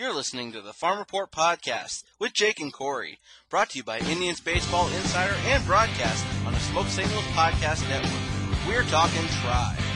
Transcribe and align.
You're 0.00 0.14
listening 0.14 0.50
to 0.52 0.62
the 0.62 0.72
Farm 0.72 0.98
Report 0.98 1.30
Podcast 1.30 2.04
with 2.18 2.32
Jake 2.32 2.58
and 2.58 2.72
Corey, 2.72 3.18
brought 3.50 3.68
to 3.68 3.76
you 3.76 3.84
by 3.84 3.98
Indians 3.98 4.40
Baseball 4.40 4.88
Insider 4.88 5.34
and 5.44 5.62
broadcast 5.66 6.24
on 6.46 6.54
the 6.54 6.58
Smoke 6.58 6.86
Signals 6.86 7.22
Podcast 7.34 7.86
Network. 7.86 8.66
We're 8.66 8.84
talking 8.84 9.28
tribe. 9.42 9.89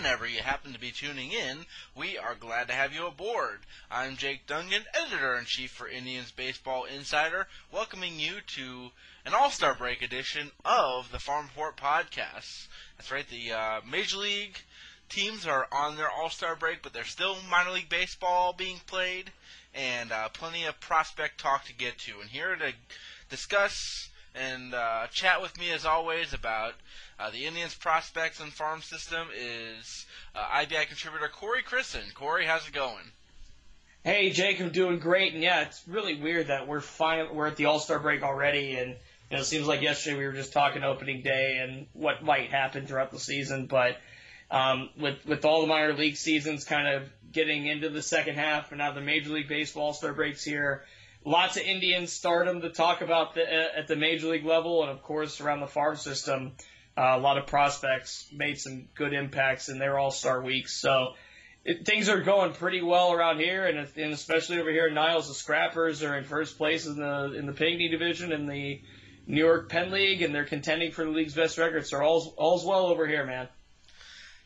Whenever 0.00 0.26
you 0.26 0.40
happen 0.40 0.72
to 0.72 0.80
be 0.80 0.90
tuning 0.90 1.30
in, 1.30 1.58
we 1.94 2.16
are 2.16 2.34
glad 2.34 2.66
to 2.66 2.72
have 2.72 2.94
you 2.94 3.06
aboard. 3.06 3.58
I'm 3.90 4.16
Jake 4.16 4.46
Dungan, 4.46 4.86
editor 4.94 5.36
in 5.36 5.44
chief 5.44 5.72
for 5.72 5.86
Indians 5.86 6.30
Baseball 6.30 6.84
Insider, 6.84 7.46
welcoming 7.70 8.18
you 8.18 8.36
to 8.56 8.92
an 9.26 9.34
All 9.34 9.50
Star 9.50 9.74
Break 9.74 10.00
edition 10.00 10.52
of 10.64 11.12
the 11.12 11.18
Farm 11.18 11.48
Report 11.48 11.76
Podcast. 11.76 12.68
That's 12.96 13.12
right, 13.12 13.28
the 13.28 13.52
uh, 13.52 13.80
Major 13.90 14.16
League 14.16 14.56
teams 15.10 15.46
are 15.46 15.68
on 15.70 15.98
their 15.98 16.10
All 16.10 16.30
Star 16.30 16.56
break, 16.56 16.82
but 16.82 16.94
there's 16.94 17.10
still 17.10 17.36
minor 17.50 17.72
league 17.72 17.90
baseball 17.90 18.54
being 18.54 18.80
played, 18.86 19.30
and 19.74 20.12
uh, 20.12 20.30
plenty 20.30 20.64
of 20.64 20.80
prospect 20.80 21.38
talk 21.38 21.66
to 21.66 21.74
get 21.74 21.98
to. 21.98 22.20
And 22.22 22.30
here 22.30 22.56
to 22.56 22.72
discuss 23.28 24.08
and 24.34 24.74
uh, 24.74 25.06
chat 25.08 25.42
with 25.42 25.58
me 25.58 25.70
as 25.70 25.84
always 25.84 26.32
about 26.32 26.74
uh, 27.18 27.30
the 27.30 27.46
Indians 27.46 27.74
prospects 27.74 28.40
and 28.40 28.52
farm 28.52 28.82
system 28.82 29.28
is 29.36 30.06
uh, 30.34 30.62
IBI 30.62 30.86
contributor 30.86 31.28
Corey 31.28 31.62
Christen. 31.62 32.02
Corey, 32.14 32.46
how's 32.46 32.66
it 32.66 32.72
going? 32.72 33.12
Hey 34.04 34.30
Jake, 34.30 34.60
I'm 34.60 34.70
doing 34.70 34.98
great, 34.98 35.34
and 35.34 35.42
yeah, 35.42 35.62
it's 35.62 35.82
really 35.86 36.14
weird 36.14 36.46
that 36.46 36.66
we're 36.66 36.80
fin- 36.80 37.34
we're 37.34 37.48
at 37.48 37.56
the 37.56 37.66
All 37.66 37.78
Star 37.78 37.98
break 37.98 38.22
already, 38.22 38.76
and 38.76 38.96
you 39.30 39.36
know, 39.36 39.42
it 39.42 39.44
seems 39.44 39.66
like 39.66 39.82
yesterday 39.82 40.16
we 40.16 40.24
were 40.24 40.32
just 40.32 40.54
talking 40.54 40.82
opening 40.82 41.20
day 41.20 41.58
and 41.62 41.86
what 41.92 42.22
might 42.24 42.50
happen 42.50 42.86
throughout 42.86 43.10
the 43.10 43.18
season, 43.18 43.66
but 43.66 43.98
um, 44.50 44.88
with 44.98 45.24
with 45.26 45.44
all 45.44 45.60
the 45.60 45.66
minor 45.66 45.92
league 45.92 46.16
seasons 46.16 46.64
kind 46.64 46.88
of 46.88 47.02
getting 47.30 47.66
into 47.66 47.90
the 47.90 48.02
second 48.02 48.36
half, 48.36 48.72
and 48.72 48.78
now 48.78 48.92
the 48.92 49.02
Major 49.02 49.30
League 49.30 49.48
Baseball 49.48 49.84
All 49.84 49.92
Star 49.92 50.14
breaks 50.14 50.42
here, 50.42 50.82
lots 51.24 51.56
of 51.56 51.62
Indians 51.62 52.12
stardom 52.12 52.62
to 52.62 52.70
talk 52.70 53.00
about 53.02 53.34
the, 53.34 53.42
uh, 53.42 53.78
at 53.78 53.88
the 53.88 53.96
major 53.96 54.28
league 54.28 54.44
level, 54.44 54.82
and 54.82 54.90
of 54.90 55.02
course 55.02 55.40
around 55.40 55.60
the 55.60 55.66
farm 55.66 55.96
system. 55.96 56.52
Uh, 56.96 57.16
a 57.16 57.18
lot 57.18 57.38
of 57.38 57.46
prospects 57.46 58.28
made 58.32 58.58
some 58.58 58.88
good 58.94 59.12
impacts 59.12 59.68
in 59.68 59.78
their 59.78 59.98
All 59.98 60.10
Star 60.10 60.42
weeks, 60.42 60.74
so 60.74 61.14
it, 61.64 61.86
things 61.86 62.08
are 62.08 62.20
going 62.20 62.52
pretty 62.52 62.82
well 62.82 63.12
around 63.12 63.38
here, 63.38 63.66
and, 63.66 63.78
and 63.78 64.12
especially 64.12 64.58
over 64.58 64.70
here 64.70 64.88
in 64.88 64.94
Niles, 64.94 65.28
the 65.28 65.34
Scrappers 65.34 66.02
are 66.02 66.16
in 66.16 66.24
first 66.24 66.58
place 66.58 66.86
in 66.86 66.96
the 66.96 67.32
in 67.34 67.46
the 67.46 67.52
Pinckney 67.52 67.88
division 67.88 68.32
in 68.32 68.46
the 68.46 68.80
New 69.26 69.44
York 69.44 69.68
Penn 69.68 69.90
League, 69.90 70.22
and 70.22 70.34
they're 70.34 70.44
contending 70.44 70.90
for 70.90 71.04
the 71.04 71.10
league's 71.10 71.34
best 71.34 71.58
record. 71.58 71.86
So 71.86 72.00
all's 72.00 72.32
all's 72.36 72.64
well 72.64 72.86
over 72.86 73.06
here, 73.06 73.24
man. 73.24 73.48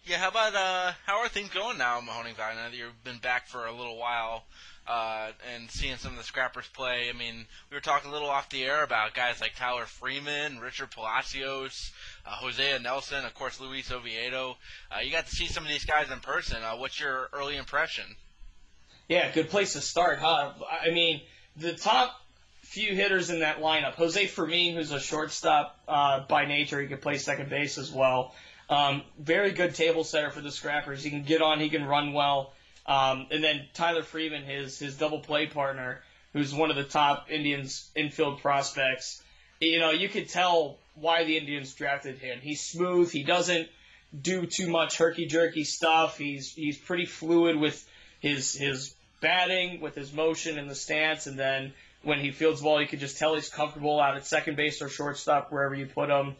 Yeah, 0.05 0.19
how 0.19 0.29
about 0.29 0.55
uh, 0.55 0.93
how 1.07 1.21
are 1.21 1.29
things 1.29 1.49
going 1.49 1.79
now, 1.79 2.01
Mahoning 2.01 2.37
Valley? 2.37 2.57
Now 2.57 2.69
that 2.69 2.75
you've 2.75 3.05
been 3.05 3.19
back 3.19 3.49
for 3.49 3.65
a 3.65 3.73
little 3.73 3.99
while 3.99 4.45
uh, 4.87 5.31
and 5.55 5.71
seeing 5.71 5.97
some 5.97 6.13
of 6.13 6.19
the 6.19 6.25
scrappers 6.25 6.67
play. 6.75 7.09
I 7.09 7.17
mean, 7.17 7.47
we 7.71 7.77
were 7.77 7.81
talking 7.81 8.11
a 8.11 8.13
little 8.13 8.29
off 8.29 8.51
the 8.51 8.65
air 8.65 8.83
about 8.83 9.15
guys 9.15 9.41
like 9.41 9.55
Tyler 9.57 9.87
Freeman, 9.87 10.59
Richard 10.59 10.91
Palacios, 10.91 11.93
uh, 12.27 12.79
Nelson, 12.83 13.25
of 13.25 13.35
course, 13.35 13.61
Luis 13.61 13.91
Oviedo. 13.91 14.57
Uh, 14.91 15.01
you 15.01 15.11
got 15.11 15.27
to 15.27 15.35
see 15.35 15.47
some 15.47 15.65
of 15.65 15.71
these 15.71 15.85
guys 15.85 16.11
in 16.11 16.21
person. 16.21 16.63
Uh, 16.63 16.77
what's 16.77 17.01
your 17.01 17.29
early 17.33 17.57
impression? 17.57 18.05
Yeah, 19.09 19.31
good 19.33 19.51
place 19.51 19.75
to 19.75 19.81
start, 19.81 20.19
huh? 20.19 20.53
I 20.83 20.91
mean, 20.91 21.21
the 21.57 21.75
top 21.75 22.21
few 22.63 22.95
hitters 22.95 23.31
in 23.31 23.41
that 23.41 23.61
lineup, 23.61 23.95
Jose 23.95 24.27
Fermin, 24.27 24.75
who's 24.75 24.91
a 24.91 25.01
shortstop 25.01 25.79
uh, 25.87 26.21
by 26.21 26.47
nature, 26.47 26.81
he 26.81 26.89
can 26.89 26.99
play 26.99 27.19
second 27.19 27.51
base 27.51 27.79
as 27.79 27.93
well. 27.93 28.35
Um, 28.69 29.03
very 29.19 29.53
good 29.53 29.75
table 29.75 30.05
setter 30.05 30.31
for 30.31 30.41
the 30.41 30.51
Scrappers. 30.51 31.05
He 31.05 31.11
can 31.11 31.23
get 31.23 31.43
on, 31.43 31.61
he 31.61 31.69
can 31.69 31.85
run 31.85 32.15
well. 32.15 32.53
Um, 32.87 33.27
and 33.31 33.43
then 33.43 33.67
Tyler 33.73 34.03
Freeman, 34.03 34.45
his 34.45 34.79
his 34.79 34.97
double 34.97 35.21
play 35.21 35.47
partner, 35.47 36.03
who's 36.33 36.55
one 36.55 36.71
of 36.71 36.77
the 36.77 36.85
top 36.85 37.31
Indians 37.31 37.91
infield 37.95 38.41
prospects. 38.41 39.23
You 39.61 39.81
know, 39.81 39.91
you 39.91 40.09
could 40.09 40.29
tell 40.29 40.79
why 40.95 41.25
the 41.25 41.39
Indians 41.39 41.73
drafted 41.75 42.19
him. 42.19 42.41
He's 42.43 42.61
smooth. 42.61 43.11
He 43.11 43.23
doesn't 43.23 43.69
do 44.19 44.47
too 44.47 44.69
much 44.69 44.99
herky 44.99 45.27
jerky 45.27 45.65
stuff. 45.65 46.19
He's 46.19 46.53
he's 46.53 46.79
pretty 46.79 47.07
fluid 47.07 47.57
with 47.57 47.89
his 48.21 48.55
his 48.55 48.95
batting, 49.21 49.81
with 49.81 49.95
his 49.95 50.13
motion 50.13 50.59
and 50.59 50.69
the 50.69 50.75
stance, 50.75 51.27
and 51.27 51.39
then 51.39 51.73
when 52.03 52.21
he 52.21 52.31
fields 52.31 52.61
the 52.61 52.65
ball, 52.65 52.81
you 52.81 52.87
can 52.87 52.99
just 52.99 53.19
tell 53.19 53.35
he's 53.35 53.49
comfortable 53.49 53.99
out 53.99 54.17
at 54.17 54.27
second 54.27 54.57
base 54.57 54.83
or 54.83 54.89
shortstop 54.89 55.51
wherever 55.51 55.75
you 55.75 55.87
put 55.87 56.11
him. 56.11 56.37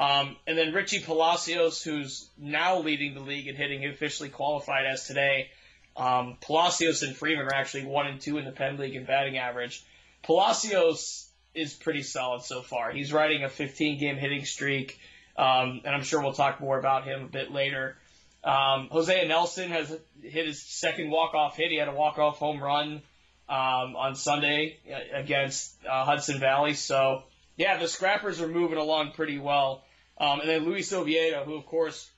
Um, 0.00 0.36
and 0.46 0.56
then 0.56 0.72
Richie 0.72 1.00
Palacios, 1.00 1.82
who's 1.82 2.28
now 2.38 2.78
leading 2.78 3.14
the 3.14 3.20
league 3.20 3.46
in 3.46 3.54
hitting, 3.54 3.80
he 3.80 3.86
officially 3.86 4.30
qualified 4.30 4.86
as 4.86 5.06
today. 5.06 5.50
Um, 5.96 6.36
Palacios 6.40 7.02
and 7.02 7.14
Freeman 7.14 7.46
are 7.46 7.54
actually 7.54 7.84
one 7.84 8.06
and 8.06 8.20
two 8.20 8.38
in 8.38 8.44
the 8.44 8.52
Penn 8.52 8.78
League 8.78 8.96
in 8.96 9.04
batting 9.04 9.36
average. 9.38 9.84
Palacios 10.22 11.28
is 11.54 11.74
pretty 11.74 12.02
solid 12.02 12.42
so 12.42 12.62
far. 12.62 12.90
He's 12.90 13.12
riding 13.12 13.44
a 13.44 13.48
15 13.48 13.98
game 13.98 14.16
hitting 14.16 14.44
streak, 14.44 14.98
um, 15.36 15.82
and 15.84 15.94
I'm 15.94 16.02
sure 16.02 16.22
we'll 16.22 16.32
talk 16.32 16.60
more 16.60 16.78
about 16.78 17.04
him 17.04 17.24
a 17.24 17.28
bit 17.28 17.52
later. 17.52 17.96
Um, 18.44 18.88
Jose 18.90 19.28
Nelson 19.28 19.70
has 19.70 19.96
hit 20.20 20.46
his 20.46 20.62
second 20.62 21.10
walk 21.10 21.34
off 21.34 21.56
hit. 21.56 21.70
He 21.70 21.76
had 21.76 21.88
a 21.88 21.94
walk 21.94 22.18
off 22.18 22.38
home 22.38 22.62
run 22.62 23.02
um, 23.48 23.96
on 23.96 24.14
Sunday 24.14 24.78
uh, 24.90 25.18
against 25.18 25.76
uh, 25.86 26.04
Hudson 26.04 26.40
Valley. 26.40 26.74
So 26.74 27.22
yeah, 27.56 27.78
the 27.78 27.86
Scrappers 27.86 28.40
are 28.40 28.48
moving 28.48 28.78
along 28.78 29.12
pretty 29.12 29.38
well. 29.38 29.84
Um, 30.18 30.40
and 30.40 30.48
then 30.48 30.64
Luis 30.64 30.92
Oviedo, 30.92 31.44
who 31.44 31.54
of 31.54 31.66
course 31.66 32.10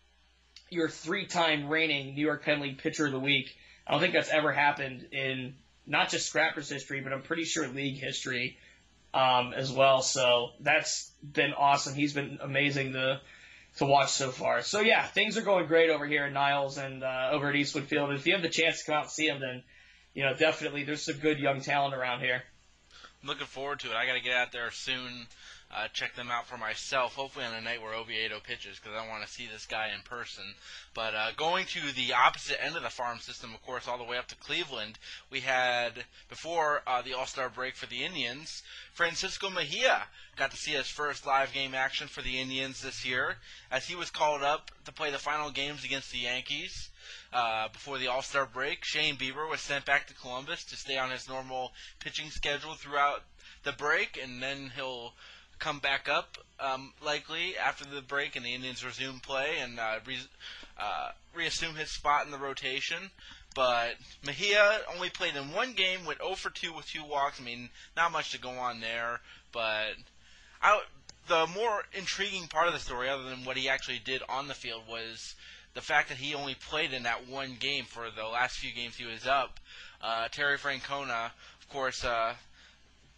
your 0.75 0.89
three-time 0.89 1.69
reigning 1.69 2.15
New 2.15 2.21
York 2.25 2.45
Penn 2.45 2.61
League 2.61 2.79
Pitcher 2.79 3.07
of 3.07 3.13
the 3.13 3.21
Week. 3.21 3.57
I 3.87 3.93
don't 3.93 4.01
think 4.01 4.13
that's 4.13 4.31
ever 4.31 4.53
happened 4.53 5.07
in 5.13 5.55
not 5.87 6.11
just 6.11 6.27
Scrappers 6.27 6.69
history, 6.69 7.01
but 7.01 7.13
I'm 7.13 7.23
pretty 7.23 7.45
sure 7.45 7.67
league 7.69 7.99
history 7.99 8.59
um, 9.13 9.53
as 9.55 9.71
well. 9.71 10.03
So 10.03 10.51
that's 10.61 11.11
been 11.23 11.53
awesome. 11.53 11.95
He's 11.95 12.13
been 12.13 12.39
amazing 12.43 12.93
to 12.93 13.21
to 13.79 13.87
watch 13.87 14.11
so 14.11 14.31
far. 14.31 14.63
So 14.63 14.81
yeah, 14.81 15.05
things 15.05 15.37
are 15.37 15.43
going 15.43 15.67
great 15.67 15.91
over 15.91 16.07
here 16.07 16.27
in 16.27 16.33
Niles 16.33 16.79
and 16.79 17.03
uh, 17.03 17.31
over 17.33 17.49
at 17.49 17.57
Eastwood 17.57 17.85
Field. 17.85 18.13
If 18.13 18.27
you 18.27 18.35
have 18.35 18.43
the 18.43 18.49
chance 18.49 18.81
to 18.81 18.87
come 18.87 18.95
out 18.95 19.03
and 19.03 19.11
see 19.11 19.27
him, 19.27 19.41
then 19.41 19.63
you 20.15 20.25
know 20.25 20.35
definitely 20.35 20.85
there's 20.85 21.03
some 21.03 21.17
good 21.17 21.39
young 21.39 21.61
talent 21.61 21.95
around 21.95 22.21
here. 22.21 22.43
I'm 23.23 23.29
looking 23.29 23.47
forward 23.47 23.81
to 23.81 23.91
it. 23.91 23.95
I 23.95 24.07
got 24.07 24.15
to 24.15 24.21
get 24.21 24.35
out 24.35 24.53
there 24.53 24.71
soon. 24.71 25.27
Uh, 25.71 25.89
check 25.93 26.15
them 26.15 26.31
out 26.31 26.47
for 26.47 26.57
myself. 26.57 27.15
Hopefully 27.15 27.45
on 27.45 27.55
a 27.55 27.61
night 27.61 27.83
where 27.83 27.95
Oviedo 27.95 28.41
pitches, 28.41 28.79
because 28.79 28.97
I 28.97 29.09
want 29.09 29.27
to 29.27 29.33
see 29.33 29.47
this 29.47 29.67
guy 29.67 29.89
in 29.95 30.03
person. 30.03 30.45
But 30.95 31.15
uh, 31.15 31.33
going 31.37 31.67
to 31.67 31.93
the 31.93 32.13
opposite 32.13 32.63
end 32.65 32.77
of 32.77 32.83
the 32.83 32.91
farm 32.91 33.19
system, 33.19 33.53
of 33.55 33.63
course, 33.63 33.89
all 33.89 33.99
the 33.99 34.05
way 34.05 34.17
up 34.17 34.29
to 34.29 34.37
Cleveland, 34.37 34.99
we 35.31 35.41
had 35.41 36.05
before 36.29 36.83
uh, 36.87 37.03
the 37.03 37.15
All 37.15 37.27
Star 37.27 37.49
break 37.49 37.75
for 37.75 37.87
the 37.87 38.05
Indians, 38.05 38.63
Francisco 38.93 39.51
Mejia 39.51 40.05
got 40.37 40.53
to 40.53 40.57
see 40.57 40.73
his 40.73 40.87
first 40.87 41.27
live 41.27 41.53
game 41.53 41.75
action 41.75 42.07
for 42.07 42.23
the 42.23 42.41
Indians 42.41 42.81
this 42.81 43.05
year, 43.05 43.39
as 43.71 43.87
he 43.87 43.97
was 43.97 44.11
called 44.11 44.43
up 44.43 44.71
to 44.85 44.93
play 44.93 45.11
the 45.11 45.19
final 45.19 45.51
games 45.51 45.85
against 45.85 46.13
the 46.13 46.19
Yankees. 46.19 46.91
Uh, 47.33 47.69
before 47.69 47.99
the 47.99 48.07
All 48.07 48.23
Star 48.23 48.47
break, 48.47 48.85
Shane 48.85 49.17
Bieber 49.17 49.51
was 49.51 49.61
sent 49.61 49.85
back 49.85 50.07
to 50.07 50.15
Columbus 50.15 50.65
to 50.67 50.77
stay 50.77 50.97
on 50.97 51.11
his 51.11 51.29
normal 51.29 51.73
pitching 51.99 52.31
schedule 52.31 52.75
throughout 52.75 53.25
the 53.65 53.73
break, 53.73 54.19
and 54.23 54.41
then 54.43 54.73
he'll 54.77 55.15
come 55.59 55.79
back 55.79 56.09
up 56.09 56.39
um, 56.61 56.93
likely 57.05 57.57
after 57.57 57.85
the 57.85 58.03
break 58.03 58.37
and 58.37 58.45
the 58.45 58.55
Indians 58.55 58.85
resume 58.85 59.21
play 59.21 59.59
and 59.61 59.79
uh, 59.79 59.99
re- 60.07 60.29
uh, 60.79 61.11
reassume 61.35 61.75
his 61.75 61.91
spot 61.91 62.25
in 62.25 62.33
the 62.33 62.39
rotation. 62.39 63.11
But 63.55 63.95
Mejia 64.27 64.81
only 64.93 65.11
played 65.11 65.37
in 65.37 65.53
one 65.53 65.75
game, 65.75 66.05
went 66.05 66.21
0 66.21 66.35
for 66.35 66.51
2 66.51 66.73
with 66.73 66.87
two 66.87 67.05
walks. 67.05 67.41
I 67.41 67.45
mean, 67.45 67.71
not 67.97 68.13
much 68.13 68.33
to 68.33 68.39
go 68.39 68.51
on 68.51 68.81
there. 68.81 69.21
But 69.53 69.95
I, 70.61 70.83
the 71.29 71.47
more 71.47 71.85
intriguing 71.93 72.49
part 72.49 72.67
of 72.67 72.75
the 72.75 72.81
story, 72.81 73.09
other 73.09 73.23
than 73.23 73.45
what 73.45 73.57
he 73.57 73.69
actually 73.69 74.01
did 74.01 74.23
on 74.29 74.49
the 74.49 74.55
field, 74.55 74.83
was 74.89 75.37
the 75.75 75.81
fact 75.81 76.09
that 76.09 76.19
he 76.19 76.35
only 76.35 76.55
played 76.55 76.93
in 76.93 77.05
that 77.05 77.29
one 77.29 77.57
game 77.59 77.85
for 77.85 78.11
the 78.11 78.25
last 78.25 78.59
few 78.59 78.73
games 78.73 78.97
he 78.97 79.05
was 79.05 79.27
up. 79.27 79.61
Uh, 80.03 80.29
Terry 80.29 80.59
Francona, 80.59 81.31
of 81.61 81.69
course, 81.69 82.05
uh, 82.05 82.35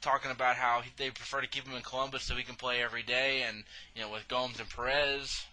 talking 0.07 0.31
about 0.31 0.55
how 0.55 0.83
he- 0.83 0.93
they 0.97 1.11
prefer 1.11 1.41
to 1.41 1.49
keep 1.49 1.67
him 1.67 1.75
in 1.75 1.83
Columbus 1.83 2.23
so 2.23 2.37
he 2.37 2.45
can 2.45 2.55
play 2.55 2.81
every 2.81 3.03
day, 3.03 3.43
and 3.43 3.65
you 3.93 4.01
know 4.01 4.09
with 4.09 4.29
Gomes 4.29 4.61
and 4.61 4.71
Perez, 4.71 5.47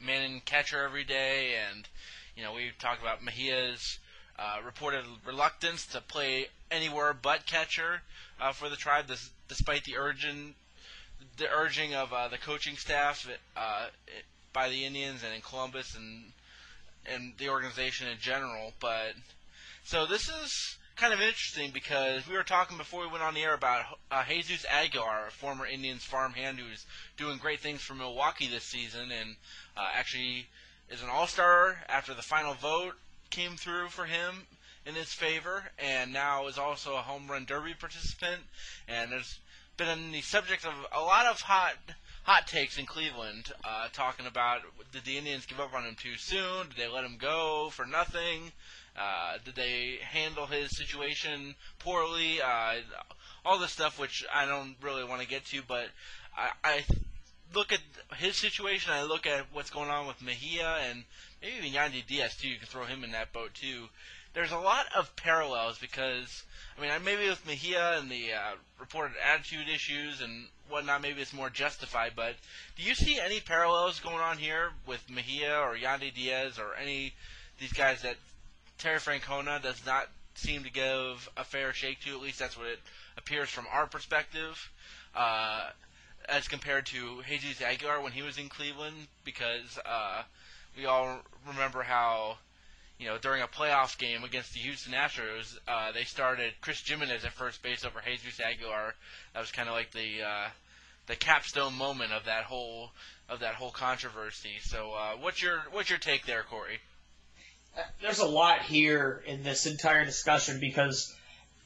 manning 0.00 0.40
catcher 0.40 0.82
every 0.82 1.04
day, 1.04 1.56
and 1.56 1.86
you 2.34 2.42
know 2.42 2.54
we 2.54 2.70
talked 2.78 3.02
about 3.02 3.22
Mejia's 3.22 3.98
uh, 4.38 4.60
reported 4.64 5.04
reluctance 5.26 5.84
to 5.88 6.00
play 6.00 6.48
anywhere 6.70 7.12
but 7.12 7.44
catcher 7.44 8.00
uh, 8.40 8.52
for 8.52 8.70
the 8.70 8.76
tribe, 8.76 9.08
this, 9.08 9.28
despite 9.46 9.84
the 9.84 9.98
urging 9.98 10.54
the 11.36 11.50
urging 11.50 11.94
of 11.94 12.14
uh, 12.14 12.28
the 12.28 12.38
coaching 12.38 12.78
staff 12.78 13.28
uh, 13.54 13.88
by 14.54 14.70
the 14.70 14.86
Indians 14.86 15.22
and 15.22 15.34
in 15.34 15.42
Columbus 15.42 15.94
and 15.94 16.32
and 17.04 17.34
the 17.36 17.50
organization 17.50 18.08
in 18.08 18.18
general. 18.20 18.72
But 18.80 19.16
so 19.84 20.06
this 20.06 20.30
is 20.30 20.78
kind 21.00 21.14
of 21.14 21.20
interesting 21.22 21.70
because 21.72 22.28
we 22.28 22.36
were 22.36 22.42
talking 22.42 22.76
before 22.76 23.00
we 23.00 23.06
went 23.06 23.22
on 23.22 23.32
the 23.32 23.40
air 23.40 23.54
about 23.54 23.86
uh, 24.10 24.22
Jesus 24.28 24.66
Aguilar, 24.68 25.28
a 25.28 25.30
former 25.30 25.64
Indians 25.66 26.04
farmhand 26.04 26.58
who's 26.58 26.84
doing 27.16 27.38
great 27.38 27.60
things 27.60 27.80
for 27.80 27.94
Milwaukee 27.94 28.48
this 28.48 28.64
season, 28.64 29.10
and 29.10 29.36
uh, 29.78 29.88
actually 29.94 30.46
is 30.90 31.02
an 31.02 31.08
All 31.08 31.26
Star 31.26 31.78
after 31.88 32.12
the 32.12 32.20
final 32.20 32.52
vote 32.52 32.96
came 33.30 33.56
through 33.56 33.88
for 33.88 34.04
him 34.04 34.42
in 34.84 34.94
his 34.94 35.10
favor, 35.10 35.70
and 35.78 36.12
now 36.12 36.48
is 36.48 36.58
also 36.58 36.94
a 36.96 37.02
home 37.02 37.28
run 37.30 37.46
derby 37.46 37.72
participant. 37.72 38.42
And 38.86 39.10
there's 39.10 39.38
been 39.78 40.12
the 40.12 40.20
subject 40.20 40.66
of 40.66 40.74
a 40.94 41.00
lot 41.00 41.24
of 41.24 41.40
hot 41.40 41.76
hot 42.24 42.46
takes 42.46 42.78
in 42.78 42.84
Cleveland, 42.84 43.50
uh, 43.64 43.88
talking 43.94 44.26
about 44.26 44.60
did 44.92 45.04
the 45.04 45.16
Indians 45.16 45.46
give 45.46 45.60
up 45.60 45.72
on 45.72 45.84
him 45.84 45.94
too 45.94 46.16
soon? 46.16 46.68
Did 46.68 46.76
they 46.76 46.88
let 46.88 47.04
him 47.04 47.16
go 47.18 47.70
for 47.72 47.86
nothing? 47.86 48.52
Uh, 48.98 49.38
did 49.44 49.54
they 49.54 49.98
handle 50.02 50.46
his 50.46 50.76
situation 50.76 51.54
poorly? 51.78 52.40
Uh, 52.42 52.74
all 53.44 53.58
this 53.58 53.72
stuff, 53.72 53.98
which 53.98 54.24
I 54.34 54.46
don't 54.46 54.74
really 54.82 55.04
want 55.04 55.22
to 55.22 55.28
get 55.28 55.46
to, 55.46 55.62
but 55.66 55.86
I, 56.36 56.50
I 56.62 56.84
look 57.54 57.72
at 57.72 57.80
his 58.16 58.36
situation. 58.36 58.92
I 58.92 59.02
look 59.02 59.26
at 59.26 59.46
what's 59.52 59.70
going 59.70 59.90
on 59.90 60.06
with 60.06 60.22
Mejia 60.22 60.78
and 60.88 61.04
maybe 61.40 61.56
even 61.56 61.72
Yandy 61.72 62.06
Diaz 62.06 62.36
too. 62.36 62.48
You 62.48 62.58
can 62.58 62.66
throw 62.66 62.84
him 62.84 63.04
in 63.04 63.12
that 63.12 63.32
boat 63.32 63.54
too. 63.54 63.86
There's 64.32 64.52
a 64.52 64.58
lot 64.58 64.86
of 64.96 65.16
parallels 65.16 65.78
because 65.78 66.44
I 66.78 66.82
mean, 66.82 66.90
maybe 67.04 67.28
with 67.28 67.44
Mejia 67.46 67.98
and 67.98 68.10
the 68.10 68.32
uh, 68.32 68.54
reported 68.78 69.16
attitude 69.24 69.68
issues 69.68 70.20
and 70.20 70.46
whatnot, 70.68 71.02
maybe 71.02 71.20
it's 71.20 71.32
more 71.32 71.50
justified. 71.50 72.12
But 72.14 72.36
do 72.76 72.82
you 72.82 72.94
see 72.94 73.18
any 73.18 73.40
parallels 73.40 74.00
going 74.00 74.20
on 74.20 74.38
here 74.38 74.70
with 74.86 75.10
Mejia 75.10 75.58
or 75.58 75.76
Yandy 75.76 76.14
Diaz 76.14 76.58
or 76.58 76.76
any 76.80 77.14
these 77.58 77.72
guys 77.72 78.02
that 78.02 78.16
Terry 78.80 78.98
Francona 78.98 79.62
does 79.62 79.84
not 79.84 80.08
seem 80.34 80.64
to 80.64 80.70
give 80.70 81.28
a 81.36 81.44
fair 81.44 81.72
shake 81.72 82.00
to? 82.00 82.14
At 82.14 82.22
least 82.22 82.38
that's 82.38 82.56
what 82.56 82.66
it 82.66 82.80
appears 83.16 83.50
from 83.50 83.66
our 83.70 83.86
perspective. 83.86 84.70
Uh, 85.14 85.68
as 86.28 86.48
compared 86.48 86.86
to 86.86 87.22
Jesus 87.26 87.62
Aguilar 87.62 88.00
when 88.00 88.12
he 88.12 88.22
was 88.22 88.38
in 88.38 88.48
Cleveland, 88.48 89.08
because 89.24 89.78
uh, 89.84 90.22
we 90.76 90.86
all 90.86 91.20
remember 91.46 91.82
how 91.82 92.38
you 92.98 93.06
know, 93.06 93.16
during 93.16 93.42
a 93.42 93.46
playoff 93.46 93.96
game 93.96 94.24
against 94.24 94.52
the 94.52 94.60
Houston 94.60 94.92
Astros, 94.92 95.58
uh, 95.66 95.90
they 95.92 96.04
started 96.04 96.52
Chris 96.60 96.82
Gimenez 96.86 97.24
at 97.24 97.32
first 97.32 97.62
base 97.62 97.82
over 97.82 98.00
Jesus 98.04 98.38
Aguilar. 98.40 98.94
That 99.32 99.40
was 99.40 99.50
kind 99.50 99.70
of 99.70 99.74
like 99.74 99.90
the 99.92 100.22
uh, 100.22 100.48
the 101.06 101.16
capstone 101.16 101.74
moment 101.74 102.12
of 102.12 102.26
that 102.26 102.44
whole 102.44 102.90
of 103.28 103.40
that 103.40 103.54
whole 103.54 103.70
controversy. 103.70 104.58
So, 104.62 104.92
uh, 104.92 105.12
what's 105.18 105.42
your 105.42 105.62
what's 105.70 105.88
your 105.88 105.98
take 105.98 106.26
there, 106.26 106.42
Corey? 106.42 106.80
There's 108.00 108.18
a 108.18 108.26
lot 108.26 108.62
here 108.62 109.22
in 109.26 109.42
this 109.42 109.66
entire 109.66 110.04
discussion 110.04 110.60
because 110.60 111.14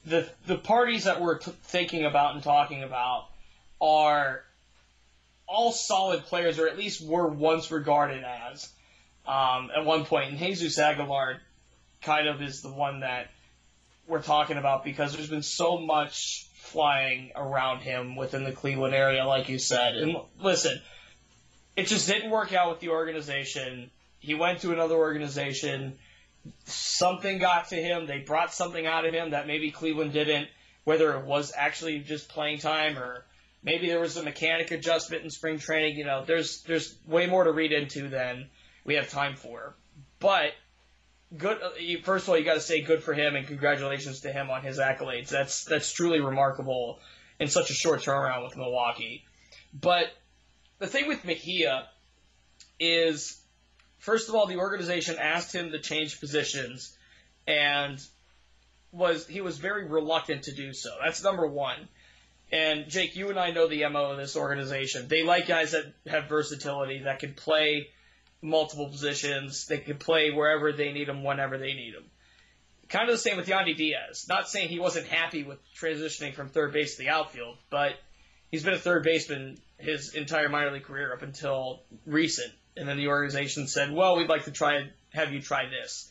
the 0.04 0.28
the 0.46 0.56
parties 0.56 1.04
that 1.04 1.20
we're 1.20 1.38
t- 1.38 1.52
thinking 1.64 2.04
about 2.04 2.34
and 2.34 2.44
talking 2.44 2.82
about 2.82 3.26
are 3.80 4.42
all 5.46 5.72
solid 5.72 6.24
players, 6.24 6.58
or 6.58 6.68
at 6.68 6.76
least 6.76 7.04
were 7.04 7.26
once 7.26 7.70
regarded 7.70 8.24
as 8.24 8.68
um, 9.26 9.70
at 9.76 9.84
one 9.84 10.04
point. 10.04 10.30
And 10.30 10.38
Jesus 10.38 10.78
Aguilar 10.78 11.40
kind 12.02 12.28
of 12.28 12.42
is 12.42 12.62
the 12.62 12.72
one 12.72 13.00
that 13.00 13.30
we're 14.06 14.22
talking 14.22 14.58
about 14.58 14.84
because 14.84 15.14
there's 15.14 15.30
been 15.30 15.42
so 15.42 15.78
much 15.78 16.46
flying 16.54 17.30
around 17.36 17.80
him 17.80 18.16
within 18.16 18.44
the 18.44 18.52
Cleveland 18.52 18.94
area, 18.94 19.24
like 19.24 19.48
you 19.48 19.58
said. 19.58 19.96
And 19.96 20.16
listen, 20.40 20.80
it 21.76 21.86
just 21.86 22.06
didn't 22.06 22.30
work 22.30 22.52
out 22.52 22.70
with 22.70 22.80
the 22.80 22.90
organization. 22.90 23.90
He 24.24 24.34
went 24.34 24.60
to 24.60 24.72
another 24.72 24.94
organization. 24.94 25.98
Something 26.64 27.38
got 27.38 27.68
to 27.68 27.76
him. 27.76 28.06
They 28.06 28.18
brought 28.18 28.52
something 28.52 28.86
out 28.86 29.04
of 29.04 29.14
him 29.14 29.30
that 29.30 29.46
maybe 29.46 29.70
Cleveland 29.70 30.12
didn't, 30.12 30.48
whether 30.84 31.16
it 31.18 31.24
was 31.24 31.52
actually 31.56 32.00
just 32.00 32.28
playing 32.28 32.58
time 32.58 32.98
or 32.98 33.24
maybe 33.62 33.88
there 33.88 34.00
was 34.00 34.16
a 34.16 34.22
mechanic 34.22 34.70
adjustment 34.70 35.24
in 35.24 35.30
spring 35.30 35.58
training. 35.58 35.96
You 35.96 36.04
know, 36.04 36.24
there's 36.24 36.62
there's 36.62 36.96
way 37.06 37.26
more 37.26 37.44
to 37.44 37.52
read 37.52 37.72
into 37.72 38.08
than 38.08 38.48
we 38.84 38.94
have 38.94 39.10
time 39.10 39.36
for. 39.36 39.74
But 40.20 40.52
good. 41.36 41.58
First 42.04 42.24
of 42.24 42.30
all, 42.30 42.38
you 42.38 42.44
got 42.44 42.54
to 42.54 42.60
say 42.60 42.82
good 42.82 43.02
for 43.02 43.14
him 43.14 43.34
and 43.34 43.46
congratulations 43.46 44.20
to 44.20 44.32
him 44.32 44.50
on 44.50 44.62
his 44.62 44.78
accolades. 44.78 45.28
That's 45.28 45.64
that's 45.64 45.92
truly 45.92 46.20
remarkable 46.20 47.00
in 47.40 47.48
such 47.48 47.70
a 47.70 47.74
short 47.74 48.02
turnaround 48.02 48.44
with 48.44 48.56
Milwaukee. 48.56 49.24
But 49.72 50.06
the 50.78 50.86
thing 50.86 51.08
with 51.08 51.24
Mejia 51.24 51.88
is, 52.78 53.40
first 54.04 54.28
of 54.28 54.34
all, 54.34 54.46
the 54.46 54.58
organization 54.58 55.16
asked 55.18 55.54
him 55.54 55.72
to 55.72 55.80
change 55.80 56.20
positions, 56.20 56.96
and 57.46 57.98
was 58.92 59.26
he 59.26 59.40
was 59.40 59.58
very 59.58 59.86
reluctant 59.86 60.44
to 60.44 60.54
do 60.54 60.72
so. 60.72 60.90
That's 61.02 61.24
number 61.24 61.46
one. 61.46 61.88
And 62.52 62.88
Jake, 62.88 63.16
you 63.16 63.30
and 63.30 63.38
I 63.38 63.50
know 63.50 63.66
the 63.66 63.88
mo 63.88 64.12
of 64.12 64.18
this 64.18 64.36
organization. 64.36 65.08
They 65.08 65.24
like 65.24 65.48
guys 65.48 65.72
that 65.72 65.92
have 66.06 66.28
versatility 66.28 67.00
that 67.04 67.18
can 67.18 67.32
play 67.32 67.88
multiple 68.42 68.88
positions. 68.88 69.66
They 69.66 69.78
can 69.78 69.96
play 69.96 70.30
wherever 70.30 70.70
they 70.70 70.92
need 70.92 71.08
them, 71.08 71.24
whenever 71.24 71.56
they 71.58 71.72
need 71.72 71.94
them. 71.94 72.04
Kind 72.90 73.08
of 73.08 73.14
the 73.14 73.18
same 73.18 73.38
with 73.38 73.48
Yandy 73.48 73.74
Diaz. 73.74 74.26
Not 74.28 74.48
saying 74.48 74.68
he 74.68 74.78
wasn't 74.78 75.06
happy 75.06 75.42
with 75.42 75.58
transitioning 75.74 76.34
from 76.34 76.50
third 76.50 76.72
base 76.74 76.96
to 76.96 77.02
the 77.02 77.08
outfield, 77.08 77.56
but 77.70 77.94
he's 78.50 78.62
been 78.62 78.74
a 78.74 78.78
third 78.78 79.02
baseman 79.02 79.58
his 79.78 80.14
entire 80.14 80.50
minor 80.50 80.70
league 80.70 80.84
career 80.84 81.12
up 81.12 81.22
until 81.22 81.82
recent. 82.06 82.52
And 82.76 82.88
then 82.88 82.96
the 82.96 83.08
organization 83.08 83.68
said, 83.68 83.92
well, 83.92 84.16
we'd 84.16 84.28
like 84.28 84.44
to 84.44 84.50
try 84.50 84.88
have 85.12 85.32
you 85.32 85.40
try 85.40 85.66
this. 85.66 86.10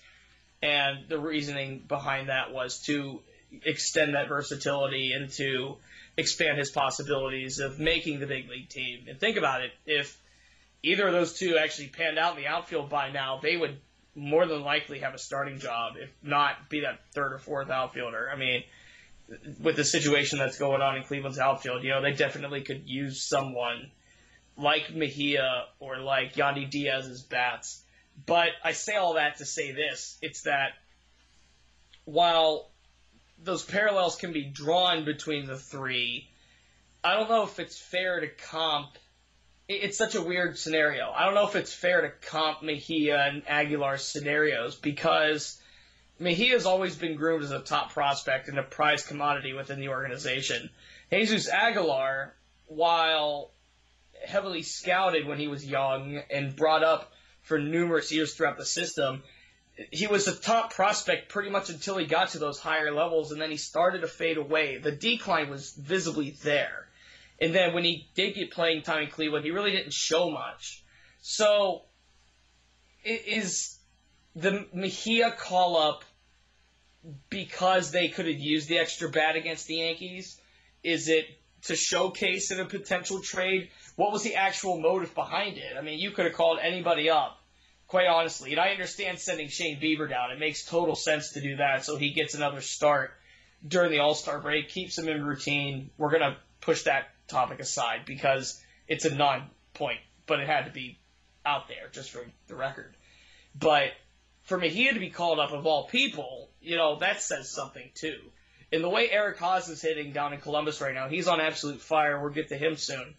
And 0.62 1.10
the 1.10 1.20
reasoning 1.20 1.84
behind 1.88 2.30
that 2.30 2.54
was 2.54 2.80
to 2.84 3.22
extend 3.64 4.16
that 4.16 4.30
versatility 4.30 5.12
and 5.12 5.30
to 5.32 5.76
expand 6.16 6.58
his 6.58 6.72
possibilities 6.72 7.60
of 7.60 7.80
making 7.80 8.20
the 8.20 8.28
big 8.28 8.50
league 8.50 8.70
team. 8.70 9.06
And 9.10 9.20
think 9.20 9.38
about 9.38 9.62
it, 9.62 9.72
if 9.86 10.18
either 10.82 11.08
of 11.08 11.14
those 11.14 11.34
two 11.34 11.58
actually 11.58 11.88
panned 11.88 12.18
out 12.18 12.38
in 12.38 12.44
the 12.44 12.48
outfield 12.48 12.90
by 12.90 13.12
now, 13.12 13.40
they 13.42 13.58
would 13.58 13.78
more 14.16 14.46
than 14.46 14.62
likely 14.62 15.00
have 15.00 15.14
a 15.14 15.18
starting 15.18 15.60
job, 15.60 15.94
if 15.98 16.10
not 16.22 16.70
be 16.70 16.82
that 16.82 17.00
third 17.14 17.34
or 17.34 17.40
fourth 17.40 17.70
outfielder. 17.70 18.30
I 18.32 18.38
mean, 18.38 18.64
with 19.62 19.76
the 19.76 19.84
situation 19.84 20.40
that's 20.40 20.60
going 20.60 20.82
on 20.82 20.98
in 20.98 21.04
Cleveland's 21.04 21.40
outfield, 21.40 21.84
you 21.84 21.90
know, 21.90 22.02
they 22.02 22.14
definitely 22.14 22.62
could 22.62 22.84
use 22.86 23.28
someone 23.28 23.90
like 24.58 24.94
Mejia 24.94 25.66
or 25.80 26.00
like 26.00 26.36
Yandy 26.36 26.70
Diaz's 26.70 27.22
bats. 27.22 27.84
But 28.26 28.50
I 28.64 28.74
say 28.74 28.96
all 28.96 29.16
that 29.16 29.38
to 29.38 29.46
say 29.46 29.72
this 29.72 30.18
it's 30.22 30.44
that 30.44 30.74
while 32.06 32.70
those 33.42 33.64
parallels 33.64 34.16
can 34.16 34.32
be 34.34 34.44
drawn 34.44 35.06
between 35.06 35.48
the 35.48 35.58
three, 35.58 36.30
I 37.04 37.16
don't 37.16 37.30
know 37.30 37.44
if 37.44 37.60
it's 37.60 37.78
fair 37.78 38.20
to 38.20 38.28
comp 38.28 38.98
it's 39.70 39.98
such 39.98 40.16
a 40.16 40.22
weird 40.22 40.58
scenario. 40.58 41.10
I 41.10 41.26
don't 41.26 41.36
know 41.36 41.48
if 41.48 41.56
it's 41.56 41.74
fair 41.74 42.02
to 42.02 42.10
comp 42.28 42.64
Mejia 42.64 43.18
and 43.18 43.44
Aguilar's 43.48 44.04
scenarios 44.04 44.76
because 44.76 45.60
Mejia's 46.20 46.66
always 46.66 46.96
been 46.96 47.16
groomed 47.16 47.44
as 47.44 47.52
a 47.52 47.60
top 47.60 47.94
prospect 47.94 48.50
and 48.50 48.60
a 48.60 48.64
prized 48.64 49.08
commodity 49.08 49.54
within 49.54 49.80
the 49.80 49.90
organization. 49.90 50.70
Jesus 51.12 51.48
Aguilar, 51.48 52.34
while 52.68 53.52
heavily 54.24 54.64
scouted 54.64 55.28
when 55.28 55.40
he 55.40 55.48
was 55.48 55.66
young 55.66 56.22
and 56.30 56.56
brought 56.56 56.84
up 56.84 57.12
for 57.42 57.60
numerous 57.60 58.12
years 58.12 58.34
throughout 58.34 58.58
the 58.58 58.66
system, 58.66 59.24
he 59.92 60.08
was 60.08 60.28
a 60.28 60.36
top 60.36 60.74
prospect 60.74 61.30
pretty 61.30 61.50
much 61.50 61.70
until 61.70 61.98
he 61.98 62.06
got 62.06 62.30
to 62.30 62.40
those 62.40 62.60
higher 62.60 62.94
levels, 62.94 63.32
and 63.32 63.42
then 63.42 63.50
he 63.50 63.58
started 63.58 64.02
to 64.02 64.08
fade 64.08 64.38
away. 64.38 64.78
The 64.78 64.92
decline 64.92 65.50
was 65.50 65.74
visibly 65.74 66.36
there. 66.44 66.88
And 67.42 67.54
then 67.54 67.74
when 67.74 67.84
he 67.84 68.08
did 68.16 68.36
get 68.36 68.52
playing 68.52 68.84
time 68.84 69.04
in 69.04 69.10
Cleveland, 69.10 69.46
he 69.46 69.52
really 69.52 69.72
didn't 69.72 69.94
show 69.94 70.30
much. 70.30 70.84
So, 71.22 71.82
is 73.04 73.80
the 74.36 74.66
Mejia 74.74 75.32
call 75.32 75.76
up 75.78 76.04
because 77.30 77.92
they 77.92 78.08
could 78.10 78.28
have 78.28 78.40
used 78.40 78.70
the 78.70 78.78
extra 78.78 79.10
bat 79.10 79.36
against 79.36 79.68
the 79.68 79.76
Yankees? 79.76 80.40
Is 80.84 81.10
it 81.10 81.26
to 81.64 81.76
showcase 81.76 82.52
in 82.52 82.60
a 82.60 82.66
potential 82.66 83.22
trade? 83.22 83.70
What 83.96 84.12
was 84.12 84.24
the 84.24 84.36
actual 84.36 84.80
motive 84.80 85.14
behind 85.14 85.58
it? 85.58 85.74
I 85.78 85.82
mean, 85.82 86.00
you 86.00 86.12
could 86.12 86.26
have 86.26 86.34
called 86.34 86.60
anybody 86.62 87.10
up, 87.10 87.40
quite 87.88 88.08
honestly. 88.08 88.52
And 88.52 88.60
I 88.60 88.70
understand 88.70 89.20
sending 89.20 89.50
Shane 89.50 89.80
Bieber 89.80 90.10
down. 90.10 90.32
It 90.32 90.40
makes 90.40 90.66
total 90.66 90.96
sense 90.96 91.34
to 91.34 91.42
do 91.42 91.58
that 91.58 91.86
so 91.86 91.98
he 91.98 92.12
gets 92.12 92.34
another 92.34 92.62
start 92.62 93.12
during 93.66 93.92
the 93.92 94.00
All 94.00 94.16
Star 94.16 94.40
break, 94.40 94.70
keeps 94.70 94.98
him 94.98 95.08
in 95.08 95.24
routine. 95.24 95.90
We're 95.98 96.10
going 96.10 96.22
to 96.22 96.38
push 96.62 96.84
that 96.84 97.10
topic 97.28 97.60
aside 97.60 98.02
because 98.06 98.62
it's 98.88 99.06
a 99.06 99.14
non 99.14 99.50
point, 99.74 100.00
but 100.26 100.40
it 100.40 100.48
had 100.48 100.66
to 100.66 100.72
be 100.72 101.00
out 101.46 101.68
there 101.68 101.90
just 101.92 102.12
for 102.12 102.26
the 102.48 102.56
record. 102.56 102.96
But 103.56 103.92
for 104.44 104.58
Mejia 104.58 104.94
to 104.94 105.00
be 105.00 105.10
called 105.10 105.40
up 105.40 105.52
of 105.52 105.66
all 105.66 105.88
people, 105.88 106.50
you 106.62 106.76
know, 106.76 106.98
that 107.00 107.22
says 107.22 107.50
something 107.50 107.90
too. 107.94 108.18
And 108.72 108.84
the 108.84 108.90
way 108.90 109.10
Eric 109.10 109.38
Haase 109.38 109.70
is 109.70 109.82
hitting 109.82 110.14
down 110.14 110.34
in 110.34 110.40
Columbus 110.40 110.82
right 110.82 110.96
now, 110.96 111.08
he's 111.08 111.28
on 111.28 111.40
absolute 111.40 111.80
fire. 111.80 112.20
We'll 112.20 112.34
get 112.34 112.50
to 112.50 112.58
him 112.58 112.76
soon. 112.76 113.14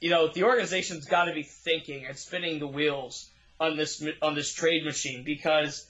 You 0.00 0.10
know, 0.10 0.28
the 0.28 0.44
organization's 0.44 1.04
got 1.04 1.24
to 1.24 1.34
be 1.34 1.42
thinking 1.42 2.06
and 2.06 2.16
spinning 2.16 2.58
the 2.58 2.66
wheels 2.66 3.28
on 3.58 3.76
this 3.76 4.02
on 4.22 4.34
this 4.34 4.52
trade 4.52 4.84
machine 4.84 5.22
because 5.24 5.86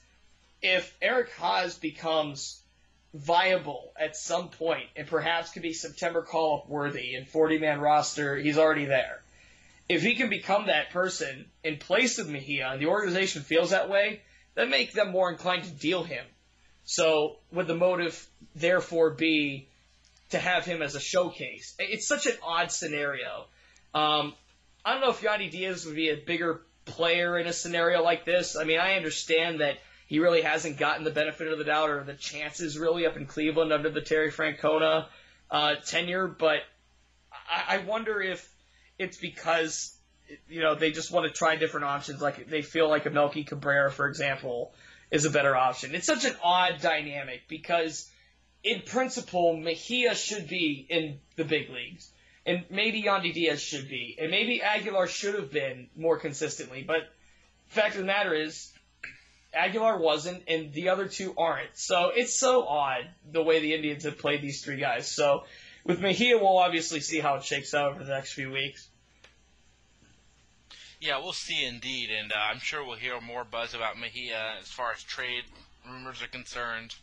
if 0.61 0.97
Eric 1.00 1.31
Haase 1.38 1.81
becomes 1.81 2.61
viable 3.14 3.93
at 3.99 4.17
some 4.17 4.49
point 4.49 4.87
and 4.97 5.07
perhaps 5.07 5.50
could 5.50 5.62
be 5.62 5.73
September 5.73 6.23
call 6.23 6.59
up 6.59 6.69
worthy 6.69 7.14
and 7.14 7.29
40 7.29 7.59
man 7.59 7.81
roster, 7.81 8.37
he's 8.37 8.59
already 8.59 8.85
there. 8.85 9.23
If 9.88 10.02
he 10.02 10.14
can 10.14 10.29
become 10.29 10.67
that 10.67 10.90
person 10.90 11.47
in 11.64 11.79
place 11.79 12.19
of 12.19 12.29
Mejia 12.29 12.69
and 12.69 12.81
the 12.81 12.87
organization 12.87 13.43
feels 13.43 13.71
that 13.71 13.88
way, 13.88 14.23
that 14.55 14.69
make 14.69 14.93
them 14.93 15.11
more 15.11 15.31
inclined 15.31 15.64
to 15.64 15.71
deal 15.71 16.05
him. 16.05 16.25
So 16.85 17.38
would 17.52 17.67
the 17.67 17.75
motive 17.75 18.29
therefore 18.55 19.11
be 19.11 19.69
to 20.31 20.38
have 20.38 20.64
him 20.64 20.83
as 20.83 20.95
a 20.95 21.00
showcase? 21.00 21.75
It's 21.79 22.07
such 22.07 22.26
an 22.26 22.37
odd 22.43 22.71
scenario. 22.71 23.47
Um, 23.94 24.35
I 24.85 24.92
don't 24.92 25.00
know 25.00 25.11
if 25.11 25.20
Yandy 25.20 25.50
Diaz 25.50 25.85
would 25.87 25.97
be 25.97 26.11
a 26.11 26.16
bigger 26.16 26.62
player 26.85 27.38
in 27.38 27.47
a 27.47 27.52
scenario 27.52 28.02
like 28.02 28.25
this. 28.25 28.56
I 28.56 28.64
mean, 28.64 28.78
I 28.78 28.94
understand 28.94 29.61
that 29.61 29.78
he 30.06 30.18
really 30.18 30.42
hasn't 30.42 30.78
gotten 30.78 31.04
the 31.04 31.11
benefit 31.11 31.49
of 31.49 31.59
the 31.59 31.64
doubt 31.64 31.90
or 31.90 32.02
the 32.02 32.14
chances 32.14 32.78
really 32.78 33.06
up 33.06 33.16
in 33.16 33.26
Cleveland 33.26 33.73
under 33.73 33.90
the 33.90 34.00
Terry 34.00 34.30
Francona 34.30 35.06
uh, 35.50 35.75
tenure, 35.87 36.26
but 36.26 36.62
I, 37.32 37.76
I 37.76 37.78
wonder 37.78 38.20
if 38.20 38.49
it's 38.99 39.16
because 39.16 39.97
you 40.49 40.61
know 40.61 40.75
they 40.75 40.92
just 40.92 41.11
want 41.11 41.26
to 41.26 41.32
try 41.32 41.56
different 41.56 41.87
options. 41.87 42.20
Like 42.20 42.49
they 42.49 42.62
feel 42.62 42.88
like 42.88 43.06
a 43.06 43.11
Melky 43.11 43.44
Cabrera, 43.44 43.90
for 43.90 44.06
example, 44.06 44.73
is 45.11 45.25
a 45.25 45.30
better 45.30 45.56
option. 45.56 45.94
It's 45.94 46.06
such 46.06 46.25
an 46.25 46.35
odd 46.42 46.80
dynamic 46.80 47.42
because 47.49 48.11
in 48.62 48.82
principle 48.82 49.56
Mejia 49.56 50.14
should 50.14 50.49
be 50.49 50.87
in 50.88 51.18
the 51.37 51.44
big 51.44 51.70
leagues. 51.70 52.11
And 52.47 52.64
maybe 52.70 53.02
Yandy 53.02 53.35
Diaz 53.35 53.61
should 53.61 53.88
be. 53.88 54.16
And 54.18 54.30
maybe 54.30 54.62
Aguilar 54.62 55.06
should 55.09 55.35
have 55.35 55.52
been 55.52 55.88
more 55.97 56.18
consistently. 56.18 56.82
But 56.82 57.02
fact 57.68 57.94
of 57.94 58.00
the 58.00 58.06
matter 58.06 58.35
is, 58.35 58.73
Aguilar 59.52 59.99
wasn't, 59.99 60.44
and 60.49 60.73
the 60.73 60.88
other 60.90 61.06
two 61.06 61.35
aren't. 61.37 61.76
So 61.76 62.12
it's 62.14 62.35
so 62.38 62.66
odd 62.66 63.09
the 63.30 63.42
way 63.42 63.61
the 63.61 63.75
Indians 63.75 64.04
have 64.04 64.18
played 64.18 64.42
these 64.42 64.62
three 64.64 64.78
guys. 64.78 65.11
So 65.11 65.44
with 65.85 66.00
Mejia, 66.00 66.38
we'll 66.38 66.59
obviously 66.59 67.00
see 67.00 67.20
how 67.20 67.37
it 67.37 67.44
shakes 67.44 67.75
out 67.75 67.92
over 67.92 68.04
the 68.04 68.12
next 68.12 68.32
few 68.32 68.50
weeks. 68.50 68.88
Yeah, 71.00 71.18
we'll 71.18 71.32
see 71.32 71.64
indeed, 71.64 72.11
and 72.11 72.30
uh, 72.30 72.37
I'm 72.52 72.59
sure 72.59 72.85
we'll 72.85 72.97
hear 72.97 73.18
more 73.20 73.42
buzz 73.42 73.73
about 73.73 73.99
Mejia 73.99 74.56
as 74.61 74.68
far 74.68 74.92
as 74.92 75.02
trade 75.02 75.44
rumors 75.88 76.23
are 76.23 76.28
concerned 76.28 76.94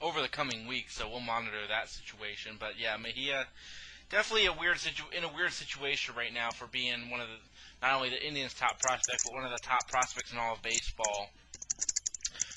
over 0.00 0.22
the 0.22 0.28
coming 0.28 0.66
weeks. 0.66 0.94
So 0.94 1.08
we'll 1.08 1.20
monitor 1.20 1.66
that 1.68 1.88
situation. 1.88 2.56
But 2.58 2.78
yeah, 2.78 2.96
Mejia 2.96 3.46
definitely 4.14 4.46
a 4.46 4.52
weird 4.52 4.78
situ- 4.78 5.10
in 5.12 5.24
a 5.24 5.28
weird 5.34 5.52
situation 5.52 6.14
right 6.16 6.32
now 6.32 6.50
for 6.50 6.68
being 6.68 7.10
one 7.10 7.20
of 7.20 7.26
the 7.26 7.34
not 7.82 7.96
only 7.96 8.10
the 8.10 8.24
Indians' 8.24 8.54
top 8.54 8.80
prospect, 8.80 9.22
but 9.24 9.34
one 9.34 9.44
of 9.44 9.50
the 9.50 9.58
top 9.58 9.88
prospects 9.88 10.32
in 10.32 10.38
all 10.38 10.54
of 10.54 10.62
baseball. 10.62 11.30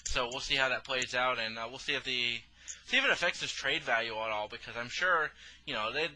So 0.05 0.29
we'll 0.31 0.39
see 0.39 0.55
how 0.55 0.69
that 0.69 0.83
plays 0.83 1.15
out, 1.15 1.39
and 1.39 1.57
uh, 1.57 1.65
we'll 1.67 1.79
see 1.79 1.95
if 1.95 2.03
the 2.03 2.39
see 2.85 2.97
if 2.97 3.03
it 3.03 3.09
affects 3.09 3.41
his 3.41 3.51
trade 3.51 3.81
value 3.81 4.13
at 4.13 4.29
all. 4.29 4.47
Because 4.47 4.77
I'm 4.77 4.87
sure 4.87 5.31
you 5.65 5.73
know 5.73 5.91
they 5.91 6.09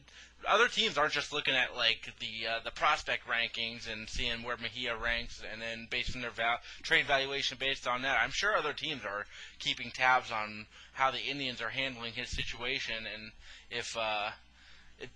other 0.48 0.67
teams 0.67 0.98
aren't 0.98 1.13
just 1.13 1.33
looking 1.33 1.55
at 1.55 1.75
like 1.75 2.13
the 2.19 2.48
uh, 2.48 2.60
the 2.63 2.71
prospect 2.71 3.27
rankings 3.27 3.91
and 3.91 4.07
seeing 4.07 4.43
where 4.43 4.57
Mejia 4.57 4.95
ranks, 4.95 5.41
and 5.51 5.60
then 5.60 5.88
basing 5.89 6.21
their 6.21 6.29
val- 6.29 6.62
trade 6.83 7.07
valuation 7.07 7.57
based 7.60 7.88
on 7.88 8.03
that. 8.03 8.19
I'm 8.24 8.31
sure 8.31 8.55
other 8.55 8.74
teams 8.74 9.03
are 9.03 9.25
keeping 9.57 9.89
tabs 9.89 10.31
on 10.31 10.67
how 10.93 11.10
the 11.10 11.24
Indians 11.24 11.62
are 11.62 11.69
handling 11.69 12.13
his 12.13 12.29
situation, 12.29 13.07
and 13.12 13.31
if 13.71 13.98
uh, 13.98 14.29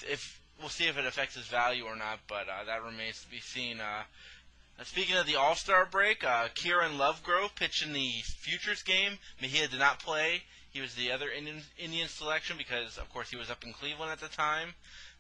if 0.08 0.42
we'll 0.60 0.70
see 0.70 0.88
if 0.88 0.98
it 0.98 1.06
affects 1.06 1.36
his 1.36 1.48
value 1.48 1.84
or 1.84 1.96
not, 1.96 2.20
but 2.28 2.48
uh, 2.48 2.64
that 2.66 2.84
remains 2.84 3.22
to 3.22 3.30
be 3.30 3.40
seen. 3.40 3.80
Uh, 3.80 4.04
speaking 4.84 5.16
of 5.16 5.26
the 5.26 5.36
All 5.36 5.56
Star 5.56 5.86
break, 5.86 6.24
uh, 6.24 6.48
Kieran 6.54 6.98
Lovegrove 6.98 7.56
pitched 7.56 7.86
in 7.86 7.94
the 7.94 8.12
Futures 8.24 8.84
game. 8.84 9.20
Mejia 9.42 9.68
did 9.68 9.80
not 9.80 10.00
play. 10.00 10.44
He 10.72 10.82
was 10.82 10.96
the 10.96 11.12
other 11.12 11.30
Indian, 11.30 11.62
Indian 11.78 12.10
selection 12.10 12.58
because, 12.58 12.98
of 12.98 13.10
course, 13.14 13.30
he 13.30 13.38
was 13.38 13.50
up 13.50 13.64
in 13.64 13.74
Cleveland 13.74 14.12
at 14.12 14.20
the 14.20 14.28
time. 14.28 14.74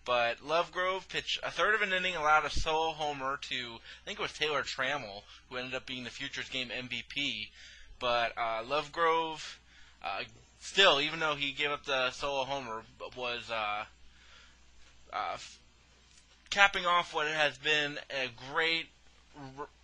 But 0.04 0.46
Lovegrove 0.46 1.08
pitched 1.08 1.40
a 1.42 1.50
third 1.50 1.74
of 1.74 1.82
an 1.82 1.94
inning, 1.94 2.16
allowed 2.16 2.46
a 2.46 2.50
solo 2.50 2.92
homer 2.92 3.38
to, 3.50 3.56
I 3.56 4.06
think 4.06 4.20
it 4.20 4.22
was 4.22 4.34
Taylor 4.34 4.62
Trammell, 4.62 5.24
who 5.50 5.58
ended 5.58 5.74
up 5.74 5.86
being 5.88 6.04
the 6.04 6.10
Futures 6.12 6.50
game 6.50 6.70
MVP. 6.70 7.48
But 8.00 8.34
uh, 8.38 8.64
Lovegrove, 8.64 9.58
uh, 10.04 10.24
still, 10.60 11.02
even 11.02 11.20
though 11.20 11.36
he 11.36 11.54
gave 11.54 11.72
up 11.72 11.86
the 11.86 12.12
solo 12.12 12.44
homer, 12.44 12.84
was 13.18 13.50
uh, 13.50 13.86
uh, 15.16 15.38
capping 16.50 16.86
off 16.86 17.14
what 17.14 17.28
has 17.28 17.58
been 17.58 17.98
a 18.10 18.30
great 18.52 18.88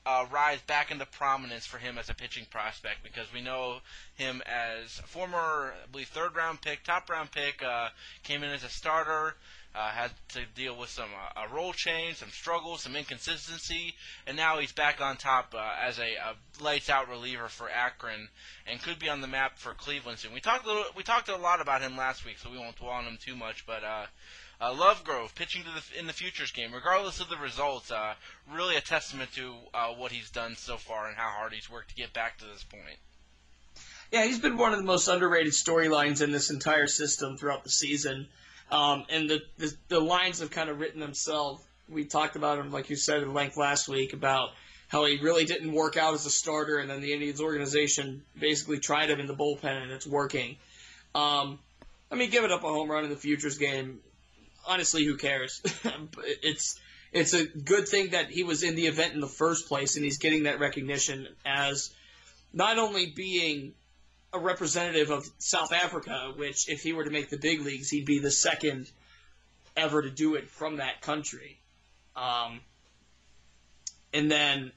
uh, 0.06 0.26
rise 0.32 0.62
back 0.62 0.92
into 0.92 1.06
prominence 1.06 1.66
for 1.66 1.78
him 1.78 1.98
as 1.98 2.10
a 2.10 2.14
pitching 2.14 2.46
prospect 2.50 3.04
because 3.04 3.32
we 3.34 3.42
know 3.42 3.78
him 4.16 4.42
as 4.46 5.00
a 5.00 5.08
former, 5.08 5.74
I 5.84 5.88
believe, 5.92 6.08
third 6.08 6.36
round 6.36 6.62
pick, 6.62 6.84
top 6.84 7.10
round 7.10 7.32
pick, 7.32 7.62
uh, 7.64 7.90
came 8.24 8.44
in 8.44 8.52
as 8.52 8.64
a 8.64 8.70
starter, 8.70 9.36
uh, 9.76 9.90
had 9.90 10.12
to 10.30 10.42
deal 10.56 10.76
with 10.78 10.90
some 10.90 11.10
uh, 11.36 11.44
a 11.46 11.54
role 11.54 11.74
change, 11.74 12.18
some 12.18 12.30
struggles, 12.30 12.82
some 12.82 12.96
inconsistency, 12.96 13.94
and 14.28 14.36
now 14.36 14.60
he's 14.60 14.72
back 14.72 15.00
on 15.00 15.18
top 15.18 15.54
uh, 15.56 15.76
as 15.82 16.00
a, 16.00 16.16
a 16.16 16.64
lights 16.64 16.90
out 16.90 17.10
reliever 17.10 17.48
for 17.48 17.70
Akron 17.70 18.28
and 18.68 18.82
could 18.82 19.00
be 19.00 19.10
on 19.10 19.22
the 19.22 19.28
map 19.28 19.58
for 19.58 19.74
Cleveland 19.74 20.20
soon. 20.20 20.34
We 20.34 20.42
talked 20.42 20.66
a 20.66 20.68
little, 20.68 20.86
we 20.96 21.04
talked 21.04 21.30
a 21.30 21.38
lot 21.38 21.62
about 21.62 21.82
him 21.82 21.96
last 21.96 22.26
week, 22.26 22.38
so 22.40 22.50
we 22.50 22.58
won't 22.58 22.78
dwell 22.78 22.92
on 22.92 23.06
him 23.06 23.18
too 23.24 23.36
much, 23.36 23.66
but. 23.66 23.84
Uh, 24.62 24.76
Lovegrove 24.76 25.34
pitching 25.34 25.64
the, 25.64 26.00
in 26.00 26.06
the 26.06 26.14
futures 26.14 26.52
game, 26.52 26.72
regardless 26.72 27.20
of 27.20 27.30
the 27.30 27.38
results, 27.38 27.90
uh, 27.90 28.14
really 28.54 28.76
a 28.76 28.82
testament 28.82 29.32
to 29.34 29.56
uh, 29.74 29.88
what 29.88 30.12
he's 30.12 30.30
done 30.30 30.56
so 30.56 30.78
far 30.78 31.08
and 31.08 31.18
how 31.18 31.30
hard 31.30 31.52
he's 31.52 31.68
worked 31.68 31.90
to 31.90 31.96
get 31.96 32.14
back 32.14 32.38
to 32.38 32.46
this 32.46 32.64
point. 32.64 32.98
Yeah, 34.12 34.26
he's 34.26 34.40
been 34.40 34.58
one 34.58 34.72
of 34.72 34.78
the 34.78 34.86
most 34.86 35.08
underrated 35.08 35.54
storylines 35.54 36.22
in 36.22 36.32
this 36.32 36.52
entire 36.52 36.86
system 36.86 37.38
throughout 37.38 37.64
the 37.64 37.72
season, 37.72 38.28
um, 38.72 39.06
and 39.10 39.28
the, 39.28 39.42
the, 39.58 39.74
the 39.88 40.00
lines 40.00 40.42
have 40.42 40.52
kind 40.52 40.70
of 40.70 40.80
written 40.80 41.00
themselves. 41.00 41.64
We 41.90 42.06
talked 42.06 42.36
about 42.36 42.60
him, 42.60 42.72
like 42.72 42.92
you 42.92 42.98
said, 42.98 43.24
at 43.24 43.30
length 43.30 43.58
last 43.58 43.90
week 43.90 44.14
about 44.14 44.50
how 44.90 45.06
he 45.06 45.20
really 45.24 45.46
didn't 45.46 45.72
work 45.72 45.98
out 45.98 46.14
as 46.14 46.28
a 46.28 46.30
starter, 46.30 46.78
and 46.78 46.88
then 46.88 47.02
the 47.02 47.14
Indians 47.14 47.42
organization 47.42 48.22
basically 48.40 48.78
tried 48.78 49.10
him 49.10 49.20
in 49.20 49.26
the 49.26 49.34
bullpen, 49.34 49.82
and 49.82 49.92
it's 49.92 50.06
working. 50.06 50.58
Um, 51.16 51.58
I 52.12 52.16
mean, 52.16 52.30
giving 52.30 52.52
up 52.52 52.64
a 52.64 52.68
home 52.68 52.92
run 52.92 53.06
in 53.06 53.10
the 53.10 53.16
futures 53.16 53.58
game 53.58 54.02
honestly, 54.68 55.06
who 55.06 55.18
cares? 55.18 55.62
it's 56.44 56.80
it's 57.12 57.34
a 57.34 57.46
good 57.46 57.88
thing 57.88 58.12
that 58.12 58.30
he 58.30 58.44
was 58.44 58.64
in 58.64 58.76
the 58.76 58.88
event 58.88 59.14
in 59.14 59.20
the 59.20 59.28
first 59.28 59.68
place, 59.68 59.96
and 59.96 60.06
he's 60.06 60.18
getting 60.18 60.44
that 60.44 60.60
recognition 60.60 61.28
as 61.46 61.94
not 62.54 62.78
only 62.78 63.08
being 63.08 63.74
a 64.34 64.40
representative 64.40 65.10
of 65.10 65.30
South 65.38 65.74
Africa, 65.74 66.34
which 66.36 66.70
if 66.70 66.82
he 66.82 66.94
were 66.94 67.04
to 67.04 67.10
make 67.10 67.30
the 67.30 67.38
big 67.38 67.62
leagues, 67.62 67.90
he'd 67.90 68.06
be 68.06 68.20
the 68.20 68.32
second 68.32 68.90
ever 69.76 70.02
to 70.02 70.10
do 70.10 70.36
it 70.36 70.50
from 70.50 70.78
that 70.78 71.02
country. 71.02 71.60
Um, 72.16 72.62
and 74.14 74.32
then 74.32 74.72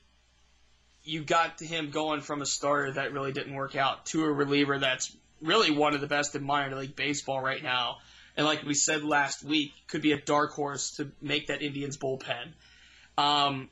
you 1.04 1.22
got 1.22 1.60
him 1.60 1.90
going 1.90 2.20
from 2.20 2.42
a 2.42 2.46
starter 2.46 2.92
that 2.92 3.12
really 3.12 3.32
didn't 3.32 3.54
work 3.54 3.76
out 3.76 4.06
to 4.06 4.24
a 4.24 4.32
reliever 4.32 4.78
that's 4.78 5.14
really 5.42 5.70
one 5.70 5.94
of 5.94 6.00
the 6.00 6.06
best 6.06 6.34
in 6.34 6.42
minor 6.42 6.76
league 6.76 6.96
baseball 6.96 7.40
right 7.40 7.62
now 7.62 7.98
and 8.36 8.46
like 8.46 8.64
we 8.64 8.74
said 8.74 9.04
last 9.04 9.44
week, 9.44 9.72
could 9.88 10.02
be 10.02 10.12
a 10.12 10.20
dark 10.20 10.52
horse 10.52 10.96
to 10.96 11.10
make 11.20 11.48
that 11.48 11.62
Indians 11.62 11.96
bullpen. 11.96 12.52
Um, 13.16 13.68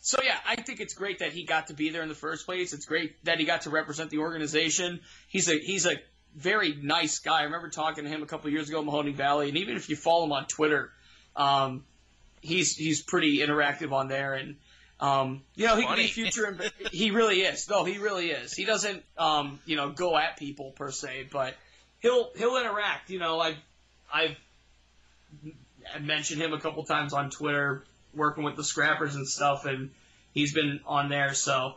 so 0.00 0.18
yeah, 0.22 0.36
I 0.46 0.56
think 0.56 0.80
it's 0.80 0.94
great 0.94 1.20
that 1.20 1.32
he 1.32 1.44
got 1.44 1.68
to 1.68 1.74
be 1.74 1.88
there 1.88 2.02
in 2.02 2.08
the 2.08 2.14
first 2.14 2.46
place. 2.46 2.72
It's 2.72 2.84
great 2.84 3.22
that 3.24 3.38
he 3.38 3.44
got 3.44 3.62
to 3.62 3.70
represent 3.70 4.10
the 4.10 4.18
organization. 4.18 5.00
He's 5.28 5.48
a 5.48 5.58
he's 5.58 5.86
a 5.86 5.96
very 6.36 6.74
nice 6.74 7.20
guy. 7.20 7.40
I 7.40 7.42
remember 7.44 7.70
talking 7.70 8.04
to 8.04 8.10
him 8.10 8.22
a 8.22 8.26
couple 8.26 8.50
years 8.50 8.68
ago 8.68 8.80
in 8.80 8.86
Mahoning 8.86 9.14
Valley, 9.14 9.48
and 9.48 9.56
even 9.56 9.76
if 9.76 9.88
you 9.88 9.96
follow 9.96 10.24
him 10.24 10.32
on 10.32 10.46
Twitter, 10.46 10.90
um, 11.36 11.84
he's 12.42 12.76
he's 12.76 13.02
pretty 13.02 13.38
interactive 13.38 13.92
on 13.92 14.08
there, 14.08 14.34
and 14.34 14.56
um, 15.00 15.42
you 15.56 15.66
know 15.66 15.76
he 15.76 15.86
could 15.86 15.96
be 15.96 16.06
future. 16.06 16.56
he 16.92 17.10
really 17.10 17.40
is. 17.40 17.68
No, 17.68 17.84
he 17.84 17.98
really 17.98 18.30
is. 18.30 18.52
He 18.52 18.64
doesn't 18.64 19.02
um, 19.16 19.58
you 19.64 19.76
know 19.76 19.90
go 19.90 20.16
at 20.16 20.36
people 20.36 20.72
per 20.72 20.90
se, 20.90 21.28
but 21.32 21.54
he'll 22.00 22.30
he'll 22.36 22.56
interact. 22.58 23.10
You 23.10 23.20
know, 23.20 23.40
I've 23.40 23.56
I've 24.12 24.36
mentioned 26.00 26.40
him 26.40 26.52
a 26.52 26.60
couple 26.60 26.84
times 26.84 27.12
on 27.12 27.30
Twitter, 27.30 27.84
working 28.14 28.44
with 28.44 28.56
the 28.56 28.64
scrappers 28.64 29.14
and 29.14 29.26
stuff, 29.26 29.66
and 29.66 29.90
he's 30.32 30.54
been 30.54 30.80
on 30.86 31.08
there. 31.08 31.34
So 31.34 31.74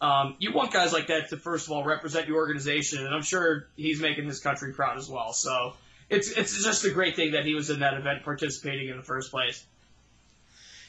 um, 0.00 0.36
you 0.38 0.52
want 0.52 0.72
guys 0.72 0.92
like 0.92 1.06
that 1.08 1.30
to 1.30 1.36
first 1.36 1.66
of 1.66 1.72
all 1.72 1.84
represent 1.84 2.28
your 2.28 2.36
organization, 2.36 3.04
and 3.04 3.14
I'm 3.14 3.22
sure 3.22 3.66
he's 3.76 4.00
making 4.00 4.26
his 4.26 4.40
country 4.40 4.72
proud 4.72 4.98
as 4.98 5.08
well. 5.08 5.32
So 5.32 5.74
it's 6.10 6.30
it's 6.30 6.62
just 6.62 6.84
a 6.84 6.90
great 6.90 7.16
thing 7.16 7.32
that 7.32 7.44
he 7.44 7.54
was 7.54 7.70
in 7.70 7.80
that 7.80 7.94
event 7.94 8.22
participating 8.22 8.88
in 8.88 8.96
the 8.96 9.02
first 9.02 9.30
place. 9.30 9.64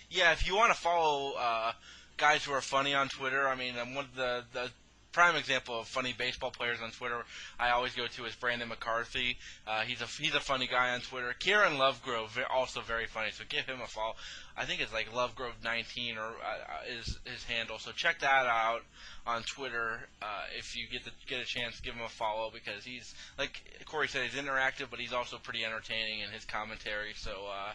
Yeah, 0.10 0.32
if 0.32 0.48
you 0.48 0.56
want 0.56 0.74
to 0.74 0.79
follow 0.79 1.34
uh, 1.38 1.74
guys 2.17 2.44
who 2.44 2.53
are 2.53 2.62
funny 2.62 2.94
on 2.94 3.10
Twitter, 3.10 3.48
I 3.48 3.56
mean, 3.56 3.75
one 3.75 4.06
of 4.06 4.15
the 4.15 4.44
the 4.53 4.70
prime 5.17 5.36
example 5.36 5.79
of 5.79 5.88
funny 5.88 6.13
baseball 6.15 6.51
players 6.51 6.77
on 6.79 6.91
Twitter. 6.91 7.24
I 7.59 7.71
always 7.71 7.95
go 7.95 8.05
to 8.05 8.25
is 8.25 8.36
Brandon 8.36 8.69
McCarthy. 8.69 9.39
Uh, 9.65 9.81
he's 9.81 10.00
a 10.00 10.05
he's 10.05 10.36
a 10.36 10.39
funny 10.39 10.67
guy 10.67 10.93
on 10.93 11.00
Twitter. 11.00 11.33
Kieran 11.39 11.74
Lovegrove 11.74 12.38
also 12.53 12.81
very 12.81 13.07
funny. 13.07 13.31
So 13.31 13.43
give 13.50 13.65
him 13.65 13.81
a 13.83 13.88
follow. 13.88 14.13
I 14.55 14.65
think 14.65 14.79
it's 14.79 14.93
like 14.93 15.12
Lovegrove19 15.12 16.17
or 16.17 16.21
uh, 16.21 17.00
is 17.00 17.17
his 17.25 17.43
handle. 17.45 17.79
So 17.79 17.91
check 17.93 18.19
that 18.19 18.45
out 18.45 18.81
on 19.25 19.41
Twitter 19.41 20.07
uh, 20.21 20.43
if 20.55 20.77
you 20.77 20.86
get 20.88 21.03
the, 21.03 21.09
get 21.25 21.41
a 21.41 21.45
chance. 21.45 21.79
Give 21.79 21.95
him 21.95 22.05
a 22.05 22.09
follow 22.09 22.51
because 22.53 22.86
he's 22.86 23.15
like 23.39 23.59
Corey 23.86 24.07
said, 24.07 24.29
he's 24.29 24.39
interactive, 24.39 24.91
but 24.91 25.00
he's 25.00 25.13
also 25.13 25.39
pretty 25.39 25.65
entertaining 25.65 26.19
in 26.19 26.29
his 26.29 26.45
commentary. 26.45 27.13
So. 27.15 27.31
Uh, 27.31 27.74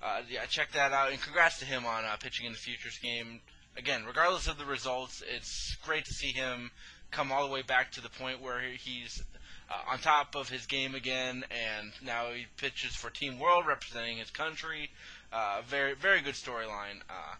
uh, 0.00 0.20
yeah, 0.30 0.44
check 0.46 0.70
that 0.70 0.92
out, 0.92 1.10
and 1.10 1.20
congrats 1.20 1.58
to 1.58 1.64
him 1.64 1.84
on 1.84 2.04
uh, 2.04 2.14
pitching 2.20 2.46
in 2.46 2.52
the 2.52 2.58
Futures 2.58 3.00
game. 3.02 3.40
Again, 3.78 4.04
regardless 4.04 4.48
of 4.48 4.58
the 4.58 4.64
results, 4.64 5.22
it's 5.32 5.76
great 5.84 6.04
to 6.06 6.12
see 6.12 6.32
him 6.32 6.72
come 7.12 7.30
all 7.30 7.46
the 7.46 7.52
way 7.52 7.62
back 7.62 7.92
to 7.92 8.00
the 8.00 8.08
point 8.08 8.42
where 8.42 8.60
he's 8.60 9.22
uh, 9.70 9.92
on 9.92 9.98
top 9.98 10.34
of 10.34 10.48
his 10.48 10.66
game 10.66 10.96
again, 10.96 11.44
and 11.50 11.92
now 12.02 12.32
he 12.32 12.46
pitches 12.56 12.96
for 12.96 13.08
Team 13.08 13.38
World, 13.38 13.66
representing 13.66 14.18
his 14.18 14.30
country. 14.30 14.90
Uh, 15.32 15.62
very, 15.64 15.94
very 15.94 16.20
good 16.20 16.34
storyline. 16.34 17.00
Uh, 17.08 17.36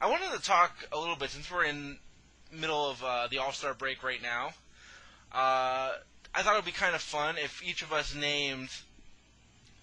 I 0.00 0.08
wanted 0.08 0.32
to 0.32 0.42
talk 0.42 0.88
a 0.90 0.98
little 0.98 1.16
bit 1.16 1.30
since 1.30 1.50
we're 1.50 1.64
in 1.64 1.98
middle 2.50 2.90
of 2.90 3.04
uh, 3.04 3.28
the 3.30 3.38
All 3.38 3.52
Star 3.52 3.74
break 3.74 4.02
right 4.02 4.22
now. 4.22 4.48
Uh, 5.32 5.92
I 6.34 6.42
thought 6.42 6.54
it 6.54 6.56
would 6.56 6.64
be 6.64 6.72
kind 6.72 6.94
of 6.94 7.02
fun 7.02 7.36
if 7.36 7.62
each 7.62 7.82
of 7.82 7.92
us 7.92 8.14
named 8.14 8.70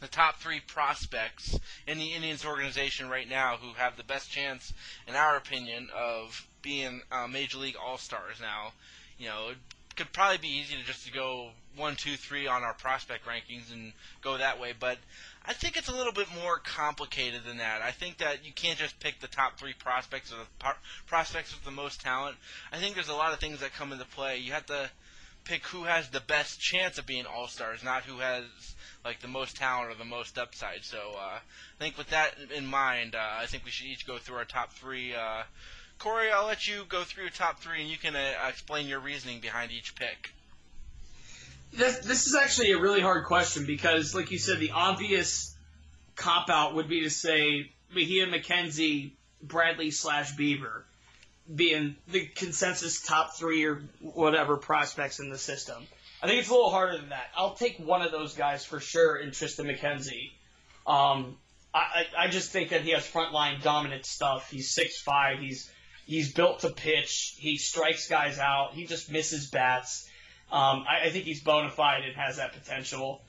the 0.01 0.08
top 0.08 0.39
three 0.39 0.60
prospects 0.60 1.58
in 1.88 1.98
the 1.98 2.13
Indians 2.13 2.43
organization 2.43 3.08
right 3.08 3.29
now 3.29 3.58
who 3.62 3.74
have 3.75 3.96
the 3.96 4.03
best 4.03 4.29
chance, 4.29 4.74
in 5.08 5.15
our 5.15 5.38
opinion, 5.38 5.88
of 5.96 6.48
being 6.62 7.01
uh, 7.12 7.27
Major 7.27 7.60
League 7.60 7.77
All 7.81 7.98
Stars. 7.98 8.38
Now, 8.41 8.74
you 9.17 9.27
know, 9.27 9.50
it 9.51 9.58
could 9.96 10.12
probably 10.12 10.39
be 10.39 10.48
easy 10.48 10.75
to 10.75 10.84
just 10.84 11.05
to 11.05 11.13
go 11.13 11.51
one, 11.75 11.96
two, 11.96 12.15
three 12.17 12.48
on 12.48 12.63
our 12.63 12.74
prospect 12.74 13.25
rankings 13.25 13.72
and 13.72 13.93
go 14.22 14.38
that 14.38 14.60
way, 14.60 14.74
but 14.77 14.98
I 15.46 15.53
think 15.53 15.77
it's 15.77 15.88
a 15.88 15.96
little 15.96 16.13
bit 16.13 16.27
more 16.41 16.58
complicated 16.60 17.41
than 17.46 17.58
that. 17.58 17.81
I 17.81 17.91
think 17.91 18.17
that 18.17 18.46
you 18.46 18.51
can't 18.53 18.77
just 18.77 19.00
pick 19.00 19.20
the 19.20 19.27
top 19.27 19.58
three 19.58 19.74
prospects 19.74 20.31
or 20.31 20.38
the 20.38 20.48
pro- 20.60 20.74
prospects 21.08 21.53
with 21.53 21.63
the 21.63 21.72
most 21.72 22.01
talent. 22.01 22.38
I 22.72 22.77
think 22.77 22.96
there's 22.96 23.10
a 23.10 23.13
lot 23.13 23.34
of 23.34 23.39
things 23.39 23.60
that 23.60 23.74
come 23.74 23.91
into 23.91 24.05
play. 24.05 24.38
You 24.38 24.51
have 24.53 24.65
to 24.67 24.89
pick 25.43 25.65
who 25.67 25.84
has 25.84 26.10
the 26.10 26.22
best 26.22 26.60
chance 26.60 26.98
of 26.98 27.05
being 27.05 27.25
all 27.25 27.48
stars, 27.48 27.84
not 27.84 28.03
who 28.03 28.20
has 28.20 28.43
like 29.03 29.20
the 29.20 29.27
most 29.27 29.58
talent 29.58 29.91
or 29.91 29.96
the 29.96 30.05
most 30.05 30.38
upside. 30.38 30.84
So 30.84 30.98
uh, 31.17 31.38
I 31.38 31.39
think 31.79 31.98
with 31.98 32.10
that 32.10 32.36
in 32.55 32.65
mind, 32.65 33.15
uh, 33.15 33.20
I 33.20 33.46
think 33.46 33.65
we 33.65 33.72
should 33.72 33.88
each 33.88 34.05
go 34.05 34.17
through 34.17 34.38
our 34.38 34.46
top 34.46 34.74
three. 34.74 35.13
Uh, 35.15 35.43
Corey, 36.00 36.31
I'll 36.31 36.48
let 36.48 36.67
you 36.67 36.84
go 36.89 37.03
through 37.03 37.24
your 37.24 37.31
top 37.31 37.60
three, 37.60 37.81
and 37.81 37.89
you 37.89 37.98
can 37.98 38.15
uh, 38.15 38.34
explain 38.50 38.88
your 38.88 39.00
reasoning 39.00 39.39
behind 39.39 39.72
each 39.72 39.96
pick. 39.96 40.34
This, 41.74 42.00
this 42.00 42.27
is 42.27 42.36
actually 42.36 42.72
a 42.72 42.79
really 42.79 43.01
hard 43.01 43.25
question 43.25 43.65
because, 43.65 44.13
like 44.13 44.31
you 44.31 44.39
said, 44.39 44.60
the 44.60 44.72
obvious 44.72 45.55
cop 46.15 46.50
out 46.50 46.75
would 46.75 46.89
be 46.89 47.01
to 47.01 47.10
say 47.10 47.72
Mejia 47.93 48.27
McKenzie, 48.27 49.12
Bradley 49.41 49.91
slash 49.91 50.36
Bieber 50.36 50.84
being 51.53 51.96
the 52.08 52.25
consensus 52.25 53.01
top 53.01 53.36
three 53.36 53.65
or 53.65 53.81
whatever 54.01 54.58
prospects 54.58 55.20
in 55.20 55.29
the 55.29 55.38
system. 55.38 55.81
I 56.22 56.28
think 56.28 56.40
it's 56.40 56.50
a 56.50 56.54
little 56.54 56.70
harder 56.70 56.98
than 56.98 57.10
that. 57.10 57.30
I'll 57.36 57.56
take 57.56 57.78
one 57.78 58.01
of 58.01 58.12
those 58.12 58.36
guys 58.36 58.63
for 58.63 58.80
sure 58.80 59.18
in 59.18 59.32
Triston 59.32 59.66
McKenzie. 59.66 60.32
Um, 60.86 61.38
I, 61.74 62.06
I 62.18 62.28
just 62.28 62.51
think 62.51 62.70
that 62.70 62.82
he 62.82 62.92
has 62.92 63.08
frontline 63.08 63.63
dominant 63.63 64.06
stuff. 64.06 64.51
He's 64.51 64.74
six 64.74 65.01
five. 65.01 65.40
He's 65.40 65.72
he's 66.06 66.34
built 66.34 66.60
to 66.60 66.70
pitch. 66.70 67.36
He 67.38 67.58
strikes 67.58 68.08
guys 68.10 68.38
out. 68.38 68.74
He 68.74 68.86
just 68.86 69.12
misses 69.12 69.50
bats. 69.50 70.08
Um, 70.51 70.86
I, 70.88 71.08
I 71.08 71.10
think 71.10 71.25
he's 71.25 71.42
bona 71.42 71.70
fide 71.70 72.04
and 72.04 72.16
has 72.16 72.38
that 72.38 72.54
potential. 72.54 73.22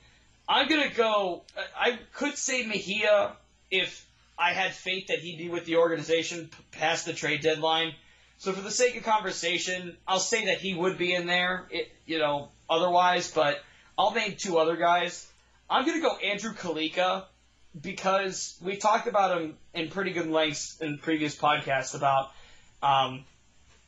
I'm 0.47 0.67
gonna 0.67 0.93
go. 0.93 1.43
I 1.79 1.97
could 2.13 2.37
say 2.37 2.65
Mejia 2.65 3.33
if 3.71 4.05
I 4.37 4.53
had 4.53 4.73
faith 4.73 5.07
that 5.07 5.19
he'd 5.19 5.37
be 5.37 5.49
with 5.49 5.65
the 5.65 5.77
organization 5.77 6.49
past 6.71 7.05
the 7.05 7.13
trade 7.13 7.41
deadline. 7.41 7.93
So 8.39 8.51
for 8.51 8.61
the 8.61 8.71
sake 8.71 8.97
of 8.97 9.03
conversation, 9.03 9.95
I'll 10.05 10.19
say 10.19 10.47
that 10.47 10.59
he 10.59 10.73
would 10.73 10.97
be 10.97 11.13
in 11.13 11.27
there. 11.27 11.65
It, 11.71 11.91
you 12.05 12.17
know, 12.17 12.49
otherwise, 12.73 13.31
but 13.31 13.61
I'll 13.97 14.13
name 14.13 14.35
two 14.37 14.57
other 14.57 14.75
guys. 14.75 15.27
I'm 15.69 15.85
gonna 15.85 16.01
go 16.01 16.17
Andrew 16.17 16.53
Calica 16.53 17.25
because 17.79 18.57
we 18.61 18.77
talked 18.77 19.07
about 19.07 19.41
him 19.41 19.57
in 19.73 19.89
pretty 19.89 20.11
good 20.11 20.27
lengths 20.27 20.77
in 20.79 20.97
previous 20.97 21.35
podcasts 21.35 21.95
about 21.95 22.31
um, 22.81 23.23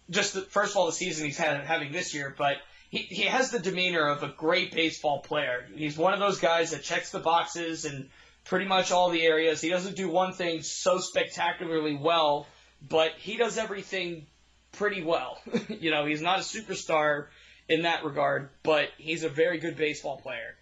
just 0.09 0.33
the, 0.33 0.41
first 0.41 0.71
of 0.71 0.77
all 0.77 0.85
the 0.85 0.91
season 0.91 1.25
he's 1.25 1.37
had, 1.37 1.63
having 1.65 1.91
this 1.91 2.13
year, 2.13 2.33
but 2.35 2.57
he, 2.89 2.99
he 2.99 3.23
has 3.23 3.51
the 3.51 3.59
demeanor 3.59 4.07
of 4.07 4.23
a 4.23 4.29
great 4.29 4.73
baseball 4.73 5.19
player. 5.19 5.65
He's 5.75 5.97
one 5.97 6.13
of 6.13 6.19
those 6.19 6.39
guys 6.39 6.71
that 6.71 6.83
checks 6.83 7.11
the 7.11 7.19
boxes 7.19 7.85
in 7.85 8.09
pretty 8.45 8.65
much 8.65 8.91
all 8.91 9.09
the 9.09 9.21
areas. 9.21 9.61
He 9.61 9.69
doesn't 9.69 9.95
do 9.95 10.09
one 10.09 10.33
thing 10.33 10.61
so 10.61 10.99
spectacularly 10.99 11.95
well, 11.95 12.47
but 12.87 13.11
he 13.17 13.37
does 13.37 13.57
everything 13.57 14.27
pretty 14.71 15.03
well. 15.03 15.39
you 15.67 15.91
know, 15.91 16.05
he's 16.05 16.21
not 16.21 16.39
a 16.39 16.43
superstar 16.43 17.27
in 17.67 17.83
that 17.83 18.03
regard, 18.03 18.49
but 18.63 18.89
he's 18.97 19.23
a 19.23 19.29
very 19.29 19.59
good 19.59 19.77
baseball 19.77 20.17
player. 20.17 20.55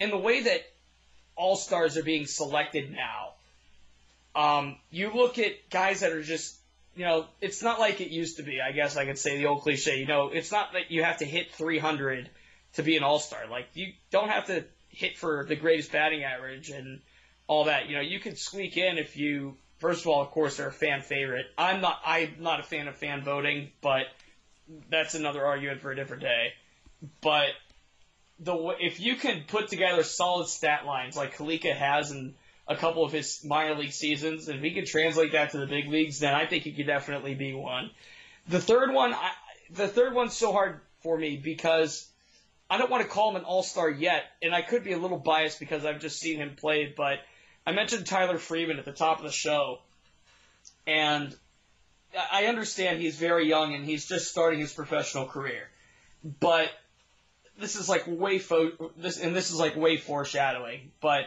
And 0.00 0.12
the 0.12 0.18
way 0.18 0.42
that 0.42 0.62
all 1.36 1.56
stars 1.56 1.96
are 1.96 2.02
being 2.02 2.26
selected 2.26 2.92
now, 2.92 3.32
um, 4.34 4.76
you 4.90 5.12
look 5.12 5.38
at 5.38 5.68
guys 5.70 6.00
that 6.00 6.12
are 6.12 6.22
just, 6.22 6.56
you 6.96 7.04
know, 7.04 7.26
it's 7.40 7.62
not 7.62 7.78
like 7.78 8.00
it 8.00 8.10
used 8.10 8.36
to 8.36 8.42
be. 8.42 8.60
I 8.60 8.72
guess 8.72 8.96
I 8.96 9.04
could 9.04 9.18
say 9.18 9.38
the 9.38 9.46
old 9.46 9.62
cliche. 9.62 9.98
You 9.98 10.06
know, 10.06 10.28
it's 10.28 10.50
not 10.50 10.72
that 10.72 10.90
you 10.90 11.02
have 11.02 11.18
to 11.18 11.24
hit 11.24 11.52
300 11.52 12.28
to 12.74 12.82
be 12.82 12.96
an 12.96 13.02
all 13.02 13.18
star. 13.18 13.46
Like 13.50 13.66
you 13.74 13.92
don't 14.10 14.28
have 14.28 14.46
to 14.46 14.64
hit 14.88 15.16
for 15.16 15.44
the 15.48 15.56
greatest 15.56 15.92
batting 15.92 16.24
average 16.24 16.70
and 16.70 17.00
all 17.46 17.64
that. 17.64 17.88
You 17.88 17.96
know, 17.96 18.02
you 18.02 18.20
can 18.20 18.36
squeak 18.36 18.76
in 18.76 18.98
if 18.98 19.16
you. 19.16 19.56
First 19.78 20.02
of 20.02 20.08
all, 20.08 20.20
of 20.20 20.30
course, 20.30 20.60
are 20.60 20.68
a 20.68 20.72
fan 20.72 21.00
favorite. 21.00 21.46
I'm 21.56 21.80
not. 21.80 22.00
I'm 22.04 22.36
not 22.40 22.60
a 22.60 22.62
fan 22.62 22.86
of 22.86 22.96
fan 22.96 23.22
voting, 23.22 23.70
but 23.80 24.06
that's 24.90 25.14
another 25.14 25.44
argument 25.44 25.80
for 25.80 25.90
a 25.90 25.96
different 25.96 26.22
day. 26.22 26.52
But 27.20 27.48
the 28.38 28.76
if 28.80 29.00
you 29.00 29.16
can 29.16 29.44
put 29.46 29.68
together 29.68 30.02
solid 30.02 30.48
stat 30.48 30.86
lines 30.86 31.16
like 31.16 31.36
Calica 31.36 31.74
has 31.74 32.10
in 32.10 32.34
a 32.66 32.76
couple 32.76 33.04
of 33.04 33.12
his 33.12 33.44
minor 33.44 33.74
league 33.74 33.92
seasons, 33.92 34.48
and 34.48 34.58
if 34.58 34.62
he 34.62 34.72
can 34.72 34.86
translate 34.86 35.32
that 35.32 35.50
to 35.50 35.58
the 35.58 35.66
big 35.66 35.88
leagues, 35.88 36.20
then 36.20 36.34
I 36.34 36.46
think 36.46 36.64
he 36.64 36.72
could 36.72 36.86
definitely 36.86 37.34
be 37.34 37.52
one. 37.52 37.90
The 38.48 38.60
third 38.60 38.92
one, 38.92 39.12
I, 39.12 39.30
the 39.72 39.88
third 39.88 40.14
one's 40.14 40.36
so 40.36 40.52
hard 40.52 40.80
for 41.02 41.16
me 41.16 41.36
because 41.36 42.08
I 42.68 42.78
don't 42.78 42.90
want 42.90 43.02
to 43.02 43.08
call 43.08 43.30
him 43.30 43.36
an 43.36 43.42
all 43.42 43.62
star 43.62 43.90
yet, 43.90 44.22
and 44.40 44.54
I 44.54 44.62
could 44.62 44.84
be 44.84 44.92
a 44.92 44.98
little 44.98 45.18
biased 45.18 45.58
because 45.58 45.84
I've 45.84 46.00
just 46.00 46.20
seen 46.20 46.38
him 46.38 46.54
play, 46.56 46.92
but 46.96 47.18
I 47.66 47.72
mentioned 47.72 48.06
Tyler 48.06 48.38
Freeman 48.38 48.78
at 48.78 48.84
the 48.84 48.92
top 48.92 49.18
of 49.18 49.24
the 49.24 49.32
show, 49.32 49.80
and 50.86 51.34
I 52.32 52.46
understand 52.46 53.00
he's 53.00 53.16
very 53.16 53.48
young 53.48 53.74
and 53.74 53.84
he's 53.84 54.06
just 54.06 54.28
starting 54.28 54.60
his 54.60 54.72
professional 54.72 55.26
career, 55.26 55.68
but 56.40 56.70
this 57.58 57.76
is 57.76 57.88
like 57.88 58.04
way 58.06 58.38
fo- 58.38 58.92
this 58.96 59.18
and 59.18 59.34
this 59.34 59.50
is 59.50 59.56
like 59.56 59.76
way 59.76 59.96
foreshadowing. 59.96 60.90
But 61.00 61.26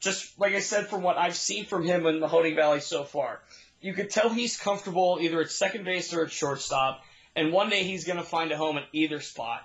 just 0.00 0.38
like 0.38 0.54
I 0.54 0.60
said, 0.60 0.88
from 0.88 1.02
what 1.02 1.16
I've 1.16 1.36
seen 1.36 1.64
from 1.64 1.84
him 1.84 2.06
in 2.06 2.20
the 2.20 2.26
Mahoning 2.26 2.56
Valley 2.56 2.80
so 2.80 3.04
far, 3.04 3.40
you 3.80 3.94
could 3.94 4.10
tell 4.10 4.28
he's 4.28 4.58
comfortable 4.58 5.18
either 5.20 5.40
at 5.40 5.50
second 5.50 5.84
base 5.84 6.12
or 6.12 6.24
at 6.24 6.32
shortstop, 6.32 7.02
and 7.34 7.52
one 7.52 7.70
day 7.70 7.84
he's 7.84 8.04
going 8.04 8.18
to 8.18 8.24
find 8.24 8.52
a 8.52 8.56
home 8.56 8.78
at 8.78 8.84
either 8.92 9.20
spot. 9.20 9.62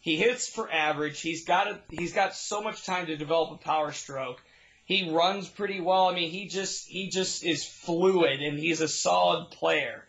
He 0.00 0.16
hits 0.16 0.48
for 0.48 0.70
average. 0.70 1.20
He's 1.20 1.44
got 1.44 1.68
a, 1.68 1.80
he's 1.90 2.12
got 2.12 2.34
so 2.34 2.60
much 2.60 2.84
time 2.84 3.06
to 3.06 3.16
develop 3.16 3.52
a 3.52 3.64
power 3.64 3.92
stroke. 3.92 4.40
He 4.86 5.10
runs 5.10 5.48
pretty 5.48 5.80
well. 5.80 6.08
I 6.08 6.14
mean, 6.14 6.30
he 6.30 6.46
just 6.46 6.86
he 6.88 7.10
just 7.10 7.44
is 7.44 7.64
fluid 7.64 8.40
and 8.40 8.56
he's 8.56 8.80
a 8.80 8.88
solid 8.88 9.50
player. 9.50 10.04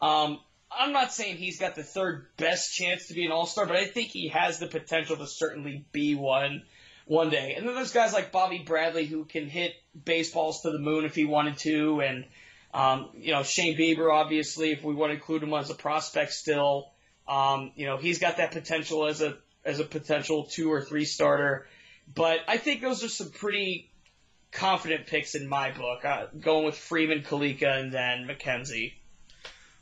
Um, 0.00 0.38
I'm 0.70 0.92
not 0.92 1.12
saying 1.12 1.36
he's 1.36 1.58
got 1.58 1.74
the 1.74 1.82
third 1.82 2.26
best 2.36 2.72
chance 2.72 3.08
to 3.08 3.14
be 3.14 3.26
an 3.26 3.32
All 3.32 3.44
Star, 3.44 3.66
but 3.66 3.74
I 3.74 3.86
think 3.86 4.10
he 4.10 4.28
has 4.28 4.60
the 4.60 4.68
potential 4.68 5.16
to 5.16 5.26
certainly 5.26 5.84
be 5.90 6.14
one 6.14 6.62
one 7.06 7.28
day. 7.28 7.54
And 7.56 7.66
then 7.66 7.74
there's 7.74 7.90
guys 7.90 8.12
like 8.12 8.30
Bobby 8.30 8.62
Bradley 8.64 9.04
who 9.04 9.24
can 9.24 9.48
hit 9.48 9.74
baseballs 10.04 10.62
to 10.62 10.70
the 10.70 10.78
moon 10.78 11.04
if 11.04 11.16
he 11.16 11.24
wanted 11.24 11.58
to, 11.58 12.00
and 12.00 12.24
um, 12.72 13.10
you 13.14 13.32
know 13.32 13.42
Shane 13.42 13.76
Bieber, 13.76 14.12
obviously, 14.12 14.70
if 14.70 14.84
we 14.84 14.94
want 14.94 15.10
to 15.10 15.14
include 15.14 15.42
him 15.42 15.52
as 15.54 15.70
a 15.70 15.74
prospect 15.74 16.32
still, 16.32 16.92
um, 17.26 17.72
you 17.74 17.86
know 17.86 17.96
he's 17.96 18.20
got 18.20 18.36
that 18.36 18.52
potential 18.52 19.06
as 19.06 19.22
a 19.22 19.36
as 19.64 19.80
a 19.80 19.84
potential 19.84 20.44
two 20.44 20.72
or 20.72 20.84
three 20.84 21.04
starter. 21.04 21.66
But 22.14 22.40
I 22.46 22.58
think 22.58 22.80
those 22.80 23.02
are 23.02 23.08
some 23.08 23.30
pretty 23.30 23.89
confident 24.52 25.06
picks 25.06 25.34
in 25.34 25.48
my 25.48 25.70
book. 25.70 26.04
Uh, 26.04 26.26
going 26.40 26.64
with 26.66 26.76
Freeman, 26.76 27.22
Calica, 27.22 27.80
and 27.80 27.92
then 27.92 28.26
McKenzie. 28.26 28.94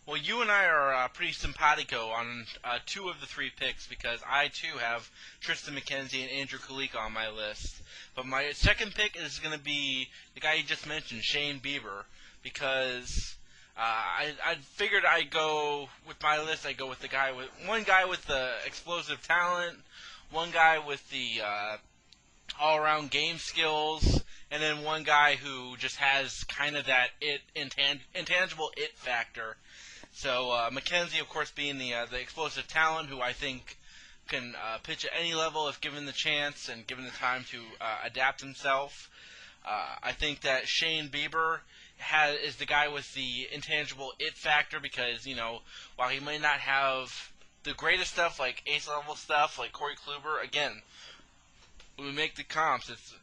Well, 0.06 0.16
you 0.16 0.40
and 0.40 0.50
I 0.50 0.64
are 0.66 0.94
uh, 0.94 1.08
pretty 1.08 1.32
simpatico 1.32 2.08
on 2.08 2.46
uh, 2.64 2.78
two 2.86 3.08
of 3.08 3.20
the 3.20 3.26
three 3.26 3.50
picks 3.54 3.86
because 3.86 4.20
I 4.26 4.48
too 4.48 4.78
have 4.78 5.10
Triston 5.42 5.78
McKenzie 5.78 6.22
and 6.22 6.30
Andrew 6.30 6.58
Calica 6.58 6.98
on 6.98 7.12
my 7.12 7.28
list. 7.30 7.82
But 8.16 8.26
my 8.26 8.52
second 8.52 8.94
pick 8.94 9.16
is 9.16 9.38
going 9.38 9.56
to 9.56 9.62
be 9.62 10.08
the 10.34 10.40
guy 10.40 10.54
you 10.54 10.62
just 10.62 10.86
mentioned, 10.86 11.22
Shane 11.22 11.60
Bieber, 11.60 12.04
because 12.42 13.36
Uh, 13.76 13.82
I, 13.82 14.32
I 14.44 14.54
figured 14.56 15.04
I'd 15.04 15.30
go 15.30 15.88
with 16.08 16.20
my 16.20 16.42
list. 16.42 16.66
I 16.66 16.72
go 16.72 16.88
with 16.88 16.98
the 16.98 17.06
guy 17.06 17.30
with 17.30 17.46
one 17.64 17.84
guy 17.84 18.06
with 18.06 18.26
the 18.26 18.50
explosive 18.66 19.22
talent, 19.22 19.78
one 20.32 20.50
guy 20.50 20.80
with 20.84 21.08
the 21.10 21.42
uh, 21.44 21.76
all-around 22.60 23.12
game 23.12 23.38
skills, 23.38 24.24
and 24.50 24.62
then 24.62 24.82
one 24.82 25.02
guy 25.02 25.36
who 25.36 25.76
just 25.76 25.96
has 25.96 26.44
kind 26.44 26.76
of 26.76 26.86
that 26.86 27.08
it 27.20 27.40
intang- 27.54 28.00
intangible 28.14 28.70
it 28.76 28.96
factor. 28.96 29.56
So 30.12 30.50
uh, 30.50 30.70
McKenzie, 30.70 31.20
of 31.20 31.28
course, 31.28 31.50
being 31.50 31.78
the 31.78 31.94
uh, 31.94 32.06
the 32.06 32.20
explosive 32.20 32.66
talent, 32.66 33.08
who 33.08 33.20
I 33.20 33.32
think 33.32 33.76
can 34.28 34.54
uh, 34.56 34.78
pitch 34.82 35.04
at 35.04 35.12
any 35.18 35.34
level 35.34 35.68
if 35.68 35.80
given 35.80 36.06
the 36.06 36.12
chance 36.12 36.68
and 36.68 36.86
given 36.86 37.04
the 37.04 37.10
time 37.10 37.44
to 37.50 37.58
uh, 37.80 37.98
adapt 38.04 38.40
himself. 38.40 39.10
Uh, 39.66 39.96
I 40.02 40.12
think 40.12 40.42
that 40.42 40.68
Shane 40.68 41.08
Bieber 41.08 41.60
has 41.98 42.36
is 42.38 42.56
the 42.56 42.66
guy 42.66 42.88
with 42.88 43.12
the 43.14 43.48
intangible 43.52 44.12
it 44.18 44.34
factor 44.34 44.78
because 44.80 45.26
you 45.26 45.34
know 45.34 45.60
while 45.96 46.08
he 46.08 46.20
may 46.20 46.38
not 46.38 46.60
have 46.60 47.32
the 47.64 47.74
greatest 47.74 48.12
stuff 48.12 48.38
like 48.38 48.62
ace 48.66 48.88
level 48.88 49.14
stuff 49.14 49.58
like 49.58 49.72
Corey 49.72 49.94
Kluber, 49.96 50.42
again, 50.42 50.82
when 51.96 52.08
we 52.08 52.14
make 52.14 52.36
the 52.36 52.44
comps, 52.44 52.88
it's 52.88 53.14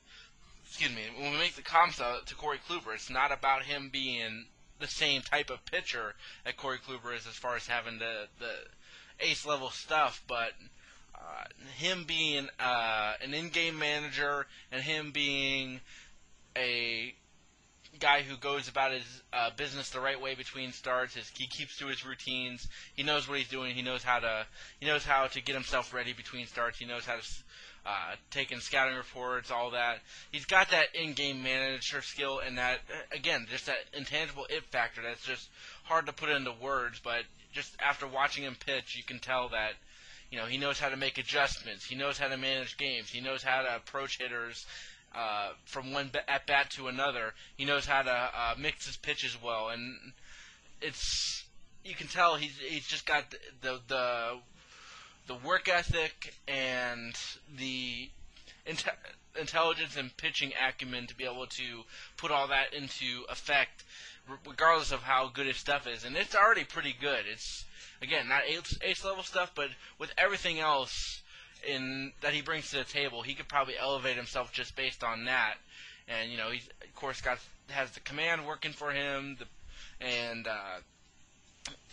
excuse 0.76 0.94
me, 0.94 1.04
when 1.18 1.32
we 1.32 1.38
make 1.38 1.56
the 1.56 1.62
comps 1.62 2.00
to 2.00 2.36
Corey 2.36 2.60
Kluber, 2.68 2.94
it's 2.94 3.10
not 3.10 3.32
about 3.32 3.64
him 3.64 3.90
being 3.94 4.46
the 4.80 4.88
same 4.88 5.22
type 5.22 5.50
of 5.50 5.64
pitcher 5.66 6.16
that 6.44 6.58
Corey 6.58 6.80
Kluber 6.80 7.16
is 7.16 7.26
as 7.26 7.34
far 7.34 7.56
as 7.56 7.66
having 7.66 7.98
the 7.98 8.28
the 8.40 8.52
ace 9.22 9.46
level 9.46 9.70
stuff, 9.70 10.22
but 10.28 10.52
uh, 11.16 11.46
him 11.78 12.04
being 12.06 12.50
uh, 12.60 13.14
an 13.24 13.34
in-game 13.34 13.80
manager 13.80 14.48
and 14.70 14.84
him 14.84 15.12
being 15.12 15.80
a 16.58 17.16
guy 18.02 18.22
who 18.22 18.36
goes 18.36 18.68
about 18.68 18.92
his 18.92 19.24
uh, 19.32 19.52
business 19.56 19.92
the 19.92 20.02
right 20.02 20.20
way 20.20 20.36
between 20.36 20.74
starts. 20.74 21.16
His, 21.16 21.32
he 21.38 21.48
keeps 21.48 21.78
to 21.78 21.88
his 21.88 22.06
routines. 22.06 22.68
He 22.96 23.04
knows 23.04 23.30
what 23.30 23.38
he's 23.38 23.48
doing. 23.48 23.76
He 23.76 23.82
knows 23.82 24.04
how 24.04 24.20
to 24.20 24.46
he 24.82 24.88
knows 24.88 25.06
how 25.06 25.28
to 25.28 25.42
get 25.42 25.56
himself 25.56 25.94
ready 25.94 26.12
between 26.12 26.48
starts. 26.48 26.80
He 26.80 26.86
knows 26.86 27.06
how 27.06 27.16
to 27.16 27.24
uh, 27.86 28.16
take 28.32 28.52
in 28.52 28.60
scouting 28.60 28.96
reports, 28.96 29.52
all 29.52 29.72
that. 29.72 30.00
He's 30.32 30.46
got 30.46 30.72
that 30.72 30.88
in-game 30.96 31.44
manager 31.44 32.02
skill 32.02 32.40
and 32.40 32.58
that 32.58 32.80
again, 33.12 33.46
just 33.50 33.68
that 33.68 33.78
intangible 33.94 34.48
it 34.50 34.64
factor. 34.66 35.02
That's 35.02 35.24
just 35.24 35.50
hard 35.84 36.08
to 36.08 36.14
put 36.14 36.30
into 36.30 36.52
words, 36.62 37.00
but 37.04 37.24
just 37.54 37.76
after 37.80 38.08
watching 38.08 38.44
him 38.44 38.56
pitch, 38.66 38.96
you 38.96 39.04
can 39.04 39.20
tell 39.20 39.50
that 39.50 39.74
you 40.32 40.38
know 40.40 40.46
he 40.46 40.58
knows 40.58 40.80
how 40.80 40.90
to 40.90 40.98
make 40.98 41.18
adjustments. 41.18 41.86
He 41.86 41.96
knows 41.96 42.18
how 42.18 42.28
to 42.28 42.38
manage 42.38 42.78
games. 42.78 43.10
He 43.10 43.22
knows 43.22 43.44
how 43.44 43.62
to 43.62 43.76
approach 43.76 44.18
hitters 44.18 44.66
uh, 45.16 45.50
from 45.66 45.94
one 45.94 46.12
at 46.28 46.48
bat 46.48 46.72
to 46.72 46.88
another. 46.88 47.34
He 47.56 47.66
knows 47.66 47.86
how 47.86 48.02
to 48.02 48.12
uh, 48.12 48.56
mix 48.58 48.86
his 48.88 48.98
pitches 48.98 49.38
well, 49.42 49.70
and 49.70 49.96
it's 50.82 51.46
you 51.84 51.94
can 51.94 52.08
tell 52.08 52.36
he's 52.36 52.58
he's 52.58 52.88
just 52.88 53.06
got 53.06 53.30
the 53.30 53.38
the 53.62 53.80
the 53.88 54.32
work 55.34 55.68
ethic 55.68 56.34
and 56.48 57.16
the 57.58 58.10
inte- 58.68 58.94
intelligence 59.40 59.98
and 59.98 60.16
pitching 60.18 60.54
acumen 60.68 61.08
to 61.08 61.16
be 61.16 61.26
able 61.26 61.48
to 61.48 61.84
put 62.18 62.32
all 62.32 62.48
that 62.48 62.74
into 62.74 63.24
effect, 63.30 63.84
regardless 64.46 64.92
of 64.92 65.02
how 65.02 65.28
good 65.28 65.48
his 65.48 65.58
stuff 65.58 65.88
is. 65.88 66.06
And 66.06 66.16
it's 66.16 66.36
already 66.36 66.64
pretty 66.64 66.96
good. 67.00 67.26
It's 67.32 67.66
again 68.02 68.28
not 68.28 68.44
ace 68.48 69.04
level 69.04 69.24
stuff, 69.24 69.52
but 69.56 69.70
with 70.00 70.12
everything 70.18 70.60
else 70.60 71.22
in 71.68 72.12
that 72.22 72.34
he 72.34 72.42
brings 72.42 72.70
to 72.72 72.78
the 72.78 72.84
table, 72.84 73.22
he 73.22 73.34
could 73.34 73.48
probably 73.48 73.76
elevate 73.78 74.18
himself 74.18 74.52
just 74.52 74.76
based 74.76 75.04
on 75.04 75.26
that. 75.26 75.56
And 76.08 76.32
you 76.32 76.38
know, 76.38 76.52
he's 76.52 76.68
of 76.84 76.96
course 76.96 77.22
got 77.22 77.40
has 77.70 77.92
the 77.92 78.00
command 78.02 78.46
working 78.46 78.74
for 78.74 78.92
him, 78.92 79.38
the, 79.40 80.06
and 80.06 80.48
uh, 80.48 80.78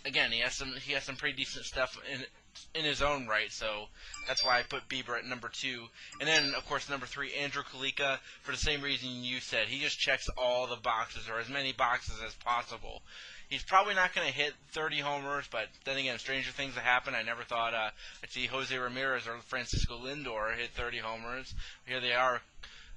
again, 0.05 0.31
he 0.31 0.39
has 0.39 0.53
some 0.53 0.73
he 0.85 0.93
has 0.93 1.03
some 1.03 1.15
pretty 1.15 1.35
decent 1.35 1.65
stuff 1.65 1.97
in 2.11 2.23
in 2.75 2.85
his 2.85 3.01
own 3.01 3.27
right. 3.27 3.51
So 3.51 3.85
that's 4.27 4.43
why 4.43 4.59
I 4.59 4.63
put 4.63 4.89
Bieber 4.89 5.17
at 5.17 5.25
number 5.25 5.49
two, 5.49 5.85
and 6.19 6.27
then 6.27 6.53
of 6.55 6.67
course 6.67 6.89
number 6.89 7.05
three, 7.05 7.33
Andrew 7.33 7.63
Calica, 7.63 8.19
for 8.41 8.51
the 8.51 8.57
same 8.57 8.81
reason 8.81 9.23
you 9.23 9.39
said. 9.39 9.67
He 9.67 9.79
just 9.79 9.99
checks 9.99 10.29
all 10.37 10.67
the 10.67 10.75
boxes 10.77 11.29
or 11.29 11.39
as 11.39 11.49
many 11.49 11.71
boxes 11.71 12.15
as 12.25 12.33
possible. 12.35 13.01
He's 13.49 13.63
probably 13.63 13.93
not 13.93 14.15
going 14.15 14.25
to 14.25 14.33
hit 14.33 14.53
30 14.71 14.99
homers, 14.99 15.45
but 15.51 15.67
then 15.85 15.97
again, 15.97 16.17
stranger 16.17 16.51
things 16.51 16.73
have 16.73 16.83
happened. 16.83 17.15
I 17.15 17.21
never 17.21 17.43
thought 17.43 17.75
uh, 17.75 17.91
I'd 18.23 18.31
see 18.31 18.47
Jose 18.47 18.75
Ramirez 18.75 19.27
or 19.27 19.37
Francisco 19.45 19.99
Lindor 19.99 20.55
hit 20.57 20.71
30 20.71 20.99
homers. 20.99 21.53
Here 21.85 21.99
they 21.99 22.13
are. 22.13 22.41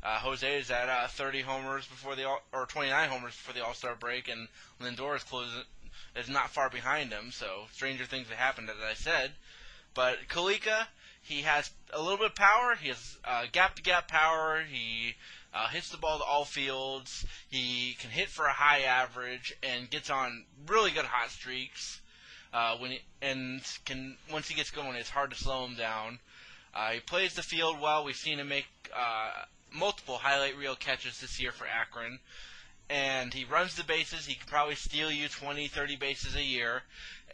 Uh, 0.03 0.19
Jose 0.19 0.59
is 0.59 0.71
at 0.71 0.89
uh, 0.89 1.09
30 1.09 1.43
homers 1.43 1.87
before 1.87 2.15
the 2.15 2.25
all, 2.25 2.41
or 2.53 2.67
29 2.67 3.09
homers 3.09 3.33
before 3.33 3.55
the 3.55 3.67
All 3.67 3.75
Star 3.75 3.97
break, 3.97 4.29
and 4.29 4.49
Lindor 4.81 5.17
is 5.17 5.25
closing 5.25 5.65
is 6.15 6.29
not 6.29 6.51
far 6.51 6.71
behind 6.71 7.13
him. 7.13 7.31
So 7.31 7.65
stranger 7.73 8.05
things 8.05 8.29
have 8.29 8.39
happened, 8.39 8.71
as 8.71 8.77
I 8.83 8.95
said. 8.95 9.33
But 9.97 10.29
Calica, 10.29 10.87
he 11.23 11.41
has 11.43 11.71
a 11.91 12.01
little 12.01 12.19
bit 12.19 12.27
of 12.27 12.35
power. 12.35 12.75
He 12.75 12.89
has 12.89 13.17
gap 13.51 13.77
to 13.77 13.83
gap 13.83 14.09
power. 14.09 14.63
He 14.63 15.15
uh, 15.55 15.69
hits 15.69 15.89
the 15.89 15.97
ball 15.97 16.19
to 16.19 16.25
all 16.25 16.45
fields. 16.45 17.25
He 17.49 17.97
can 17.99 18.11
hit 18.11 18.29
for 18.29 18.45
a 18.45 18.53
high 18.53 18.83
average 18.83 19.57
and 19.63 19.89
gets 19.89 20.11
on 20.11 20.45
really 20.67 20.91
good 20.91 21.07
hot 21.07 21.31
streaks. 21.31 22.03
Uh, 22.53 22.77
when 22.77 22.91
he, 22.91 23.01
and 23.23 23.63
can 23.87 24.19
once 24.31 24.49
he 24.49 24.55
gets 24.55 24.71
going, 24.71 24.97
it's 24.97 25.09
hard 25.09 25.31
to 25.31 25.37
slow 25.37 25.65
him 25.65 25.77
down. 25.77 26.19
Uh, 26.75 26.91
he 26.91 27.01
plays 27.01 27.33
the 27.33 27.43
field 27.43 27.81
well. 27.81 28.05
We've 28.05 28.15
seen 28.15 28.39
him 28.39 28.49
make 28.49 28.67
uh, 28.95 29.31
multiple 29.73 30.19
highlight 30.19 30.59
reel 30.59 30.77
catches 30.77 31.21
this 31.21 31.41
year 31.41 31.53
for 31.53 31.67
Akron. 31.67 32.19
And 32.91 33.33
he 33.33 33.45
runs 33.45 33.75
the 33.75 33.83
bases. 33.83 34.27
He 34.27 34.35
can 34.35 34.47
probably 34.47 34.75
steal 34.75 35.11
you 35.11 35.29
20, 35.29 35.69
30 35.69 35.97
bases 35.97 36.37
a 36.37 36.43
year. 36.43 36.83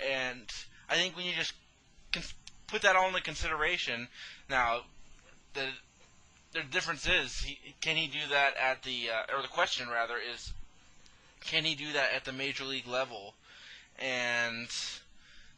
And 0.01 0.49
I 0.89 0.95
think 0.95 1.17
when 1.17 1.27
you 1.27 1.33
just 1.33 1.55
put 2.73 2.83
that 2.83 2.97
all 2.97 3.09
into 3.09 3.21
consideration, 3.21 4.09
now 4.49 4.81
the 5.53 5.69
the 6.53 6.63
difference 6.71 7.07
is, 7.07 7.41
he, 7.41 7.59
can 7.81 7.97
he 7.97 8.07
do 8.07 8.19
that 8.31 8.57
at 8.57 8.83
the, 8.83 9.09
uh, 9.09 9.37
or 9.37 9.41
the 9.41 9.49
question 9.49 9.89
rather 9.89 10.17
is, 10.19 10.53
can 11.41 11.65
he 11.65 11.75
do 11.75 11.93
that 11.93 12.13
at 12.15 12.25
the 12.25 12.33
major 12.33 12.65
league 12.65 12.87
level? 12.87 13.35
And 13.99 14.69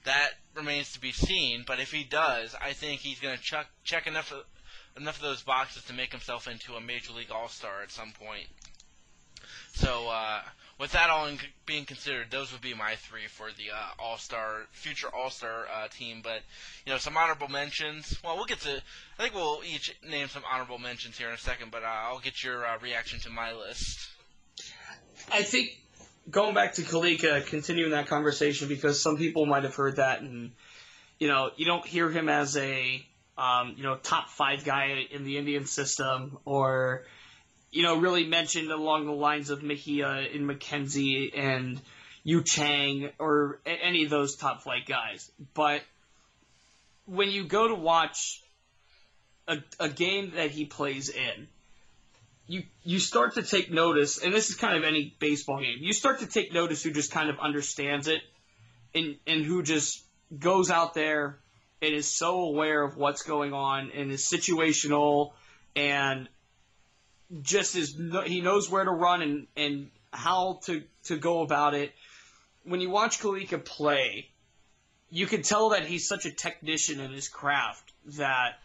that 0.04 0.30
remains 0.54 0.92
to 0.92 1.00
be 1.00 1.12
seen. 1.12 1.64
But 1.66 1.80
if 1.80 1.90
he 1.90 2.04
does, 2.04 2.54
I 2.62 2.74
think 2.74 3.00
he's 3.00 3.18
going 3.18 3.36
to 3.36 3.42
check 3.42 3.66
check 3.82 4.06
enough 4.06 4.32
of, 4.32 4.44
enough 4.96 5.16
of 5.16 5.22
those 5.22 5.42
boxes 5.42 5.82
to 5.84 5.92
make 5.92 6.12
himself 6.12 6.46
into 6.46 6.74
a 6.74 6.80
major 6.80 7.12
league 7.12 7.32
all 7.32 7.48
star 7.48 7.82
at 7.82 7.90
some 7.90 8.12
point. 8.12 8.46
So 9.74 10.08
uh, 10.08 10.42
with 10.78 10.92
that 10.92 11.10
all 11.10 11.26
in, 11.26 11.38
being 11.66 11.84
considered, 11.84 12.26
those 12.30 12.52
would 12.52 12.60
be 12.60 12.74
my 12.74 12.96
three 12.96 13.26
for 13.28 13.48
the 13.56 13.70
uh, 13.70 14.02
All 14.02 14.18
Star 14.18 14.62
future 14.72 15.08
All 15.08 15.30
Star 15.30 15.66
uh, 15.72 15.88
team. 15.88 16.20
But 16.22 16.40
you 16.84 16.92
know, 16.92 16.98
some 16.98 17.16
honorable 17.16 17.48
mentions. 17.48 18.18
Well, 18.24 18.36
we'll 18.36 18.46
get 18.46 18.60
to. 18.60 18.82
I 19.18 19.22
think 19.22 19.34
we'll 19.34 19.60
each 19.64 19.94
name 20.08 20.28
some 20.28 20.42
honorable 20.50 20.78
mentions 20.78 21.16
here 21.16 21.28
in 21.28 21.34
a 21.34 21.38
second. 21.38 21.70
But 21.70 21.82
uh, 21.82 21.86
I'll 21.86 22.20
get 22.20 22.42
your 22.42 22.66
uh, 22.66 22.78
reaction 22.82 23.20
to 23.20 23.30
my 23.30 23.52
list. 23.52 24.08
I 25.32 25.42
think 25.42 25.70
going 26.30 26.54
back 26.54 26.74
to 26.74 26.82
Calica, 26.82 27.46
continuing 27.46 27.92
that 27.92 28.08
conversation 28.08 28.68
because 28.68 29.00
some 29.00 29.16
people 29.16 29.46
might 29.46 29.64
have 29.64 29.74
heard 29.74 29.96
that, 29.96 30.22
and 30.22 30.52
you 31.18 31.28
know, 31.28 31.50
you 31.56 31.66
don't 31.66 31.86
hear 31.86 32.10
him 32.10 32.28
as 32.28 32.56
a 32.56 33.04
um, 33.38 33.74
you 33.76 33.82
know 33.82 33.96
top 33.96 34.28
five 34.28 34.64
guy 34.64 35.06
in 35.10 35.24
the 35.24 35.38
Indian 35.38 35.66
system 35.66 36.38
or 36.44 37.04
you 37.74 37.82
know, 37.82 37.96
really 37.96 38.24
mentioned 38.24 38.70
along 38.70 39.06
the 39.06 39.12
lines 39.12 39.50
of 39.50 39.64
Mejia 39.64 40.08
and 40.08 40.48
McKenzie 40.48 41.36
and 41.36 41.80
Yu 42.22 42.44
Chang 42.44 43.10
or 43.18 43.58
any 43.66 44.04
of 44.04 44.10
those 44.10 44.36
top 44.36 44.62
flight 44.62 44.86
guys. 44.86 45.28
But 45.54 45.82
when 47.06 47.30
you 47.30 47.44
go 47.44 47.66
to 47.66 47.74
watch 47.74 48.40
a, 49.48 49.58
a 49.80 49.88
game 49.88 50.34
that 50.36 50.52
he 50.52 50.66
plays 50.66 51.08
in, 51.08 51.48
you 52.46 52.62
you 52.84 53.00
start 53.00 53.34
to 53.34 53.42
take 53.42 53.72
notice, 53.72 54.22
and 54.22 54.32
this 54.32 54.50
is 54.50 54.54
kind 54.54 54.76
of 54.76 54.84
any 54.84 55.16
baseball 55.18 55.58
game. 55.58 55.78
You 55.80 55.92
start 55.92 56.20
to 56.20 56.26
take 56.26 56.52
notice 56.52 56.82
who 56.84 56.92
just 56.92 57.10
kind 57.10 57.28
of 57.28 57.40
understands 57.40 58.06
it, 58.06 58.20
and 58.94 59.16
and 59.26 59.44
who 59.44 59.64
just 59.64 60.00
goes 60.38 60.70
out 60.70 60.94
there 60.94 61.40
and 61.82 61.92
is 61.92 62.06
so 62.06 62.42
aware 62.42 62.82
of 62.82 62.96
what's 62.96 63.22
going 63.22 63.52
on 63.52 63.90
and 63.90 64.12
is 64.12 64.22
situational 64.22 65.32
and 65.74 66.28
just 67.42 67.76
is 67.76 67.96
he 68.26 68.40
knows 68.40 68.70
where 68.70 68.84
to 68.84 68.90
run 68.90 69.22
and 69.22 69.46
and 69.56 69.90
how 70.12 70.60
to 70.66 70.82
to 71.04 71.16
go 71.16 71.42
about 71.42 71.74
it. 71.74 71.92
When 72.64 72.80
you 72.80 72.90
watch 72.90 73.20
Calica 73.20 73.62
play, 73.62 74.30
you 75.10 75.26
can 75.26 75.42
tell 75.42 75.70
that 75.70 75.84
he's 75.84 76.06
such 76.08 76.24
a 76.24 76.30
technician 76.30 77.00
in 77.00 77.12
his 77.12 77.28
craft 77.28 77.92
that 78.16 78.58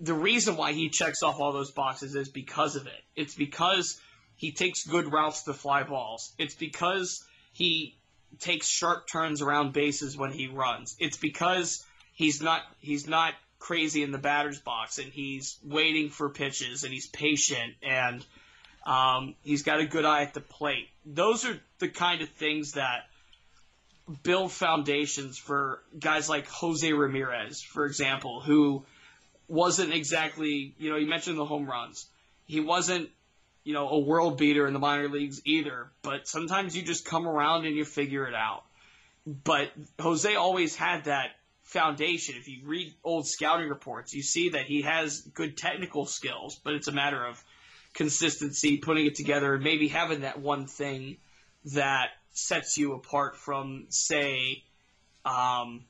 the 0.00 0.14
reason 0.14 0.56
why 0.56 0.72
he 0.72 0.88
checks 0.88 1.22
off 1.22 1.40
all 1.40 1.52
those 1.52 1.70
boxes 1.70 2.14
is 2.14 2.28
because 2.28 2.76
of 2.76 2.86
it. 2.86 3.02
It's 3.16 3.34
because 3.34 4.00
he 4.36 4.52
takes 4.52 4.84
good 4.86 5.12
routes 5.12 5.44
to 5.44 5.54
fly 5.54 5.84
balls. 5.84 6.32
It's 6.38 6.54
because 6.54 7.24
he 7.52 7.96
takes 8.40 8.66
sharp 8.66 9.06
turns 9.10 9.42
around 9.42 9.72
bases 9.72 10.16
when 10.16 10.32
he 10.32 10.48
runs. 10.48 10.96
It's 10.98 11.16
because 11.16 11.84
he's 12.12 12.42
not 12.42 12.62
he's 12.80 13.06
not 13.06 13.34
crazy 13.68 14.02
in 14.02 14.10
the 14.10 14.22
batter's 14.28 14.60
box 14.60 14.98
and 14.98 15.12
he's 15.12 15.58
waiting 15.78 16.10
for 16.10 16.28
pitches 16.28 16.84
and 16.84 16.92
he's 16.92 17.08
patient 17.08 17.74
and 17.82 18.24
Um, 18.84 19.36
he's 19.44 19.62
got 19.62 19.78
a 19.78 19.86
good 19.86 20.04
eye 20.04 20.22
at 20.22 20.34
the 20.34 20.40
plate. 20.40 20.88
Those 21.06 21.44
are 21.48 21.56
the 21.78 21.88
kind 21.88 22.20
of 22.20 22.28
things 22.30 22.72
that 22.72 23.06
build 24.24 24.50
foundations 24.50 25.38
for 25.38 25.80
guys 25.96 26.28
like 26.28 26.48
Jose 26.48 26.92
Ramirez, 26.92 27.62
for 27.62 27.86
example, 27.86 28.40
who 28.40 28.82
wasn't 29.46 29.94
exactly, 29.94 30.74
you 30.78 30.90
know, 30.90 30.98
you 30.98 31.08
mentioned 31.08 31.38
the 31.38 31.44
home 31.44 31.70
runs. 31.70 32.08
He 32.46 32.58
wasn't, 32.58 33.08
you 33.62 33.72
know, 33.72 33.88
a 33.88 34.00
world 34.00 34.36
beater 34.36 34.66
in 34.66 34.72
the 34.72 34.80
minor 34.80 35.08
leagues 35.08 35.40
either, 35.44 35.86
but 36.02 36.26
sometimes 36.26 36.74
you 36.76 36.82
just 36.82 37.04
come 37.04 37.28
around 37.28 37.66
and 37.66 37.76
you 37.76 37.84
figure 37.84 38.26
it 38.26 38.34
out. 38.34 38.64
But 39.24 39.70
Jose 40.00 40.34
always 40.34 40.74
had 40.74 41.04
that 41.04 41.28
foundation. 41.62 42.34
If 42.38 42.48
you 42.48 42.60
read 42.64 42.94
old 43.04 43.26
scouting 43.26 43.68
reports, 43.68 44.14
you 44.14 44.22
see 44.22 44.50
that 44.50 44.66
he 44.66 44.82
has 44.82 45.20
good 45.20 45.56
technical 45.56 46.06
skills, 46.06 46.60
but 46.62 46.74
it's 46.74 46.88
a 46.88 46.92
matter 46.92 47.24
of 47.24 47.42
consistency, 47.94 48.78
putting 48.78 49.06
it 49.06 49.14
together, 49.14 49.54
and 49.54 49.64
maybe 49.64 49.88
having 49.88 50.20
that 50.20 50.40
one 50.40 50.66
thing 50.66 51.18
that 51.74 52.08
sets 52.32 52.78
you 52.78 52.94
apart 52.94 53.36
from, 53.36 53.86
say, 53.90 54.64
um, 55.24 55.84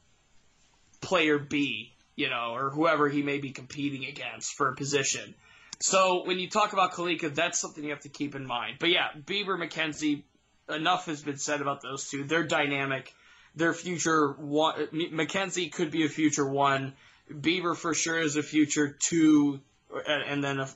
player 1.00 1.38
B, 1.38 1.94
you 2.16 2.28
know, 2.28 2.54
or 2.54 2.70
whoever 2.70 3.08
he 3.08 3.22
may 3.22 3.38
be 3.38 3.50
competing 3.50 4.04
against 4.04 4.54
for 4.54 4.68
a 4.68 4.74
position. 4.74 5.34
So 5.80 6.24
when 6.24 6.38
you 6.38 6.48
talk 6.48 6.72
about 6.72 6.92
Calica, 6.92 7.34
that's 7.34 7.58
something 7.58 7.82
you 7.82 7.90
have 7.90 8.02
to 8.02 8.08
keep 8.08 8.34
in 8.34 8.46
mind. 8.46 8.76
But 8.78 8.90
yeah, 8.90 9.08
Bieber, 9.18 9.58
McKenzie, 9.58 10.22
enough 10.68 11.06
has 11.06 11.22
been 11.22 11.38
said 11.38 11.60
about 11.60 11.82
those 11.82 12.08
two. 12.08 12.24
They're 12.24 12.46
dynamic. 12.46 13.12
Their 13.54 13.74
future 13.74 14.32
one, 14.32 14.86
McKenzie 14.92 15.70
could 15.70 15.90
be 15.90 16.04
a 16.04 16.08
future 16.08 16.46
one. 16.46 16.94
Bieber 17.30 17.76
for 17.76 17.94
sure 17.94 18.18
is 18.18 18.36
a 18.36 18.42
future 18.42 18.96
two, 18.98 19.60
and 20.06 20.42
then 20.42 20.58
a 20.58 20.68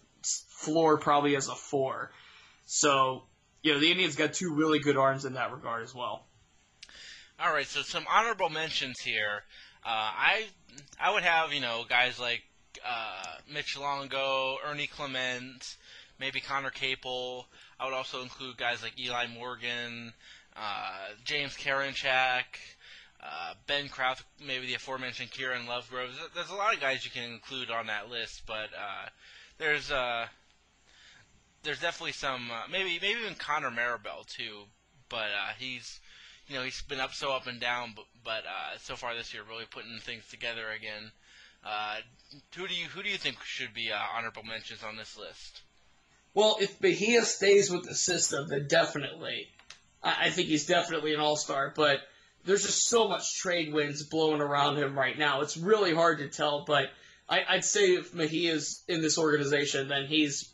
floor 0.49 0.99
probably 0.99 1.37
as 1.37 1.49
a 1.49 1.55
four. 1.55 2.11
So 2.67 3.23
you 3.62 3.73
know, 3.73 3.81
the 3.81 3.91
Indians 3.91 4.17
got 4.17 4.35
two 4.35 4.55
really 4.55 4.79
good 4.79 4.97
arms 4.97 5.25
in 5.25 5.35
that 5.35 5.53
regard 5.53 5.83
as 5.83 5.95
well. 5.95 6.25
All 7.39 7.53
right, 7.53 7.67
so 7.67 7.83
some 7.83 8.05
honorable 8.11 8.49
mentions 8.49 9.01
here. 9.01 9.43
Uh, 9.85 9.89
I 9.89 10.47
I 11.01 11.12
would 11.12 11.23
have 11.23 11.53
you 11.53 11.61
know 11.61 11.85
guys 11.89 12.19
like 12.19 12.43
uh, 12.87 13.25
Mitch 13.53 13.79
Longo, 13.79 14.57
Ernie 14.67 14.87
Clement, 14.87 15.77
maybe 16.19 16.41
Conner 16.41 16.71
Capel. 16.71 17.47
I 17.79 17.85
would 17.85 17.95
also 17.95 18.23
include 18.23 18.57
guys 18.57 18.83
like 18.83 18.99
Eli 18.99 19.27
Morgan, 19.27 20.12
uh, 20.59 21.09
James 21.25 21.55
Karinchak, 21.57 22.45
uh, 23.23 23.55
Ben 23.66 23.88
Krauth, 23.88 24.23
maybe 24.45 24.66
the 24.66 24.75
aforementioned 24.75 25.31
Kieran 25.31 25.66
Lovegrove. 25.66 26.11
There's 26.35 26.51
a 26.51 26.55
lot 26.55 26.75
of 26.75 26.81
guys 26.81 27.05
you 27.05 27.11
can 27.11 27.25
include 27.25 27.71
on 27.71 27.87
that 27.88 28.09
list, 28.09 28.42
but 28.47 28.71
uh, 28.75 29.09
there's 29.59 29.90
uh, 29.90 30.27
there's 31.62 31.81
definitely 31.81 32.12
some 32.12 32.51
uh, 32.51 32.69
maybe 32.71 32.99
maybe 33.01 33.21
even 33.21 33.35
Connor 33.35 33.71
Marabell 33.71 34.27
too, 34.27 34.62
but 35.09 35.27
uh, 35.27 35.53
he's 35.59 36.01
you 36.47 36.55
know 36.55 36.62
he's 36.62 36.83
been 36.83 37.01
up 37.01 37.14
so 37.14 37.33
up 37.33 37.47
and 37.47 37.61
down, 37.61 37.92
but 37.95 38.05
but 38.25 38.45
so 38.81 38.97
far 38.97 39.14
this 39.14 39.35
year 39.35 39.42
really 39.49 39.66
putting 39.71 39.99
things 39.99 40.27
together 40.29 40.71
again. 40.71 41.11
Who 42.57 42.69
do 42.69 42.75
you 42.75 42.87
who 42.87 43.03
do 43.03 43.09
you 43.09 43.19
think 43.19 43.37
should 43.45 43.75
be 43.75 43.90
honorable 43.92 44.42
mentions 44.45 44.83
on 44.83 44.97
this 44.97 45.19
list? 45.19 45.62
Well, 46.37 46.59
if 46.61 46.83
Mejia 46.83 47.25
stays 47.25 47.71
with 47.71 47.85
the 47.85 47.95
system, 47.95 48.49
then 48.49 48.69
definitely, 48.69 49.49
I, 50.07 50.27
I 50.27 50.31
think 50.31 50.49
he's 50.49 50.66
definitely 50.66 51.12
an 51.12 51.21
all 51.21 51.37
star. 51.37 51.73
But 51.75 52.01
there's 52.45 52.62
just 52.62 52.88
so 52.88 53.09
much 53.09 53.35
trade 53.38 53.73
winds 53.73 54.05
blowing 54.05 54.40
around 54.40 54.77
him 54.77 54.97
right 54.97 55.19
now. 55.19 55.40
It's 55.40 55.57
really 55.57 55.92
hard 55.92 56.19
to 56.19 56.29
tell. 56.29 56.64
But 56.64 56.87
I, 57.29 57.42
I'd 57.49 57.64
say 57.64 57.95
if 57.95 58.14
Mejia's 58.14 58.83
in 58.88 59.03
this 59.03 59.19
organization, 59.19 59.88
then 59.88 60.07
he's 60.07 60.49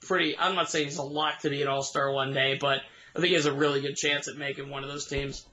pretty. 0.00 0.36
I'm 0.38 0.54
not 0.54 0.70
saying 0.70 0.86
he's 0.86 0.98
a 0.98 1.02
lock 1.02 1.40
to 1.40 1.50
be 1.50 1.62
an 1.62 1.68
All 1.68 1.82
Star 1.82 2.10
one 2.10 2.32
day, 2.32 2.56
but 2.60 2.80
I 3.14 3.20
think 3.20 3.28
he 3.28 3.34
has 3.34 3.46
a 3.46 3.52
really 3.52 3.80
good 3.80 3.96
chance 3.96 4.28
at 4.28 4.36
making 4.36 4.70
one 4.70 4.82
of 4.82 4.90
those 4.90 5.06
teams. 5.06 5.46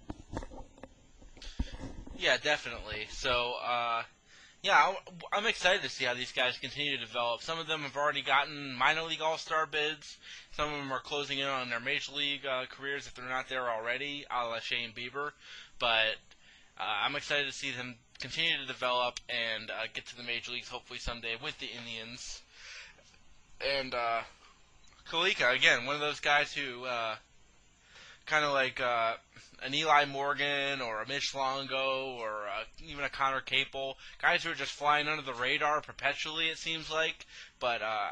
Yeah, 2.18 2.38
definitely. 2.42 3.08
So, 3.10 3.56
uh, 3.66 4.04
yeah, 4.64 4.94
I'm 5.34 5.46
excited 5.46 5.82
to 5.82 5.90
see 5.90 6.06
how 6.06 6.14
these 6.14 6.32
guys 6.32 6.58
continue 6.58 6.98
to 6.98 7.06
develop. 7.06 7.42
Some 7.42 7.60
of 7.60 7.68
them 7.68 7.82
have 7.82 7.98
already 7.98 8.22
gotten 8.22 8.74
minor 8.74 9.04
league 9.04 9.22
All 9.22 9.38
Star 9.38 9.66
bids. 9.66 10.18
Some 10.54 10.72
of 10.72 10.80
them 10.80 10.92
are 10.94 11.02
closing 11.02 11.40
in 11.40 11.48
on 11.48 11.70
their 11.70 11.82
major 11.82 12.14
league 12.14 12.46
uh, 12.46 12.64
careers 12.70 13.06
if 13.06 13.14
they're 13.14 13.28
not 13.28 13.50
there 13.50 13.70
already, 13.70 14.26
a 14.32 14.48
la 14.48 14.60
Shane 14.60 14.92
Bieber. 14.96 15.32
But 15.80 16.16
uh, 16.80 17.04
I'm 17.04 17.18
excited 17.18 17.46
to 17.46 17.52
see 17.52 17.72
them 17.72 17.96
continue 18.22 18.58
to 18.58 18.66
develop 18.66 19.20
and 19.28 19.70
uh, 19.70 19.84
get 19.94 20.06
to 20.08 20.16
the 20.16 20.24
major 20.24 20.54
leagues 20.54 20.70
hopefully 20.70 21.00
someday 21.00 21.36
with 21.44 21.60
the 21.60 21.68
Indians. 21.68 22.42
And 23.80 23.94
uh, 23.94 24.22
Calica 25.10 25.54
again, 25.54 25.86
one 25.86 25.96
of 25.96 26.02
those 26.02 26.22
guys 26.22 26.54
who 26.54 26.86
uh, 26.86 27.16
kind 28.26 28.46
of 28.46 28.54
like 28.54 28.80
uh, 28.80 29.16
an 29.64 29.74
Eli 29.74 30.06
Morgan 30.06 30.82
or 30.82 31.02
a 31.02 31.08
Mitch 31.08 31.34
Longo 31.34 32.18
or 32.20 32.48
uh, 32.48 32.64
even 32.86 33.04
a 33.04 33.10
Conner 33.10 33.42
Capel, 33.42 33.98
guys 34.22 34.44
who 34.44 34.52
are 34.52 34.56
just 34.56 34.72
flying 34.72 35.08
under 35.08 35.24
the 35.24 35.34
radar 35.34 35.82
perpetually. 35.82 36.48
It 36.48 36.58
seems 36.58 36.92
like, 36.92 37.26
but 37.60 37.82
uh, 37.82 38.12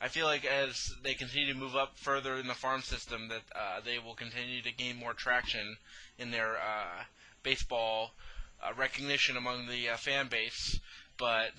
I 0.00 0.08
feel 0.08 0.26
like 0.26 0.44
as 0.44 0.92
they 1.02 1.14
continue 1.14 1.52
to 1.52 1.58
move 1.58 1.74
up 1.74 1.96
further 1.96 2.36
in 2.36 2.46
the 2.46 2.54
farm 2.54 2.82
system, 2.82 3.28
that 3.28 3.42
uh, 3.54 3.80
they 3.84 3.98
will 3.98 4.14
continue 4.14 4.62
to 4.62 4.72
gain 4.72 4.96
more 4.96 5.14
traction 5.14 5.76
in 6.18 6.30
their 6.30 6.56
uh, 6.56 7.04
baseball 7.42 8.12
uh, 8.62 8.72
recognition 8.76 9.36
among 9.36 9.66
the 9.66 9.88
uh, 9.88 9.96
fan 9.96 10.28
base. 10.28 10.78
But 11.16 11.52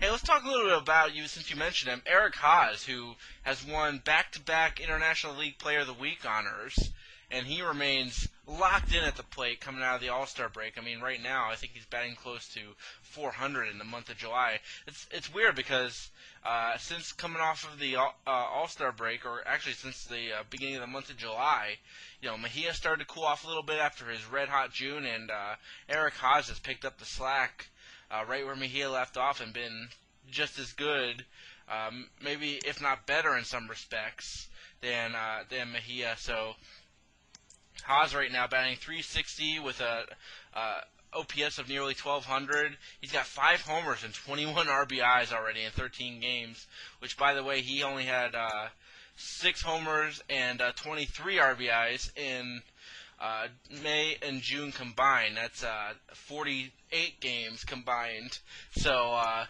Hey, 0.00 0.10
let's 0.10 0.22
talk 0.22 0.42
a 0.42 0.48
little 0.48 0.68
bit 0.68 0.78
about 0.78 1.14
you 1.14 1.26
since 1.28 1.50
you 1.50 1.56
mentioned 1.56 1.92
him. 1.92 2.02
Eric 2.06 2.34
Haase, 2.36 2.86
who 2.86 3.14
has 3.42 3.64
won 3.64 3.98
back 3.98 4.32
to 4.32 4.40
back 4.40 4.80
International 4.80 5.34
League 5.34 5.58
Player 5.58 5.80
of 5.80 5.86
the 5.86 5.92
Week 5.92 6.24
honors, 6.24 6.90
and 7.32 7.46
he 7.46 7.62
remains 7.62 8.28
locked 8.46 8.92
in 8.92 9.04
at 9.04 9.16
the 9.16 9.22
plate 9.22 9.60
coming 9.60 9.82
out 9.82 9.96
of 9.96 10.00
the 10.00 10.10
All 10.10 10.26
Star 10.26 10.48
break. 10.48 10.76
I 10.76 10.82
mean, 10.82 11.00
right 11.00 11.22
now, 11.22 11.48
I 11.50 11.56
think 11.56 11.72
he's 11.74 11.86
batting 11.86 12.14
close 12.14 12.48
to 12.50 12.60
400 13.02 13.68
in 13.68 13.78
the 13.78 13.84
month 13.84 14.10
of 14.10 14.18
July. 14.18 14.60
It's 14.86 15.06
it's 15.10 15.32
weird 15.32 15.56
because 15.56 16.10
uh, 16.44 16.76
since 16.78 17.12
coming 17.12 17.40
off 17.40 17.70
of 17.72 17.78
the 17.78 17.96
uh, 17.96 18.10
All 18.26 18.68
Star 18.68 18.92
break, 18.92 19.24
or 19.24 19.46
actually 19.46 19.74
since 19.74 20.04
the 20.04 20.40
uh, 20.40 20.42
beginning 20.50 20.76
of 20.76 20.80
the 20.82 20.86
month 20.86 21.10
of 21.10 21.16
July, 21.16 21.76
you 22.20 22.28
know, 22.28 22.36
Mejia 22.36 22.74
started 22.74 23.06
to 23.06 23.12
cool 23.12 23.24
off 23.24 23.44
a 23.44 23.48
little 23.48 23.62
bit 23.62 23.80
after 23.80 24.06
his 24.06 24.26
red 24.26 24.48
hot 24.48 24.72
June, 24.72 25.04
and 25.04 25.30
uh, 25.30 25.54
Eric 25.88 26.14
Haase 26.14 26.48
has 26.48 26.58
picked 26.58 26.84
up 26.84 26.98
the 26.98 27.04
slack 27.04 27.68
uh, 28.10 28.24
right 28.28 28.44
where 28.44 28.56
Mejia 28.56 28.90
left 28.90 29.16
off 29.16 29.40
and 29.40 29.52
been 29.52 29.88
just 30.30 30.58
as 30.58 30.72
good, 30.72 31.24
um, 31.70 32.08
maybe 32.22 32.60
if 32.66 32.80
not 32.82 33.06
better 33.06 33.36
in 33.36 33.44
some 33.44 33.68
respects 33.68 34.48
than 34.82 35.14
uh, 35.14 35.44
than 35.48 35.72
Mejia. 35.72 36.14
So 36.18 36.54
Haase 37.88 38.14
right 38.14 38.32
now 38.32 38.46
batting 38.46 38.76
360 38.76 39.60
with 39.60 39.80
a 39.80 40.04
uh, 40.54 40.80
OPS 41.14 41.58
of 41.58 41.68
nearly 41.68 41.94
1200. 41.94 42.76
He's 43.00 43.12
got 43.12 43.26
five 43.26 43.60
homers 43.60 44.04
and 44.04 44.14
21 44.14 44.66
RBIs 44.66 45.32
already 45.32 45.62
in 45.62 45.70
13 45.72 46.20
games. 46.20 46.66
Which, 47.00 47.16
by 47.16 47.34
the 47.34 47.44
way, 47.44 47.60
he 47.60 47.82
only 47.82 48.04
had 48.04 48.34
uh, 48.34 48.68
six 49.16 49.62
homers 49.62 50.22
and 50.30 50.60
uh, 50.60 50.72
23 50.72 51.36
RBIs 51.36 52.16
in 52.16 52.62
uh, 53.20 53.46
May 53.82 54.16
and 54.22 54.40
June 54.40 54.72
combined. 54.72 55.36
That's 55.36 55.62
uh, 55.62 55.92
48 56.12 57.20
games 57.20 57.64
combined. 57.64 58.38
So 58.76 59.12
uh, 59.12 59.46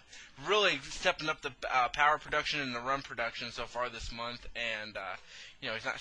really 0.46 0.78
stepping 0.90 1.28
up 1.28 1.40
the 1.42 1.52
uh, 1.72 1.88
power 1.88 2.18
production 2.18 2.60
and 2.60 2.74
the 2.74 2.80
run 2.80 3.02
production 3.02 3.50
so 3.50 3.64
far 3.64 3.88
this 3.88 4.12
month. 4.12 4.46
And 4.56 4.96
you 5.60 5.68
know 5.68 5.74
he's 5.74 5.84
not 5.84 6.00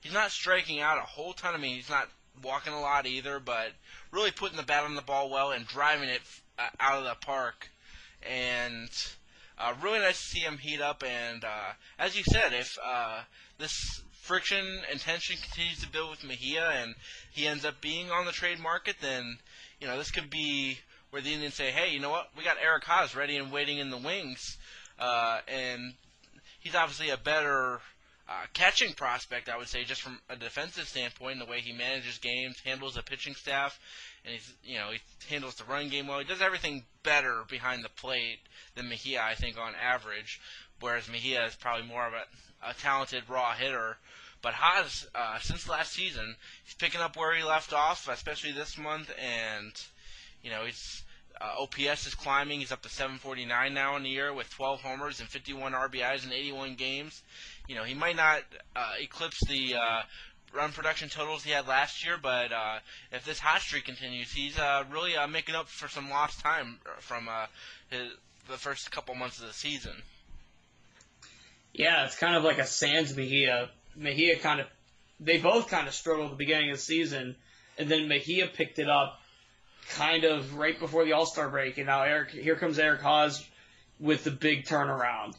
he's 0.00 0.12
not 0.12 0.30
striking 0.30 0.80
out 0.80 0.98
a 0.98 1.02
whole 1.02 1.32
ton. 1.32 1.54
I 1.54 1.58
mean 1.58 1.76
he's 1.76 1.90
not 1.90 2.08
walking 2.42 2.72
a 2.72 2.80
lot 2.80 3.06
either, 3.06 3.40
but 3.40 3.72
really 4.12 4.30
putting 4.30 4.56
the 4.56 4.62
bat 4.62 4.84
on 4.84 4.94
the 4.94 5.02
ball 5.02 5.30
well 5.30 5.50
and 5.50 5.66
driving 5.66 6.08
it 6.08 6.22
uh, 6.58 6.68
out 6.80 6.98
of 6.98 7.04
the 7.04 7.16
park. 7.24 7.70
And 8.22 8.90
uh, 9.58 9.74
really 9.82 9.98
nice 9.98 10.20
to 10.20 10.26
see 10.26 10.40
him 10.40 10.58
heat 10.58 10.80
up. 10.80 11.02
And 11.04 11.44
uh, 11.44 11.72
as 11.98 12.16
you 12.16 12.22
said, 12.24 12.52
if 12.52 12.78
uh, 12.84 13.20
this 13.58 14.02
friction 14.28 14.80
and 14.90 15.00
tension 15.00 15.36
continues 15.42 15.80
to 15.80 15.88
build 15.88 16.10
with 16.10 16.24
Mejia, 16.24 16.68
and 16.82 16.94
he 17.32 17.46
ends 17.46 17.64
up 17.64 17.80
being 17.80 18.10
on 18.10 18.26
the 18.26 18.32
trade 18.32 18.60
market, 18.60 18.96
then 19.00 19.38
you 19.80 19.86
know 19.86 19.96
this 19.96 20.10
could 20.10 20.30
be 20.30 20.78
where 21.10 21.22
the 21.22 21.32
Indians 21.32 21.54
say, 21.54 21.70
"Hey, 21.70 21.92
you 21.92 22.00
know 22.00 22.10
what? 22.10 22.28
We 22.36 22.44
got 22.44 22.56
Eric 22.62 22.84
Haase 22.84 23.16
ready 23.16 23.36
and 23.36 23.50
waiting 23.50 23.78
in 23.78 23.90
the 23.90 23.96
wings," 23.96 24.58
uh, 24.98 25.40
and 25.48 25.94
he's 26.60 26.74
obviously 26.74 27.10
a 27.10 27.16
better 27.16 27.80
uh, 28.28 28.44
catching 28.52 28.92
prospect, 28.92 29.48
I 29.48 29.56
would 29.56 29.68
say, 29.68 29.84
just 29.84 30.02
from 30.02 30.20
a 30.28 30.36
defensive 30.36 30.86
standpoint, 30.86 31.38
the 31.38 31.46
way 31.46 31.60
he 31.60 31.72
manages 31.72 32.18
games, 32.18 32.60
handles 32.60 32.94
the 32.94 33.02
pitching 33.02 33.34
staff, 33.34 33.80
and 34.24 34.34
he's 34.34 34.52
you 34.62 34.76
know 34.76 34.90
he 34.90 35.00
handles 35.30 35.54
the 35.54 35.64
run 35.64 35.88
game 35.88 36.06
well. 36.06 36.18
He 36.18 36.26
does 36.26 36.42
everything 36.42 36.84
better 37.02 37.44
behind 37.48 37.82
the 37.82 37.88
plate 37.88 38.40
than 38.74 38.88
Mejia, 38.90 39.22
I 39.22 39.34
think, 39.34 39.56
on 39.56 39.72
average. 39.74 40.40
Whereas 40.80 41.08
Mejia 41.08 41.46
is 41.46 41.54
probably 41.54 41.86
more 41.86 42.06
of 42.06 42.12
a, 42.12 42.70
a 42.70 42.74
talented 42.74 43.24
raw 43.28 43.54
hitter. 43.54 43.96
But 44.42 44.54
Haase, 44.54 45.06
uh, 45.14 45.38
since 45.40 45.68
last 45.68 45.92
season, 45.92 46.36
he's 46.64 46.74
picking 46.74 47.00
up 47.00 47.16
where 47.16 47.34
he 47.34 47.42
left 47.42 47.72
off, 47.72 48.08
especially 48.08 48.52
this 48.52 48.76
month, 48.76 49.10
and 49.18 49.72
you 50.42 50.50
know 50.50 50.66
he's 50.66 51.02
Uh, 51.40 51.62
OPS 51.62 52.06
is 52.06 52.14
climbing. 52.14 52.60
He's 52.60 52.72
up 52.72 52.82
to 52.82 52.88
749 52.88 53.72
now 53.72 53.96
in 53.96 54.02
the 54.02 54.08
year 54.08 54.32
with 54.32 54.50
12 54.50 54.80
homers 54.80 55.20
and 55.20 55.28
51 55.28 55.72
RBIs 55.72 56.24
in 56.24 56.32
81 56.32 56.74
games. 56.74 57.22
You 57.68 57.76
know, 57.76 57.84
he 57.84 57.94
might 57.94 58.16
not 58.16 58.42
uh, 58.74 58.92
eclipse 59.00 59.40
the 59.46 59.76
uh, 59.76 60.02
run 60.52 60.72
production 60.72 61.08
totals 61.08 61.44
he 61.44 61.52
had 61.52 61.68
last 61.68 62.04
year, 62.04 62.16
but 62.20 62.52
uh, 62.52 62.78
if 63.12 63.24
this 63.24 63.38
hot 63.38 63.60
streak 63.60 63.84
continues, 63.84 64.32
he's 64.32 64.58
uh, 64.58 64.82
really 64.90 65.16
uh, 65.16 65.28
making 65.28 65.54
up 65.54 65.68
for 65.68 65.88
some 65.88 66.10
lost 66.10 66.40
time 66.40 66.78
from 66.98 67.28
his, 67.90 68.08
the 68.48 68.56
first 68.56 68.90
couple 68.90 69.14
months 69.14 69.38
of 69.38 69.46
the 69.46 69.52
season. 69.52 69.94
Yeah, 71.72 72.06
it's 72.06 72.16
kind 72.16 72.34
of 72.34 72.42
like 72.42 72.58
a 72.58 72.66
Sands 72.66 73.16
Mejia. 73.16 73.68
Mejia 73.94 74.38
kind 74.38 74.60
of, 74.60 74.66
they 75.20 75.38
both 75.38 75.68
kind 75.68 75.86
of 75.86 75.94
struggled 75.94 76.26
at 76.26 76.30
the 76.32 76.36
beginning 76.36 76.70
of 76.70 76.78
the 76.78 76.82
season, 76.82 77.36
and 77.78 77.88
then 77.88 78.08
Mejia 78.08 78.48
picked 78.48 78.78
it 78.78 78.88
up 78.88 79.20
kind 79.90 80.24
of 80.24 80.56
right 80.56 80.78
before 80.78 81.04
the 81.04 81.12
All 81.12 81.26
Star 81.26 81.48
break, 81.48 81.78
and 81.78 81.86
now 81.86 82.02
Eric, 82.02 82.30
here 82.30 82.56
comes 82.56 82.78
Eric 82.78 83.00
Haase 83.00 83.44
with 83.98 84.24
the 84.24 84.30
big 84.30 84.64
turnaround. 84.64 85.34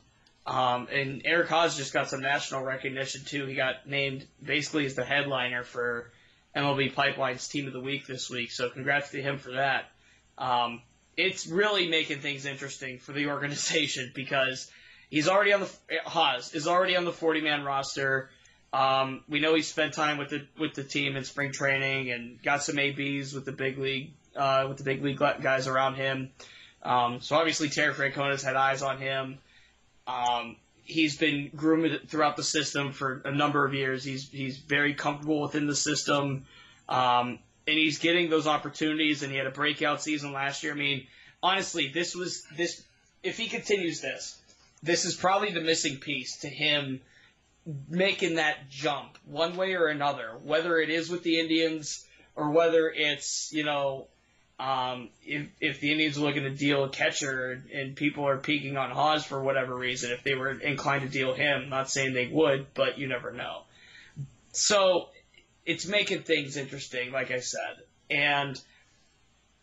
Um, 0.45 0.87
and 0.91 1.21
Eric 1.25 1.49
Haase 1.49 1.77
just 1.77 1.93
got 1.93 2.09
some 2.09 2.21
national 2.21 2.63
recognition 2.63 3.21
too. 3.23 3.45
He 3.45 3.53
got 3.53 3.87
named 3.87 4.25
basically 4.43 4.85
as 4.85 4.95
the 4.95 5.05
headliner 5.05 5.63
for 5.63 6.11
MLB 6.55 6.93
Pipeline's 6.93 7.47
Team 7.47 7.67
of 7.67 7.73
the 7.73 7.79
Week 7.79 8.07
this 8.07 8.29
week. 8.29 8.51
So 8.51 8.69
congrats 8.69 9.11
to 9.11 9.21
him 9.21 9.37
for 9.37 9.51
that. 9.51 9.91
Um, 10.37 10.81
it's 11.15 11.47
really 11.47 11.87
making 11.87 12.21
things 12.21 12.45
interesting 12.45 12.97
for 12.97 13.11
the 13.11 13.27
organization 13.29 14.11
because 14.15 14.71
he's 15.09 15.27
already 15.27 15.53
on 15.53 15.61
the 15.61 15.69
Haase 16.07 16.55
is 16.55 16.67
already 16.67 16.95
on 16.95 17.05
the 17.05 17.13
40 17.13 17.41
man 17.41 17.63
roster. 17.63 18.29
Um, 18.71 19.23
we 19.27 19.39
know 19.39 19.55
he 19.55 19.61
spent 19.61 19.93
time 19.93 20.17
with 20.17 20.29
the 20.29 20.47
with 20.57 20.73
the 20.73 20.83
team 20.83 21.15
in 21.15 21.23
spring 21.23 21.51
training 21.51 22.11
and 22.11 22.41
got 22.41 22.63
some 22.63 22.77
ABs 22.77 23.33
with 23.33 23.45
the 23.45 23.51
big 23.51 23.77
league 23.77 24.13
uh, 24.39 24.65
with 24.67 24.77
the 24.77 24.83
big 24.83 25.03
league 25.03 25.19
guys 25.19 25.67
around 25.67 25.95
him. 25.95 26.31
Um, 26.81 27.19
so 27.21 27.35
obviously 27.35 27.69
Terry 27.69 27.93
Francona's 27.93 28.41
had 28.41 28.55
eyes 28.55 28.81
on 28.81 28.97
him. 28.97 29.37
Um, 30.07 30.55
he's 30.85 31.17
been 31.17 31.51
groomed 31.55 32.01
throughout 32.07 32.35
the 32.35 32.43
system 32.43 32.93
for 32.93 33.21
a 33.25 33.31
number 33.31 33.65
of 33.65 33.73
years. 33.73 34.03
He's 34.03 34.29
he's 34.29 34.57
very 34.57 34.93
comfortable 34.93 35.41
within 35.41 35.67
the 35.67 35.75
system, 35.75 36.45
um, 36.87 37.39
and 37.67 37.77
he's 37.77 37.99
getting 37.99 38.29
those 38.29 38.47
opportunities. 38.47 39.21
And 39.23 39.31
he 39.31 39.37
had 39.37 39.47
a 39.47 39.51
breakout 39.51 40.01
season 40.01 40.31
last 40.31 40.63
year. 40.63 40.73
I 40.73 40.77
mean, 40.77 41.07
honestly, 41.43 41.89
this 41.89 42.15
was 42.15 42.43
this. 42.57 42.83
If 43.21 43.37
he 43.37 43.47
continues 43.47 44.01
this, 44.01 44.39
this 44.81 45.05
is 45.05 45.15
probably 45.15 45.51
the 45.51 45.61
missing 45.61 45.97
piece 45.97 46.37
to 46.37 46.47
him 46.49 47.01
making 47.89 48.35
that 48.35 48.69
jump 48.69 49.17
one 49.25 49.57
way 49.57 49.75
or 49.75 49.87
another. 49.87 50.31
Whether 50.43 50.79
it 50.79 50.89
is 50.89 51.09
with 51.09 51.23
the 51.23 51.39
Indians 51.39 52.05
or 52.35 52.49
whether 52.51 52.89
it's 52.89 53.51
you 53.51 53.63
know 53.63 54.07
um, 54.59 55.09
if, 55.23 55.47
if 55.61 55.79
the 55.79 55.91
Indians 55.91 56.17
are 56.17 56.21
looking 56.21 56.43
to 56.43 56.49
deal 56.49 56.83
a 56.83 56.89
catcher 56.89 57.63
and 57.73 57.95
people 57.95 58.27
are 58.27 58.37
peeking 58.37 58.75
on 58.75 58.91
Haase 58.91 59.23
for 59.23 59.41
whatever 59.41 59.73
reason, 59.73 60.11
if 60.11 60.23
they 60.23 60.35
were 60.35 60.51
inclined 60.51 61.03
to 61.03 61.07
deal 61.07 61.33
him, 61.33 61.69
not 61.69 61.89
saying 61.89 62.13
they 62.13 62.27
would, 62.27 62.67
but 62.73 62.97
you 62.97 63.07
never 63.07 63.31
know. 63.31 63.61
So 64.51 65.07
it's 65.65 65.85
making 65.85 66.23
things 66.23 66.57
interesting, 66.57 67.11
like 67.13 67.31
I 67.31 67.39
said. 67.39 67.83
And 68.09 68.59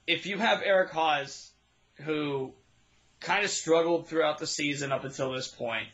if 0.07 0.25
you 0.25 0.39
have 0.39 0.63
Eric 0.65 0.93
Haase, 0.93 1.51
who 1.97 2.53
kind 3.21 3.45
of 3.45 3.51
struggled 3.51 4.09
throughout 4.09 4.39
the 4.39 4.47
season 4.47 4.93
up 4.93 5.05
until 5.05 5.33
this 5.33 5.49
point, 5.49 5.89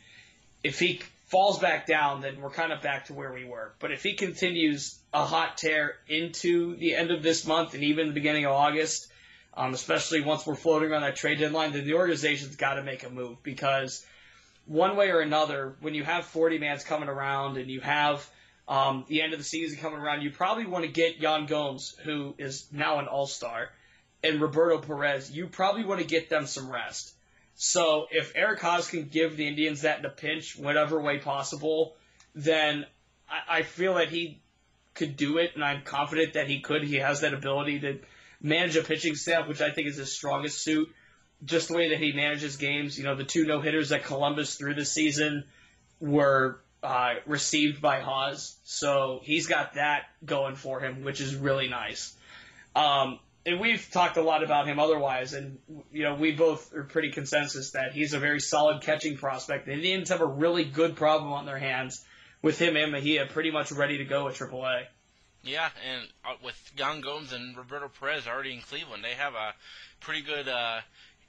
if 0.63 0.79
he 0.79 1.01
falls 1.33 1.59
back 1.59 1.87
down, 1.87 2.21
then 2.21 2.43
we're 2.43 2.51
kind 2.51 2.73
of 2.73 2.83
back 2.83 3.07
to 3.07 3.15
where 3.15 3.33
we 3.33 3.47
were. 3.47 3.73
But 3.79 3.91
if 3.91 4.03
he 4.03 4.13
continues 4.17 4.99
a 5.15 5.25
hot 5.25 5.57
tear 5.57 5.95
into 6.07 6.77
the 6.77 6.95
end 6.95 7.11
of 7.11 7.23
this 7.23 7.47
month 7.47 7.73
and 7.73 7.83
even 7.83 8.09
the 8.09 8.13
beginning 8.13 8.45
of 8.45 8.53
August, 8.53 9.11
um, 9.55 9.73
especially 9.73 10.21
once 10.21 10.47
we're 10.47 10.55
floating 10.55 10.93
on 10.93 11.01
that 11.01 11.17
trade 11.17 11.39
deadline, 11.39 11.73
then 11.73 11.87
the 11.87 11.95
organization's 11.95 12.57
got 12.57 12.75
to 12.75 12.83
make 12.83 13.03
a 13.03 13.09
move 13.09 13.43
because 13.43 14.05
one 14.67 14.95
way 14.95 15.09
or 15.09 15.21
another, 15.21 15.75
when 15.81 15.95
you 15.95 16.05
have 16.05 16.27
40 16.27 16.59
mans 16.59 16.85
coming 16.85 17.09
around 17.09 17.57
and 17.57 17.71
you 17.71 17.81
have 17.81 18.29
um, 18.69 19.07
the 19.09 19.23
end 19.23 19.33
of 19.33 19.39
the 19.39 19.45
season 19.45 19.79
coming 19.79 20.01
around, 20.01 20.21
you 20.21 20.31
probably 20.31 20.67
want 20.67 20.85
to 20.85 20.91
get 20.91 21.19
Yan 21.19 21.47
Gomes, 21.47 21.97
who 22.05 22.35
is 22.37 22.67
now 22.71 22.99
an 22.99 23.07
All 23.07 23.27
Star, 23.27 23.71
and 24.23 24.39
Roberto 24.39 24.79
Perez. 24.79 25.31
You 25.31 25.47
probably 25.47 25.85
want 25.87 26.03
to 26.03 26.07
get 26.07 26.29
them 26.29 26.47
some 26.47 26.71
rest. 26.71 27.15
So 27.65 28.09
if 28.11 28.33
Eric 28.35 28.59
Haase 28.59 28.91
can 28.91 29.05
give 29.05 29.37
the 29.37 29.47
Indians 29.47 29.83
that 29.83 30.01
in 30.01 30.05
a 30.05 30.11
pinch, 30.11 30.59
whatever 30.59 31.01
way 31.01 31.19
possible, 31.19 31.95
then 32.35 32.85
I, 33.31 33.59
I 33.59 33.63
feel 33.63 33.95
that 33.95 34.09
he 34.09 34.43
could 34.95 35.17
do 35.17 35.39
it, 35.39 35.53
and 35.55 35.63
I'm 35.63 35.83
confident 35.83 36.33
that 36.33 36.49
he 36.49 36.59
could. 36.59 36.83
He 36.83 36.97
has 36.97 37.21
that 37.21 37.35
ability 37.35 37.79
to 37.79 38.01
manage 38.41 38.75
a 38.75 38.83
pitching 38.83 39.15
staff, 39.15 39.47
which 39.47 39.61
I 39.61 39.71
think 39.71 39.87
is 39.87 39.97
his 39.97 40.13
strongest 40.13 40.65
suit. 40.65 40.93
Just 41.45 41.69
the 41.69 41.77
way 41.77 41.91
that 41.91 42.01
he 42.01 42.13
manages 42.13 42.57
games, 42.57 42.99
you 42.99 43.05
know, 43.05 43.15
the 43.15 43.23
two 43.23 43.47
no 43.47 43.61
hitters 43.61 43.91
that 43.91 44.03
Columbus 44.03 44.57
threw 44.57 44.75
this 44.75 44.91
season 44.91 45.45
were 46.01 46.61
uh, 46.83 47.15
received 47.27 47.81
by 47.81 48.01
Haase, 48.01 48.57
so 48.65 49.21
he's 49.23 49.47
got 49.47 49.75
that 49.75 50.07
going 50.25 50.57
for 50.57 50.81
him, 50.81 51.05
which 51.05 51.21
is 51.21 51.37
really 51.37 51.69
nice. 51.69 52.13
Um, 52.75 53.21
and 53.45 53.61
we've 53.61 53.89
talked 53.91 54.17
a 54.17 54.23
lot 54.23 54.43
about 54.43 54.69
him 54.69 54.79
otherwise, 54.79 55.35
and 55.35 55.59
you 55.93 56.05
know 56.05 56.15
we 56.15 56.33
both 56.33 56.73
are 56.75 56.85
pretty 56.85 57.11
consensus 57.11 57.73
that 57.73 57.93
he's 57.93 58.15
a 58.15 58.19
very 58.19 58.41
solid 58.41 58.83
catching 58.83 59.17
prospect. 59.17 59.67
The 59.67 59.73
Indians 59.73 60.11
have 60.11 60.21
a 60.21 60.27
really 60.27 60.65
good 60.65 60.97
problem 60.97 61.33
on 61.33 61.47
their 61.47 61.59
hands 61.59 62.05
with 62.43 62.59
him 62.59 62.77
and 62.77 62.93
Mejia 62.93 63.27
pretty 63.27 63.51
much 63.51 63.73
ready 63.73 63.99
to 63.99 64.05
go 64.05 64.29
at 64.29 64.35
AAA. 64.35 64.85
Yeah, 65.45 65.71
and 65.91 66.09
uh, 66.25 66.35
with 66.45 66.73
Yan 66.77 67.01
Gomes 67.01 67.33
and 67.33 67.57
Roberto 67.57 67.91
Perez 68.01 68.29
already 68.29 68.53
in 68.53 68.61
Cleveland, 68.61 69.03
they 69.03 69.15
have 69.15 69.35
a 69.35 69.55
pretty 70.01 70.23
good, 70.23 70.47
uh, 70.47 70.81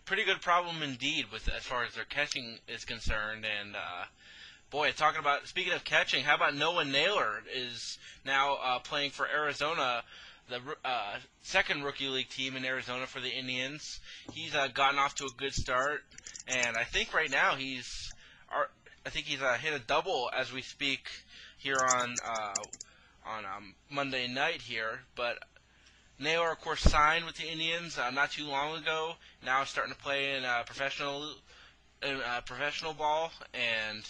pretty 0.05 0.23
good 0.23 0.39
problem 0.41 0.83
indeed 0.83 1.25
with 1.31 1.49
as 1.49 1.63
far 1.63 1.83
as 1.83 1.95
their 1.95 2.05
catching 2.05 2.59
is 2.67 2.85
concerned. 2.85 3.43
And 3.43 3.75
uh, 3.75 4.05
boy, 4.69 4.91
talking 4.91 5.19
about 5.19 5.47
speaking 5.47 5.73
of 5.73 5.83
catching, 5.83 6.23
how 6.23 6.35
about 6.35 6.55
Noah 6.55 6.85
Naylor 6.85 7.41
is 7.55 7.97
now 8.23 8.57
uh, 8.63 8.79
playing 8.79 9.09
for 9.09 9.27
Arizona 9.27 10.03
the 10.49 10.59
uh, 10.83 11.15
second 11.41 11.83
rookie 11.83 12.07
league 12.07 12.29
team 12.29 12.55
in 12.55 12.65
Arizona 12.65 13.07
for 13.07 13.19
the 13.19 13.29
Indians. 13.29 13.99
He's 14.33 14.53
uh, 14.55 14.67
gotten 14.67 14.99
off 14.99 15.15
to 15.15 15.25
a 15.25 15.37
good 15.37 15.53
start, 15.53 16.01
and 16.47 16.75
I 16.75 16.83
think 16.83 17.13
right 17.13 17.29
now 17.29 17.55
he's, 17.55 18.11
I 19.05 19.09
think 19.09 19.25
he's 19.25 19.41
uh, 19.41 19.53
hit 19.53 19.73
a 19.73 19.79
double 19.79 20.29
as 20.37 20.51
we 20.51 20.61
speak 20.61 21.07
here 21.57 21.77
on 21.77 22.15
uh, 22.25 22.53
on 23.25 23.45
um, 23.45 23.75
Monday 23.89 24.27
night 24.27 24.61
here. 24.61 24.99
But 25.15 25.39
Naylor, 26.19 26.51
of 26.51 26.59
course, 26.59 26.81
signed 26.81 27.25
with 27.25 27.35
the 27.35 27.47
Indians 27.47 27.97
uh, 27.97 28.11
not 28.11 28.31
too 28.31 28.45
long 28.45 28.77
ago. 28.77 29.13
Now 29.45 29.63
starting 29.63 29.93
to 29.93 29.99
play 29.99 30.35
in 30.35 30.43
uh, 30.43 30.63
professional 30.65 31.35
in, 32.01 32.19
professional 32.45 32.93
ball, 32.93 33.31
and 33.53 34.03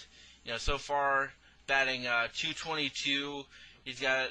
you 0.44 0.52
know 0.52 0.58
so 0.58 0.78
far 0.78 1.32
batting 1.68 2.08
uh, 2.08 2.28
222. 2.34 3.44
He's 3.84 4.00
got 4.00 4.30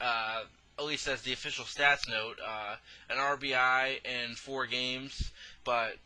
uh, 0.00 0.42
at 0.78 0.84
least 0.84 1.06
as 1.08 1.22
the 1.22 1.32
official 1.32 1.64
stats 1.64 2.08
note, 2.08 2.38
uh, 2.46 2.76
an 3.10 3.18
RBI 3.18 4.04
in 4.04 4.34
four 4.34 4.66
games. 4.66 5.30
But 5.64 5.96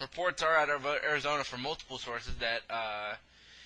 reports 0.00 0.42
are 0.42 0.56
out 0.56 0.70
of 0.70 0.86
Arizona 0.86 1.44
from 1.44 1.62
multiple 1.62 1.98
sources 1.98 2.34
that 2.36 2.62
uh, 2.70 3.14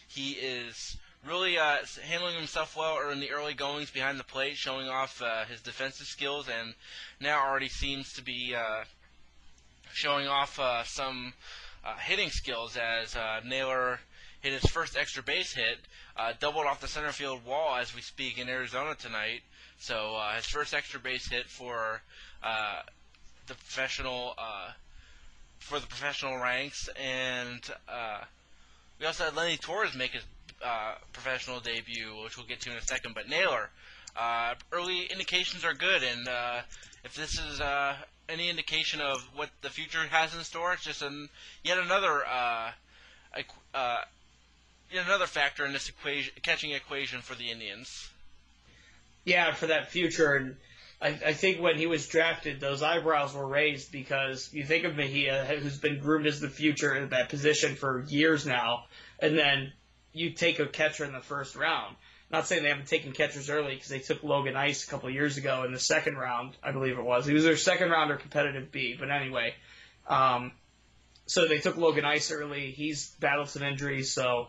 he 0.08 0.32
is 0.32 0.96
really 1.26 1.58
uh, 1.58 1.78
handling 2.02 2.36
himself 2.36 2.76
well 2.76 2.94
or 2.94 3.10
in 3.10 3.20
the 3.20 3.30
early 3.30 3.54
goings 3.54 3.90
behind 3.90 4.18
the 4.18 4.24
plate, 4.24 4.56
showing 4.56 4.88
off 4.88 5.22
uh, 5.22 5.44
his 5.44 5.60
defensive 5.60 6.06
skills, 6.06 6.48
and 6.48 6.74
now 7.20 7.44
already 7.44 7.68
seems 7.68 8.12
to 8.12 8.22
be 8.22 8.54
uh, 8.56 8.84
showing 9.92 10.26
off 10.26 10.58
uh, 10.58 10.84
some 10.84 11.32
hitting 12.00 12.30
skills 12.30 12.76
as 12.76 13.16
Naylor 13.44 14.00
hit 14.40 14.52
his 14.52 14.70
first 14.70 14.96
extra 14.96 15.22
base 15.22 15.54
hit, 15.54 15.78
doubled 16.40 16.66
off 16.66 16.80
the 16.80 16.88
center 16.88 17.12
field 17.12 17.44
wall 17.44 17.76
as 17.76 17.94
we 17.94 18.00
speak 18.00 18.38
in 18.38 18.48
Arizona 18.48 18.94
tonight. 18.94 19.40
So 19.84 20.16
uh, 20.16 20.36
his 20.36 20.46
first 20.46 20.72
extra 20.72 20.98
base 20.98 21.28
hit 21.28 21.44
for 21.46 22.00
uh, 22.42 22.80
the 23.46 23.52
professional 23.52 24.32
uh, 24.38 24.70
for 25.58 25.78
the 25.78 25.86
professional 25.86 26.38
ranks, 26.38 26.88
and 26.98 27.60
uh, 27.86 28.20
we 28.98 29.04
also 29.04 29.24
had 29.24 29.36
Lenny 29.36 29.58
Torres 29.58 29.94
make 29.94 30.12
his 30.12 30.22
uh, 30.64 30.94
professional 31.12 31.60
debut, 31.60 32.14
which 32.24 32.38
we'll 32.38 32.46
get 32.46 32.60
to 32.60 32.70
in 32.70 32.78
a 32.78 32.80
second. 32.80 33.14
But 33.14 33.28
Naylor, 33.28 33.68
early 34.72 35.04
indications 35.04 35.66
are 35.66 35.74
good, 35.74 36.02
and 36.02 36.28
if 37.04 37.14
this 37.14 37.38
is 37.38 37.60
any 38.26 38.48
indication 38.48 39.02
of 39.02 39.20
what 39.34 39.50
the 39.60 39.68
future 39.68 40.02
has 40.08 40.34
in 40.34 40.42
store, 40.44 40.72
it's 40.72 40.84
just 40.84 41.02
an, 41.02 41.28
yet 41.62 41.76
another 41.76 42.22
yet 44.90 45.04
another 45.04 45.26
factor 45.26 45.66
in 45.66 45.74
this 45.74 45.90
equation, 45.90 46.32
catching 46.40 46.70
equation 46.70 47.20
for 47.20 47.34
the 47.34 47.50
Indians. 47.50 48.08
Yeah, 49.24 49.52
for 49.52 49.68
that 49.68 49.90
future. 49.90 50.34
And 50.34 50.56
I, 51.00 51.08
I 51.26 51.32
think 51.32 51.60
when 51.60 51.76
he 51.76 51.86
was 51.86 52.06
drafted, 52.06 52.60
those 52.60 52.82
eyebrows 52.82 53.34
were 53.34 53.46
raised 53.46 53.92
because 53.92 54.50
you 54.52 54.64
think 54.64 54.84
of 54.84 54.96
Mejia, 54.96 55.44
who's 55.44 55.78
been 55.78 56.00
groomed 56.00 56.26
as 56.26 56.40
the 56.40 56.48
future 56.48 56.94
in 56.94 57.08
that 57.10 57.28
position 57.28 57.74
for 57.74 58.04
years 58.08 58.46
now, 58.46 58.84
and 59.18 59.36
then 59.36 59.72
you 60.12 60.30
take 60.30 60.60
a 60.60 60.66
catcher 60.66 61.04
in 61.04 61.12
the 61.12 61.20
first 61.20 61.56
round. 61.56 61.96
Not 62.30 62.46
saying 62.46 62.62
they 62.62 62.70
haven't 62.70 62.88
taken 62.88 63.12
catchers 63.12 63.50
early 63.50 63.74
because 63.74 63.90
they 63.90 63.98
took 63.98 64.22
Logan 64.22 64.56
Ice 64.56 64.84
a 64.84 64.86
couple 64.88 65.10
years 65.10 65.36
ago 65.36 65.64
in 65.64 65.72
the 65.72 65.78
second 65.78 66.16
round, 66.16 66.56
I 66.62 66.72
believe 66.72 66.98
it 66.98 67.04
was. 67.04 67.26
He 67.26 67.34
was 67.34 67.44
their 67.44 67.56
second 67.56 67.90
rounder 67.90 68.16
competitive 68.16 68.72
B, 68.72 68.96
but 68.98 69.10
anyway. 69.10 69.54
Um, 70.08 70.52
so 71.26 71.46
they 71.46 71.58
took 71.58 71.76
Logan 71.76 72.04
Ice 72.04 72.30
early. 72.30 72.70
He's 72.70 73.10
battled 73.20 73.50
some 73.50 73.62
injuries, 73.62 74.12
so 74.12 74.48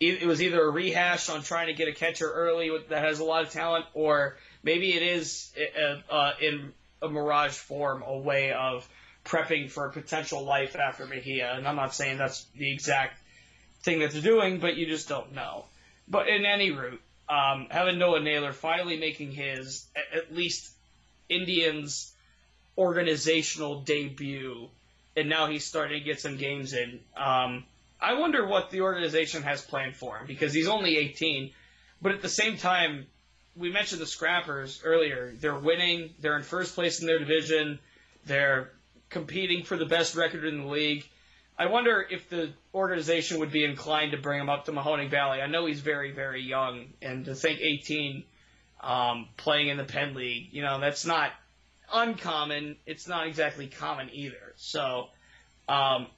it, 0.00 0.26
was 0.26 0.42
either 0.42 0.62
a 0.62 0.70
rehash 0.70 1.28
on 1.28 1.42
trying 1.42 1.68
to 1.68 1.72
get 1.72 1.88
a 1.88 1.92
catcher 1.92 2.30
early 2.30 2.70
that 2.88 3.04
has 3.04 3.18
a 3.18 3.24
lot 3.24 3.44
of 3.44 3.50
talent, 3.50 3.86
or 3.94 4.36
maybe 4.62 4.92
it 4.92 5.02
is 5.02 5.52
uh, 5.78 6.12
uh, 6.12 6.32
in 6.40 6.72
a 7.02 7.08
mirage 7.08 7.54
form, 7.54 8.02
a 8.06 8.18
way 8.18 8.52
of 8.52 8.86
prepping 9.24 9.70
for 9.70 9.86
a 9.86 9.92
potential 9.92 10.44
life 10.44 10.76
after 10.76 11.06
Mejia. 11.06 11.52
And 11.54 11.66
I'm 11.66 11.76
not 11.76 11.94
saying 11.94 12.18
that's 12.18 12.44
the 12.56 12.72
exact 12.72 13.18
thing 13.82 14.00
that 14.00 14.12
they're 14.12 14.22
doing, 14.22 14.58
but 14.58 14.76
you 14.76 14.86
just 14.86 15.08
don't 15.08 15.34
know. 15.34 15.64
But 16.08 16.28
in 16.28 16.44
any 16.44 16.70
route, 16.70 17.00
um, 17.28 17.66
having 17.70 17.98
Noah 17.98 18.20
Naylor 18.20 18.52
finally 18.52 18.98
making 18.98 19.32
his 19.32 19.86
at 20.14 20.34
least 20.34 20.70
Indians 21.28 22.12
organizational 22.78 23.80
debut, 23.80 24.68
and 25.16 25.28
now 25.28 25.46
he's 25.46 25.64
starting 25.64 25.98
to 25.98 26.04
get 26.04 26.20
some 26.20 26.36
games 26.36 26.72
in. 26.72 27.00
Um, 27.16 27.64
I 28.00 28.14
wonder 28.14 28.46
what 28.46 28.70
the 28.70 28.82
organization 28.82 29.42
has 29.42 29.62
planned 29.62 29.96
for 29.96 30.18
him 30.18 30.26
because 30.26 30.52
he's 30.52 30.68
only 30.68 30.96
18, 30.96 31.50
but 32.02 32.12
at 32.12 32.22
the 32.22 32.28
same 32.28 32.56
time, 32.56 33.06
we 33.56 33.70
mentioned 33.70 34.00
the 34.00 34.06
Scrappers 34.06 34.82
earlier. 34.84 35.32
They're 35.40 35.58
winning. 35.58 36.10
They're 36.20 36.36
in 36.36 36.42
first 36.42 36.74
place 36.74 37.00
in 37.00 37.06
their 37.06 37.18
division. 37.18 37.78
They're 38.26 38.72
competing 39.08 39.64
for 39.64 39.76
the 39.76 39.86
best 39.86 40.14
record 40.14 40.44
in 40.44 40.62
the 40.62 40.66
league. 40.66 41.08
I 41.58 41.66
wonder 41.66 42.06
if 42.08 42.28
the 42.28 42.52
organization 42.74 43.40
would 43.40 43.50
be 43.50 43.64
inclined 43.64 44.12
to 44.12 44.18
bring 44.18 44.40
him 44.40 44.50
up 44.50 44.66
to 44.66 44.72
Mahoning 44.72 45.10
Valley. 45.10 45.40
I 45.40 45.46
know 45.46 45.64
he's 45.64 45.80
very, 45.80 46.12
very 46.12 46.42
young, 46.42 46.88
and 47.00 47.24
to 47.24 47.34
think 47.34 47.60
18, 47.60 48.24
um, 48.82 49.28
playing 49.38 49.68
in 49.68 49.78
the 49.78 49.84
Penn 49.84 50.14
League, 50.14 50.48
you 50.52 50.62
know, 50.62 50.78
that's 50.78 51.06
not 51.06 51.30
uncommon. 51.90 52.76
It's 52.84 53.08
not 53.08 53.26
exactly 53.26 53.68
common 53.68 54.10
either. 54.12 54.52
So, 54.56 55.06
um, 55.66 56.08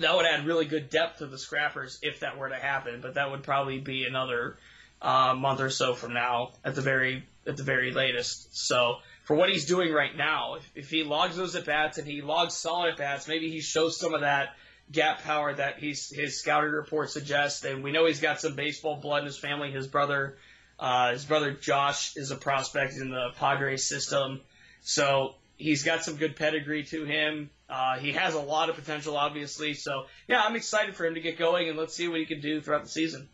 that 0.00 0.16
would 0.16 0.26
add 0.26 0.46
really 0.46 0.66
good 0.66 0.90
depth 0.90 1.18
to 1.18 1.26
the 1.26 1.38
Scrappers 1.38 1.98
if 2.02 2.20
that 2.20 2.38
were 2.38 2.48
to 2.48 2.56
happen. 2.56 3.00
But 3.00 3.14
that 3.14 3.30
would 3.30 3.42
probably 3.42 3.78
be 3.78 4.04
another 4.04 4.56
uh, 5.00 5.34
month 5.34 5.60
or 5.60 5.70
so 5.70 5.94
from 5.94 6.12
now 6.14 6.52
at 6.64 6.74
the 6.74 6.82
very 6.82 7.24
at 7.46 7.56
the 7.56 7.62
very 7.62 7.92
latest. 7.92 8.56
So 8.56 8.96
for 9.30 9.36
what 9.36 9.48
he's 9.48 9.66
doing 9.66 9.92
right 9.92 10.16
now. 10.16 10.54
If, 10.54 10.70
if 10.74 10.90
he 10.90 11.04
logs 11.04 11.36
those 11.36 11.54
at 11.54 11.64
bats 11.64 11.98
and 11.98 12.06
he 12.08 12.20
logs 12.20 12.54
solid 12.54 12.90
at 12.90 12.96
bats, 12.96 13.28
maybe 13.28 13.48
he 13.48 13.60
shows 13.60 13.96
some 13.96 14.12
of 14.12 14.22
that 14.22 14.56
gap 14.90 15.22
power 15.22 15.54
that 15.54 15.78
he's, 15.78 16.10
his 16.10 16.40
scouting 16.40 16.72
report 16.72 17.10
suggests. 17.10 17.64
And 17.64 17.84
we 17.84 17.92
know 17.92 18.06
he's 18.06 18.20
got 18.20 18.40
some 18.40 18.56
baseball 18.56 18.96
blood 18.96 19.20
in 19.20 19.26
his 19.26 19.38
family. 19.38 19.70
His 19.70 19.86
brother, 19.86 20.36
uh, 20.80 21.12
his 21.12 21.24
brother 21.24 21.52
Josh 21.52 22.16
is 22.16 22.32
a 22.32 22.36
prospect 22.36 22.94
in 22.94 23.10
the 23.10 23.28
Padres 23.38 23.88
system. 23.88 24.40
So 24.82 25.36
he's 25.60 25.82
got 25.82 26.02
some 26.02 26.16
good 26.16 26.36
pedigree 26.36 26.84
to 26.84 27.04
him. 27.04 27.50
Uh, 27.68 27.98
he 27.98 28.12
has 28.12 28.34
a 28.34 28.40
lot 28.40 28.70
of 28.70 28.76
potential, 28.76 29.16
obviously. 29.16 29.74
So 29.74 30.06
yeah, 30.26 30.42
I'm 30.42 30.56
excited 30.56 30.96
for 30.96 31.06
him 31.06 31.14
to 31.14 31.20
get 31.20 31.38
going, 31.38 31.68
and 31.68 31.78
let's 31.78 31.94
see 31.94 32.08
what 32.08 32.18
he 32.18 32.26
can 32.26 32.40
do 32.40 32.60
throughout 32.60 32.82
the 32.82 32.88
season. 32.88 33.28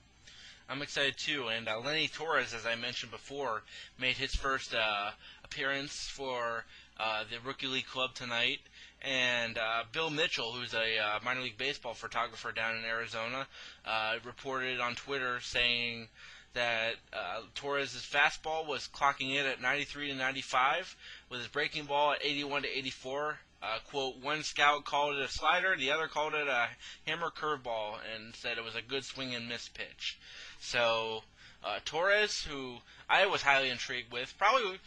I'm 0.68 0.82
excited 0.82 1.16
too. 1.16 1.46
And 1.46 1.68
uh, 1.68 1.78
Lenny 1.78 2.08
Torres, 2.08 2.52
as 2.52 2.66
I 2.66 2.74
mentioned 2.74 3.12
before, 3.12 3.62
made 4.00 4.16
his 4.16 4.34
first 4.34 4.74
uh, 4.74 5.10
appearance 5.44 6.08
for 6.12 6.64
uh, 6.98 7.22
the 7.30 7.38
Rookie 7.46 7.68
League 7.68 7.86
Club 7.86 8.14
tonight. 8.14 8.58
And 9.02 9.56
uh, 9.58 9.84
Bill 9.92 10.10
Mitchell, 10.10 10.52
who's 10.52 10.74
a 10.74 10.98
uh, 10.98 11.18
minor 11.24 11.42
league 11.42 11.58
baseball 11.58 11.94
photographer 11.94 12.50
down 12.50 12.76
in 12.76 12.84
Arizona, 12.84 13.46
uh, 13.86 14.16
reported 14.24 14.80
on 14.80 14.96
Twitter 14.96 15.38
saying 15.40 16.08
that 16.56 16.94
uh, 17.12 17.42
Torres' 17.54 17.94
fastball 17.94 18.66
was 18.66 18.88
clocking 18.88 19.36
in 19.36 19.44
at 19.44 19.60
93 19.60 20.08
to 20.08 20.14
95, 20.14 20.96
with 21.28 21.40
his 21.40 21.48
breaking 21.48 21.84
ball 21.84 22.12
at 22.12 22.24
81 22.24 22.62
to 22.62 22.78
84. 22.78 23.38
Uh, 23.62 23.78
quote, 23.90 24.16
one 24.22 24.42
scout 24.42 24.84
called 24.84 25.16
it 25.16 25.22
a 25.22 25.28
slider, 25.28 25.76
the 25.76 25.90
other 25.90 26.08
called 26.08 26.34
it 26.34 26.48
a 26.48 26.68
hammer 27.06 27.30
curveball, 27.30 27.96
and 28.14 28.34
said 28.34 28.56
it 28.56 28.64
was 28.64 28.74
a 28.74 28.82
good 28.82 29.04
swing 29.04 29.34
and 29.34 29.48
miss 29.48 29.68
pitch. 29.68 30.18
So 30.60 31.22
uh, 31.62 31.78
Torres, 31.84 32.42
who 32.42 32.78
I 33.08 33.26
was 33.26 33.42
highly 33.42 33.68
intrigued 33.68 34.10
with, 34.10 34.34
probably, 34.38 34.78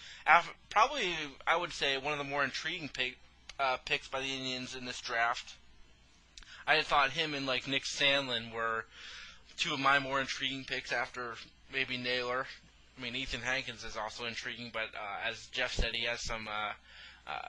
probably 0.69 1.13
I 1.45 1.55
would 1.55 1.73
say 1.73 1.97
one 1.97 2.13
of 2.13 2.19
the 2.19 2.25
more 2.25 2.43
intriguing 2.43 2.89
pick, 2.89 3.17
uh, 3.59 3.77
picks 3.85 4.07
by 4.07 4.21
the 4.21 4.33
Indians 4.33 4.75
in 4.75 4.85
this 4.85 5.01
draft. 5.01 5.53
I 6.65 6.75
had 6.75 6.85
thought 6.85 7.11
him 7.11 7.33
and 7.33 7.45
like 7.45 7.67
Nick 7.67 7.83
Sandlin 7.83 8.51
were 8.51 8.85
two 9.57 9.73
of 9.73 9.79
my 9.79 9.99
more 9.99 10.21
intriguing 10.21 10.63
picks 10.63 10.91
after 10.91 11.35
maybe 11.71 11.97
Naylor. 11.97 12.45
I 12.97 13.01
mean, 13.01 13.15
Ethan 13.15 13.41
Hankins 13.41 13.83
is 13.83 13.95
also 13.95 14.25
intriguing, 14.25 14.71
but 14.73 14.87
uh, 14.93 15.29
as 15.29 15.47
Jeff 15.47 15.73
said, 15.73 15.91
he 15.93 16.05
has 16.05 16.21
some 16.21 16.47
uh, 16.47 16.71
uh, 17.31 17.47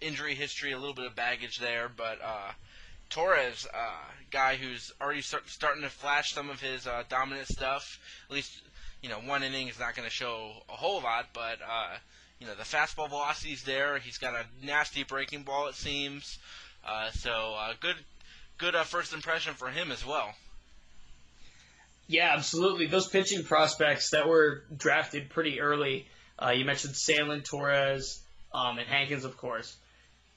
injury 0.00 0.34
history, 0.34 0.72
a 0.72 0.78
little 0.78 0.94
bit 0.94 1.06
of 1.06 1.16
baggage 1.16 1.58
there. 1.58 1.90
But 1.94 2.20
uh, 2.24 2.52
Torres, 3.10 3.66
uh, 3.74 4.12
guy 4.30 4.54
who's 4.54 4.92
already 5.00 5.22
start, 5.22 5.48
starting 5.48 5.82
to 5.82 5.88
flash 5.88 6.32
some 6.32 6.48
of 6.48 6.60
his 6.60 6.86
uh, 6.86 7.02
dominant 7.08 7.48
stuff. 7.48 7.98
At 8.30 8.34
least, 8.36 8.62
you 9.02 9.08
know, 9.08 9.18
one 9.18 9.42
inning 9.42 9.68
is 9.68 9.80
not 9.80 9.96
going 9.96 10.08
to 10.08 10.14
show 10.14 10.52
a 10.68 10.72
whole 10.72 11.02
lot, 11.02 11.26
but 11.32 11.58
you 12.38 12.46
know, 12.46 12.54
the 12.54 12.62
fastball 12.62 13.08
velocity's 13.08 13.64
there. 13.64 13.98
He's 13.98 14.18
got 14.18 14.34
a 14.34 14.44
nasty 14.64 15.02
breaking 15.02 15.42
ball, 15.42 15.68
it 15.68 15.74
seems. 15.74 16.38
So 17.12 17.56
good, 17.80 17.96
good 18.58 18.74
first 18.86 19.12
impression 19.12 19.54
for 19.54 19.70
him 19.70 19.90
as 19.90 20.06
well. 20.06 20.34
Yeah, 22.06 22.32
absolutely. 22.34 22.86
Those 22.86 23.08
pitching 23.08 23.44
prospects 23.44 24.10
that 24.10 24.28
were 24.28 24.64
drafted 24.76 25.30
pretty 25.30 25.60
early. 25.60 26.06
Uh, 26.38 26.50
you 26.50 26.64
mentioned 26.64 26.94
Sandlin, 26.94 27.44
Torres, 27.44 28.22
um, 28.52 28.78
and 28.78 28.86
Hankins, 28.86 29.24
of 29.24 29.36
course 29.36 29.76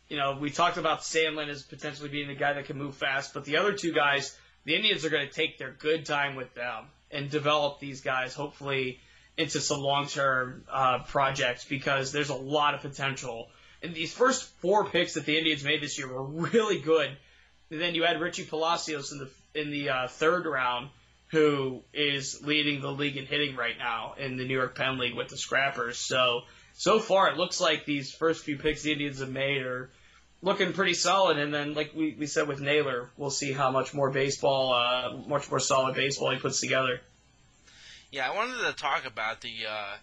you 0.10 0.18
know, 0.18 0.38
we 0.40 0.50
talked 0.50 0.78
about 0.78 1.02
Sandlin 1.02 1.50
as 1.50 1.64
potentially 1.64 2.10
being 2.10 2.28
the 2.28 2.36
guy 2.36 2.54
that 2.54 2.66
can 2.66 2.78
move 2.78 2.96
fast, 2.96 3.34
but 3.34 3.46
the 3.46 3.58
other 3.58 3.74
two 3.74 3.94
guys, 3.94 4.38
the 4.64 4.76
Indians 4.76 5.06
are 5.06 5.10
going 5.10 5.28
to 5.28 5.34
take 5.34 5.58
their 5.58 5.72
good 5.72 6.06
time 6.06 6.36
with 6.36 6.54
them 6.54 6.86
and 7.12 7.30
develop 7.30 7.80
these 7.80 8.02
guys, 8.02 8.34
hopefully, 8.34 9.00
into 9.38 9.60
some 9.60 9.80
long-term 9.80 10.64
uh, 10.72 11.00
projects 11.08 11.66
because 11.66 12.12
there's 12.12 12.30
a 12.30 12.36
lot 12.36 12.74
of 12.74 12.82
potential. 12.82 13.50
And 13.84 13.94
these 13.94 14.14
first 14.14 14.44
four 14.62 14.86
picks 14.86 15.14
that 15.14 15.26
the 15.26 15.38
Indians 15.38 15.64
made 15.64 15.82
this 15.82 15.98
year 15.98 16.08
were 16.08 16.24
really 16.24 16.80
good. 16.80 17.10
And 17.70 17.82
then 17.82 17.96
you 17.96 18.04
had 18.04 18.22
Richie 18.22 18.46
Palacios 18.46 19.12
in 19.12 19.20
the 19.20 19.30
in 19.60 19.72
the 19.72 19.90
uh, 19.90 20.08
third 20.08 20.46
round, 20.46 20.90
who 21.30 21.82
is 21.94 22.42
leading 22.44 22.82
the 22.82 22.92
league 22.92 23.18
in 23.18 23.26
hitting 23.26 23.56
right 23.56 23.78
now 23.78 24.16
in 24.18 24.38
the 24.38 24.46
New 24.46 24.56
York 24.56 24.76
Penn 24.76 24.98
League 24.98 25.16
with 25.16 25.28
the 25.28 25.38
Scrappers. 25.38 25.98
So 25.98 26.42
so 26.74 27.00
far, 27.00 27.30
it 27.30 27.38
looks 27.38 27.60
like 27.60 27.86
these 27.86 28.12
first 28.12 28.46
few 28.46 28.58
picks 28.58 28.84
the 28.84 28.92
Indians 28.92 29.20
have 29.20 29.32
made 29.32 29.64
are 29.64 29.90
looking 30.44 30.74
pretty 30.74 30.94
solid. 30.94 31.38
And 31.40 31.54
then, 31.54 31.74
like 31.74 31.92
we, 31.96 32.16
we 32.18 32.28
said 32.28 32.48
with 32.48 32.62
Naylor, 32.62 33.10
we'll 33.18 33.32
see 33.32 33.52
how 33.52 33.72
much 33.72 33.94
more 33.96 34.12
baseball, 34.12 34.74
uh, 34.74 35.18
much 35.28 35.50
more 35.50 35.60
solid 35.60 35.96
baseball 35.96 36.32
he 36.32 36.38
puts 36.38 36.62
together. 36.62 37.02
Yeah, 38.12 38.30
I 38.30 38.36
wanted 38.36 38.66
to 38.68 38.74
talk 38.74 39.06
about 39.06 39.42
the 39.42 39.54
uh, 39.68 39.96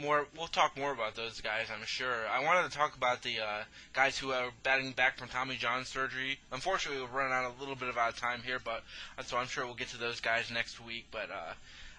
more. 0.00 0.26
We'll 0.36 0.46
talk 0.46 0.76
more 0.76 0.92
about 0.92 1.14
those 1.14 1.40
guys, 1.40 1.66
I'm 1.72 1.84
sure. 1.86 2.26
I 2.28 2.42
wanted 2.44 2.70
to 2.70 2.76
talk 2.76 2.96
about 2.96 3.22
the 3.22 3.40
uh, 3.40 3.62
guys 3.92 4.18
who 4.18 4.32
are 4.32 4.50
batting 4.62 4.92
back 4.92 5.18
from 5.18 5.28
Tommy 5.28 5.56
John 5.56 5.84
surgery. 5.84 6.38
Unfortunately, 6.52 7.00
we've 7.00 7.12
run 7.12 7.32
out 7.32 7.54
a 7.56 7.60
little 7.60 7.74
bit 7.74 7.88
of 7.88 7.98
out 7.98 8.10
of 8.10 8.20
time 8.20 8.42
here, 8.44 8.58
but 8.62 8.82
so 9.24 9.36
I'm 9.36 9.46
sure 9.46 9.64
we'll 9.66 9.74
get 9.74 9.88
to 9.88 9.98
those 9.98 10.20
guys 10.20 10.50
next 10.50 10.84
week. 10.84 11.06
But 11.10 11.30
uh, 11.30 11.52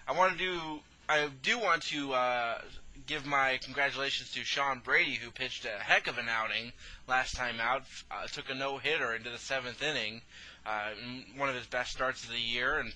I 0.08 0.12
want 0.12 0.32
to 0.32 0.38
do. 0.38 0.60
I 1.08 1.28
do 1.42 1.58
want 1.58 1.82
to 1.84 2.12
uh, 2.12 2.60
give 3.06 3.26
my 3.26 3.58
congratulations 3.62 4.32
to 4.32 4.44
Sean 4.44 4.80
Brady, 4.80 5.14
who 5.14 5.30
pitched 5.30 5.64
a 5.64 5.82
heck 5.82 6.06
of 6.06 6.18
an 6.18 6.28
outing 6.28 6.72
last 7.08 7.34
time 7.34 7.60
out. 7.60 7.82
Uh, 8.10 8.26
took 8.26 8.50
a 8.50 8.54
no 8.54 8.78
hitter 8.78 9.14
into 9.14 9.30
the 9.30 9.38
seventh 9.38 9.82
inning, 9.82 10.22
uh, 10.66 10.90
one 11.36 11.48
of 11.48 11.54
his 11.54 11.66
best 11.66 11.92
starts 11.92 12.24
of 12.24 12.30
the 12.30 12.38
year, 12.38 12.78
and 12.78 12.92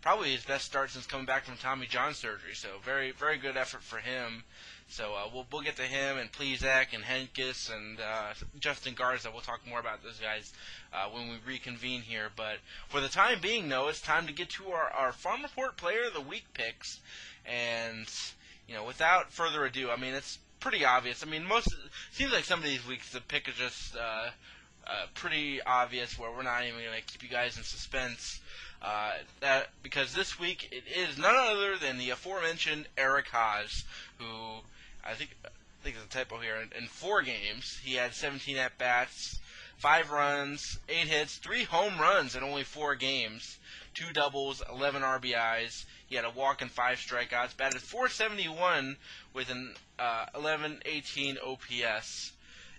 probably 0.00 0.32
his 0.32 0.44
best 0.44 0.64
start 0.64 0.90
since 0.90 1.06
coming 1.06 1.26
back 1.26 1.44
from 1.44 1.56
Tommy 1.56 1.86
John 1.86 2.14
surgery. 2.14 2.54
So 2.54 2.68
very, 2.84 3.12
very 3.12 3.38
good 3.38 3.56
effort 3.56 3.82
for 3.82 3.98
him. 3.98 4.44
So 4.90 5.14
uh, 5.14 5.28
we'll 5.32 5.46
we'll 5.52 5.62
get 5.62 5.76
to 5.76 5.82
him 5.82 6.16
and 6.16 6.32
Plesac 6.32 6.94
and 6.94 7.04
Hentges 7.04 7.70
and 7.74 8.00
uh, 8.00 8.32
Justin 8.58 8.94
Garza. 8.94 9.30
We'll 9.30 9.42
talk 9.42 9.60
more 9.68 9.80
about 9.80 10.02
those 10.02 10.18
guys 10.18 10.52
uh, 10.92 11.08
when 11.10 11.28
we 11.28 11.36
reconvene 11.46 12.00
here. 12.00 12.30
But 12.34 12.58
for 12.88 13.00
the 13.00 13.08
time 13.08 13.40
being, 13.40 13.68
though, 13.68 13.88
it's 13.88 14.00
time 14.00 14.26
to 14.26 14.32
get 14.32 14.48
to 14.50 14.70
our, 14.70 14.90
our 14.90 15.12
Farm 15.12 15.42
Report 15.42 15.76
Player 15.76 16.06
of 16.06 16.14
the 16.14 16.22
Week 16.22 16.46
picks. 16.54 17.00
And 17.44 18.08
you 18.66 18.74
know, 18.74 18.84
without 18.84 19.30
further 19.30 19.64
ado, 19.66 19.90
I 19.90 19.96
mean, 19.96 20.14
it's 20.14 20.38
pretty 20.60 20.84
obvious. 20.84 21.22
I 21.22 21.28
mean, 21.28 21.44
most 21.44 21.68
seems 22.12 22.32
like 22.32 22.44
some 22.44 22.58
of 22.58 22.64
these 22.64 22.86
weeks 22.86 23.10
the 23.12 23.20
pick 23.20 23.46
is 23.46 23.54
just 23.54 23.94
uh, 23.94 24.30
uh, 24.86 25.06
pretty 25.14 25.60
obvious, 25.62 26.18
where 26.18 26.30
we're 26.30 26.42
not 26.42 26.64
even 26.64 26.80
going 26.80 26.98
to 26.98 27.04
keep 27.04 27.22
you 27.22 27.28
guys 27.28 27.58
in 27.58 27.62
suspense. 27.62 28.40
Uh, 28.80 29.12
that 29.40 29.70
because 29.82 30.14
this 30.14 30.38
week 30.38 30.68
it 30.70 30.84
is 30.86 31.18
none 31.18 31.34
other 31.34 31.76
than 31.76 31.98
the 31.98 32.10
aforementioned 32.10 32.86
Eric 32.96 33.26
Haase, 33.26 33.82
who 34.18 34.60
I 35.04 35.14
think 35.14 35.30
I 35.44 35.48
think 35.82 35.96
there's 35.96 36.06
a 36.06 36.08
typo 36.08 36.38
here. 36.38 36.56
In, 36.56 36.82
in 36.82 36.88
four 36.88 37.22
games, 37.22 37.78
he 37.82 37.94
had 37.94 38.14
17 38.14 38.56
at 38.56 38.78
bats, 38.78 39.40
five 39.78 40.10
runs, 40.10 40.78
eight 40.88 41.08
hits, 41.08 41.36
three 41.36 41.64
home 41.64 41.98
runs 41.98 42.36
in 42.36 42.42
only 42.42 42.64
four 42.64 42.94
games, 42.94 43.58
two 43.94 44.12
doubles, 44.12 44.62
11 44.70 45.02
RBIs. 45.02 45.84
He 46.06 46.16
had 46.16 46.24
a 46.24 46.30
walk 46.30 46.62
and 46.62 46.70
five 46.70 46.98
strikeouts. 46.98 47.56
Batted 47.56 47.80
471 47.80 48.96
with 49.34 49.50
an 49.50 49.74
uh, 49.98 50.26
11-18 50.34 51.36
OPS. 51.44 52.32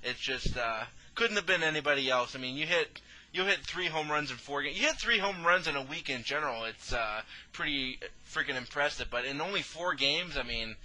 It's 0.03 0.19
just 0.19 0.57
uh, 0.57 0.83
couldn't 1.15 1.35
have 1.35 1.45
been 1.45 1.63
anybody 1.63 2.09
else. 2.09 2.35
I 2.35 2.39
mean, 2.39 2.55
you 2.55 2.65
hit 2.65 3.01
you 3.31 3.45
hit 3.45 3.59
three 3.59 3.87
home 3.87 4.11
runs 4.11 4.31
in 4.31 4.37
four 4.37 4.63
games. 4.63 4.79
You 4.79 4.87
hit 4.87 4.97
three 4.97 5.19
home 5.19 5.45
runs 5.45 5.67
in 5.67 5.75
a 5.75 5.83
week 5.83 6.09
in 6.09 6.23
general. 6.23 6.63
It's 6.65 6.93
uh, 6.93 7.21
pretty 7.53 7.99
freaking 8.31 8.55
impressive. 8.55 9.07
But 9.11 9.25
in 9.25 9.41
only 9.41 9.61
four 9.61 9.93
games, 9.93 10.37
I 10.37 10.43
mean, 10.43 10.75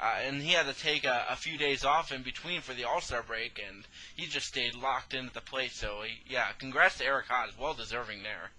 uh, 0.00 0.14
and 0.26 0.40
he 0.40 0.52
had 0.52 0.66
to 0.66 0.80
take 0.80 1.04
a, 1.04 1.26
a 1.30 1.36
few 1.36 1.58
days 1.58 1.84
off 1.84 2.12
in 2.12 2.22
between 2.22 2.60
for 2.60 2.74
the 2.74 2.84
All 2.84 3.00
Star 3.00 3.22
break, 3.22 3.60
and 3.66 3.84
he 4.16 4.26
just 4.26 4.46
stayed 4.46 4.74
locked 4.74 5.14
in 5.14 5.26
at 5.26 5.34
the 5.34 5.40
plate. 5.40 5.72
So 5.72 6.02
he, 6.04 6.32
yeah, 6.32 6.46
congrats 6.58 6.98
to 6.98 7.04
Eric 7.04 7.26
Haase, 7.26 7.58
well 7.58 7.74
deserving 7.74 8.22
there. 8.22 8.50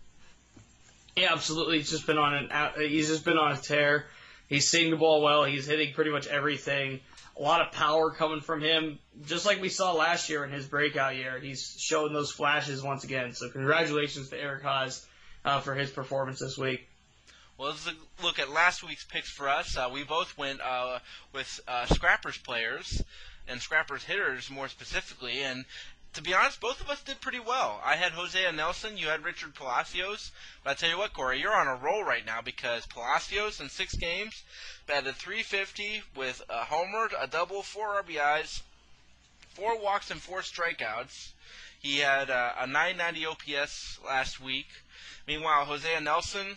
Yeah, 1.16 1.32
absolutely. 1.32 1.78
He's 1.78 1.90
just 1.90 2.08
been 2.08 2.18
on 2.18 2.34
an 2.34 2.72
he's 2.78 3.08
just 3.08 3.24
been 3.24 3.38
on 3.38 3.54
a 3.54 3.58
tear. 3.58 4.08
He's 4.48 4.70
seeing 4.70 4.92
the 4.92 4.98
ball 4.98 5.22
well. 5.22 5.44
He's 5.44 5.66
hitting 5.66 5.94
pretty 5.94 6.12
much 6.12 6.28
everything. 6.28 7.00
A 7.38 7.42
lot 7.42 7.62
of 7.62 7.74
power 7.74 8.12
coming 8.12 8.40
from 8.40 8.62
him, 8.62 9.00
just 9.26 9.46
like 9.46 9.62
we 9.62 9.70
saw 9.70 9.92
last 9.94 10.30
year 10.30 10.46
in 10.46 10.52
his 10.52 10.66
breakout 10.66 11.16
year. 11.16 11.38
He's 11.40 11.76
showing 11.78 12.14
those 12.14 12.32
flashes 12.32 12.82
once 12.82 13.04
again. 13.04 13.34
So 13.34 13.50
congratulations 13.50 14.30
to 14.30 14.40
Eric 14.42 14.64
Haase 14.64 15.06
uh, 15.44 15.60
for 15.60 15.76
his 15.76 15.92
performance 15.92 16.40
this 16.40 16.58
week. 16.58 16.88
Well, 17.58 17.70
let's 17.70 17.90
look 18.24 18.40
at 18.40 18.50
last 18.50 18.84
week's 18.84 19.06
picks 19.06 19.30
for 19.30 19.50
us. 19.50 19.78
Uh, 19.78 19.90
we 19.92 20.04
both 20.04 20.38
went 20.38 20.62
uh, 20.62 21.00
with 21.34 21.60
uh, 21.68 21.86
Scrappers 21.88 22.38
players 22.38 23.02
and 23.48 23.62
Scrappers 23.62 24.04
hitters 24.04 24.50
more 24.50 24.68
specifically, 24.68 25.42
and 25.42 25.66
to 26.16 26.22
be 26.22 26.34
honest, 26.34 26.62
both 26.62 26.80
of 26.80 26.90
us 26.90 27.04
did 27.04 27.20
pretty 27.20 27.42
well. 27.42 27.82
I 27.84 27.98
had 27.98 28.14
Hosea 28.14 28.54
Nelson, 28.54 28.98
you 28.98 29.08
had 29.08 29.26
Richard 29.26 29.54
Palacios. 29.54 30.32
But 30.64 30.72
I 30.72 30.74
tell 30.74 30.90
you 30.90 30.98
what, 30.98 31.14
Corey, 31.14 31.42
you're 31.42 31.54
on 31.54 31.68
a 31.68 31.76
roll 31.76 32.06
right 32.06 32.26
now 32.26 32.42
because 32.42 32.86
Palacios 32.86 33.60
in 33.60 33.68
six 33.68 33.96
games 33.96 34.44
batted 34.88 35.16
350 35.16 36.04
with 36.16 36.42
a 36.50 36.64
homer, 36.64 37.10
a 37.20 37.28
double, 37.28 37.62
four 37.64 38.02
RBIs, 38.02 38.62
four 39.50 39.78
walks, 39.78 40.10
and 40.10 40.22
four 40.22 40.40
strikeouts. 40.40 41.32
He 41.82 41.98
had 41.98 42.30
uh, 42.30 42.54
a 42.60 42.66
990 42.66 43.26
OPS 43.26 44.00
last 44.06 44.40
week. 44.40 44.68
Meanwhile, 45.28 45.66
Hosea 45.66 46.00
Nelson 46.00 46.56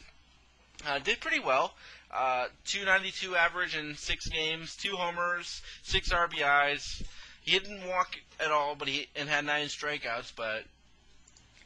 uh, 0.86 1.00
did 1.00 1.20
pretty 1.20 1.40
well. 1.40 1.74
Uh, 2.12 2.46
292 2.64 3.34
average 3.34 3.76
in 3.76 3.96
six 3.96 4.28
games, 4.28 4.76
two 4.76 4.94
homers, 4.94 5.62
six 5.82 6.10
RBIs. 6.10 7.02
He 7.48 7.58
didn't 7.58 7.88
walk 7.88 8.14
at 8.38 8.50
all, 8.50 8.74
but 8.74 8.88
he 8.88 9.08
and 9.16 9.28
had 9.28 9.46
nine 9.46 9.66
strikeouts. 9.66 10.32
But 10.36 10.64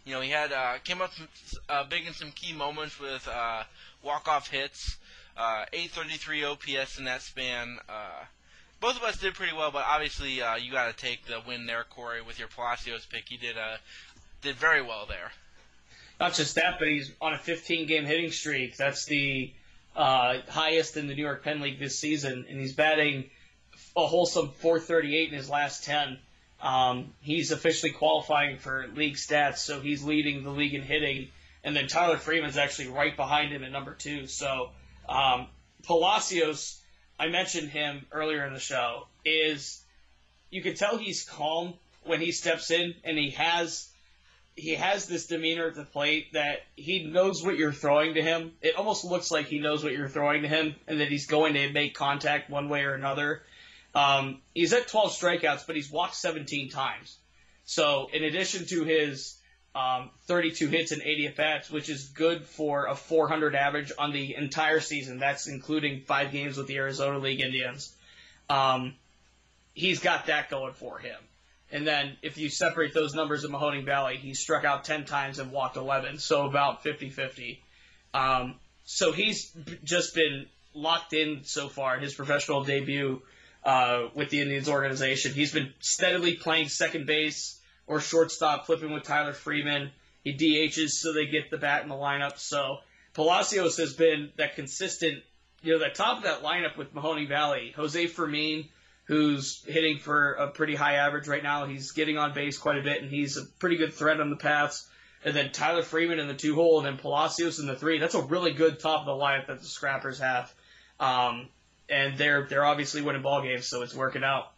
you 0.05 0.15
know, 0.15 0.21
he 0.21 0.31
had 0.31 0.53
uh, 0.53 0.75
came 0.85 1.03
up 1.03 1.11
uh, 1.69 1.85
big 1.85 2.07
in 2.07 2.15
some 2.15 2.31
key 2.31 2.53
moments 2.53 3.01
with 3.01 3.27
uh, 3.29 3.65
walk 4.03 4.29
off 4.29 4.49
hits. 4.49 4.97
Uh, 5.37 5.65
833 5.73 6.45
OPS 6.45 6.99
in 6.99 7.05
that 7.07 7.23
span. 7.23 7.79
Uh, 7.89 8.25
both 8.81 8.97
of 8.97 9.03
us 9.03 9.17
did 9.17 9.35
pretty 9.35 9.55
well, 9.55 9.71
but 9.71 9.85
obviously 9.89 10.43
uh, 10.43 10.57
you 10.57 10.71
got 10.71 10.95
to 10.95 11.05
take 11.05 11.25
the 11.27 11.41
win 11.49 11.67
there, 11.67 11.85
Corey, 11.89 12.21
with 12.21 12.39
your 12.39 12.49
Palacios 12.49 13.07
pick. 13.07 13.25
He 13.29 13.37
did 13.37 13.57
uh, 13.57 13.77
did 14.43 14.57
very 14.57 14.83
well 14.83 15.07
there. 15.09 15.33
Not 16.21 16.35
just 16.35 16.55
that, 16.57 16.79
but 16.79 16.87
he's 16.87 17.11
on 17.21 17.33
a 17.33 17.39
15 17.39 17.89
game 17.89 18.05
hitting 18.05 18.31
streak. 18.31 18.77
That's 18.77 19.07
the 19.07 19.53
uh, 19.97 20.39
highest 20.49 20.97
in 20.97 21.09
the 21.09 21.15
New 21.15 21.23
York 21.23 21.43
Penn 21.43 21.61
League 21.61 21.81
this 21.81 21.99
season, 21.99 22.45
and 22.49 22.61
he's 22.61 22.75
batting 22.75 23.31
a 23.97 24.07
wholesome 24.07 24.49
438 24.49 25.29
in 25.31 25.35
his 25.35 25.51
last 25.51 25.85
10. 25.85 26.19
Um, 26.61 27.13
he's 27.21 27.51
officially 27.51 27.93
qualifying 27.93 28.59
for 28.59 28.87
league 28.95 29.17
stats, 29.17 29.59
so 29.59 29.81
he's 29.81 30.05
leading 30.05 30.45
the 30.45 30.51
league 30.51 30.75
in 30.75 30.83
hitting. 30.83 31.29
And 31.65 31.77
then 31.77 31.89
Tyler 31.89 32.17
Freeman's 32.17 32.57
actually 32.57 32.89
right 32.89 33.17
behind 33.17 33.53
him 33.53 33.65
at 33.65 33.73
number 33.73 33.95
two. 33.95 34.27
So 34.27 34.71
um, 35.09 35.49
Palacios, 35.85 36.81
I 37.19 37.29
mentioned 37.29 37.71
him 37.71 38.07
earlier 38.13 38.47
in 38.47 38.55
the 38.55 38.61
show, 38.61 39.07
is 39.25 39.83
you 40.51 40.63
can 40.63 40.75
tell 40.75 40.99
he's 40.99 41.25
calm 41.25 41.75
when 42.05 42.21
he 42.21 42.33
steps 42.33 42.71
in, 42.71 42.95
and 43.05 43.19
he 43.19 43.31
has 43.31 43.89
he 44.55 44.75
has 44.75 45.07
this 45.07 45.27
demeanor 45.27 45.69
at 45.69 45.75
the 45.75 45.85
plate 45.85 46.35
that 46.35 46.59
he 46.77 47.05
knows 47.05 47.43
what 47.43 47.57
you're 47.57 47.73
throwing 47.73 48.15
to 48.15 48.23
him. 48.23 48.53
It 48.61 48.77
almost 48.77 49.05
looks 49.05 49.31
like 49.31 49.47
he 49.47 49.59
knows 49.59 49.83
what 49.83 49.95
you're 49.95 50.11
throwing 50.11 50.43
to 50.43 50.49
him, 50.49 50.75
and 50.87 51.01
that 51.01 51.09
he's 51.09 51.27
going 51.27 51.55
to 51.55 51.73
make 51.73 51.95
contact 51.95 52.51
one 52.51 52.69
way 52.69 52.83
or 52.83 52.95
another. 52.95 53.43
Um, 53.95 54.41
he's 54.55 54.73
at 54.73 54.89
12 54.89 55.13
strikeouts, 55.13 55.67
but 55.67 55.77
he's 55.77 55.91
walked 55.91 56.15
17 56.15 56.71
times. 56.71 57.19
So 57.65 58.09
in 58.13 58.25
addition 58.25 58.67
to 58.67 58.85
his 58.85 59.37
um, 59.75 60.11
32 60.27 60.69
hits 60.69 60.93
and 60.93 61.03
80 61.03 61.27
at 61.29 61.37
bats, 61.37 61.71
which 61.71 61.89
is 61.89 62.09
good 62.09 62.45
for 62.45 62.87
a 62.87 62.95
400 62.95 63.55
average 63.55 63.93
on 63.99 64.13
the 64.13 64.35
entire 64.35 64.81
season, 64.81 65.19
that's 65.19 65.47
including 65.47 66.03
five 66.03 66.33
games 66.33 66.57
with 66.57 66.67
the 66.67 66.77
Arizona 66.77 67.19
League 67.19 67.41
Indians. 67.41 67.95
Um, 68.51 68.95
he's 69.75 70.01
got 70.01 70.27
that 70.27 70.51
going 70.51 70.75
for 70.75 70.99
him. 70.99 71.17
And 71.71 71.87
then 71.87 72.19
if 72.21 72.37
you 72.37 72.51
separate 72.51 72.93
those 72.93 73.15
numbers 73.15 73.45
in 73.45 73.51
Mahoning 73.51 73.87
Valley, 73.87 74.17
he 74.17 74.35
struck 74.35 74.65
out 74.65 74.85
10 74.85 75.07
times 75.07 75.39
and 75.39 75.51
walked 75.51 75.79
11, 75.79 76.19
so 76.19 76.45
about 76.45 76.83
50 76.83 77.09
50. 77.09 77.63
Um, 78.13 78.57
so 78.85 79.13
he's 79.13 79.51
just 79.83 80.15
been 80.15 80.47
locked 80.75 81.15
in 81.15 81.45
so 81.45 81.69
far 81.69 81.99
his 81.99 82.15
professional 82.15 82.65
debut 82.65 83.23
uh, 83.65 84.09
with 84.15 84.31
the 84.31 84.41
Indians 84.41 84.69
organization. 84.69 85.33
He's 85.33 85.53
been 85.53 85.73
steadily 85.81 86.35
playing 86.37 86.69
second 86.69 87.07
base 87.07 87.61
or 87.87 88.01
shortstop, 88.01 88.67
flipping 88.67 88.93
with 88.93 89.05
Tyler 89.05 89.33
Freeman. 89.33 89.91
He 90.25 90.35
DHs 90.35 90.91
so 90.91 91.13
they 91.13 91.27
get 91.27 91.51
the 91.51 91.59
bat 91.59 91.83
in 91.83 91.89
the 91.89 91.95
lineup. 91.95 92.39
So 92.39 92.79
Palacios 93.15 93.77
has 93.79 93.95
been 93.95 94.31
that 94.37 94.55
consistent, 94.55 95.23
you 95.63 95.73
know, 95.73 95.79
the 95.79 95.91
top 95.91 96.19
of 96.19 96.25
that 96.25 96.43
lineup 96.43 96.77
with 96.77 96.95
Mahoning 96.95 97.29
Valley. 97.29 97.73
Jose 97.77 98.07
Fermin– 98.07 98.69
who's 99.05 99.63
hitting 99.67 99.99
for 99.99 100.33
a 100.35 100.51
pretty 100.51 100.75
high 100.75 100.95
average 100.95 101.29
right 101.29 101.43
now. 101.43 101.67
He's 101.67 101.93
getting 101.93 102.19
on 102.19 102.35
base 102.35 102.59
quite 102.59 102.79
a 102.79 102.83
bit, 102.83 103.03
and 103.03 103.11
he's 103.11 103.37
a 103.37 103.45
pretty 103.59 103.77
good 103.77 103.95
threat 103.95 104.21
on 104.21 104.31
the 104.31 104.37
paths. 104.37 104.89
And 105.25 105.35
then 105.35 105.53
Tyler 105.53 105.83
Freeman 105.83 106.19
in 106.19 106.29
the 106.29 106.35
two 106.35 106.55
hole, 106.55 106.79
and 106.79 106.87
then 106.87 106.99
Palacios 106.99 107.59
in 107.59 107.67
the 107.67 107.77
three. 107.77 107.99
That's 107.99 108.15
a 108.15 108.23
really 108.23 108.53
good 108.53 108.81
top 108.81 109.01
of 109.01 109.07
the 109.07 109.13
lineup 109.13 109.49
that 109.49 109.61
the 109.61 109.67
Scrappers 109.67 110.19
have. 110.21 110.53
Um, 110.99 111.49
and 111.93 112.17
they're 112.17 112.47
they're 112.49 112.65
obviously 112.65 113.03
winning 113.03 113.23
ball 113.23 113.43
games, 113.43 113.67
so 113.67 113.83
it's 113.83 113.95
working 113.95 114.25
out. 114.25 114.51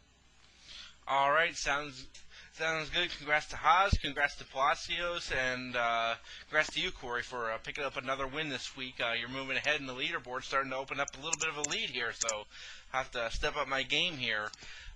All 1.06 1.30
right, 1.30 1.54
sounds 1.56 2.06
sounds 2.54 2.88
good. 2.90 3.10
Congrats 3.18 3.46
to 3.46 3.56
Haase, 3.56 4.00
congrats 4.00 4.36
to 4.36 4.44
Palacios, 4.44 5.32
and 5.32 5.76
uh, 5.76 6.14
congrats 6.46 6.72
to 6.74 6.80
you, 6.80 6.92
Corey, 6.92 7.22
for 7.22 7.50
uh, 7.50 7.58
picking 7.58 7.84
up 7.84 7.96
another 7.96 8.26
win 8.26 8.48
this 8.48 8.76
week. 8.76 8.94
Uh, 9.00 9.14
you're 9.18 9.28
moving 9.28 9.56
ahead 9.56 9.80
in 9.80 9.86
the 9.86 9.92
leaderboard, 9.92 10.44
starting 10.44 10.70
to 10.70 10.76
open 10.76 11.00
up 11.00 11.08
a 11.14 11.24
little 11.24 11.38
bit 11.40 11.48
of 11.48 11.56
a 11.58 11.68
lead 11.68 11.90
here. 11.90 12.12
So 12.16 12.44
I 12.92 12.98
have 12.98 13.10
to 13.10 13.30
step 13.32 13.56
up 13.56 13.66
my 13.66 13.82
game 13.82 14.16
here. 14.16 14.48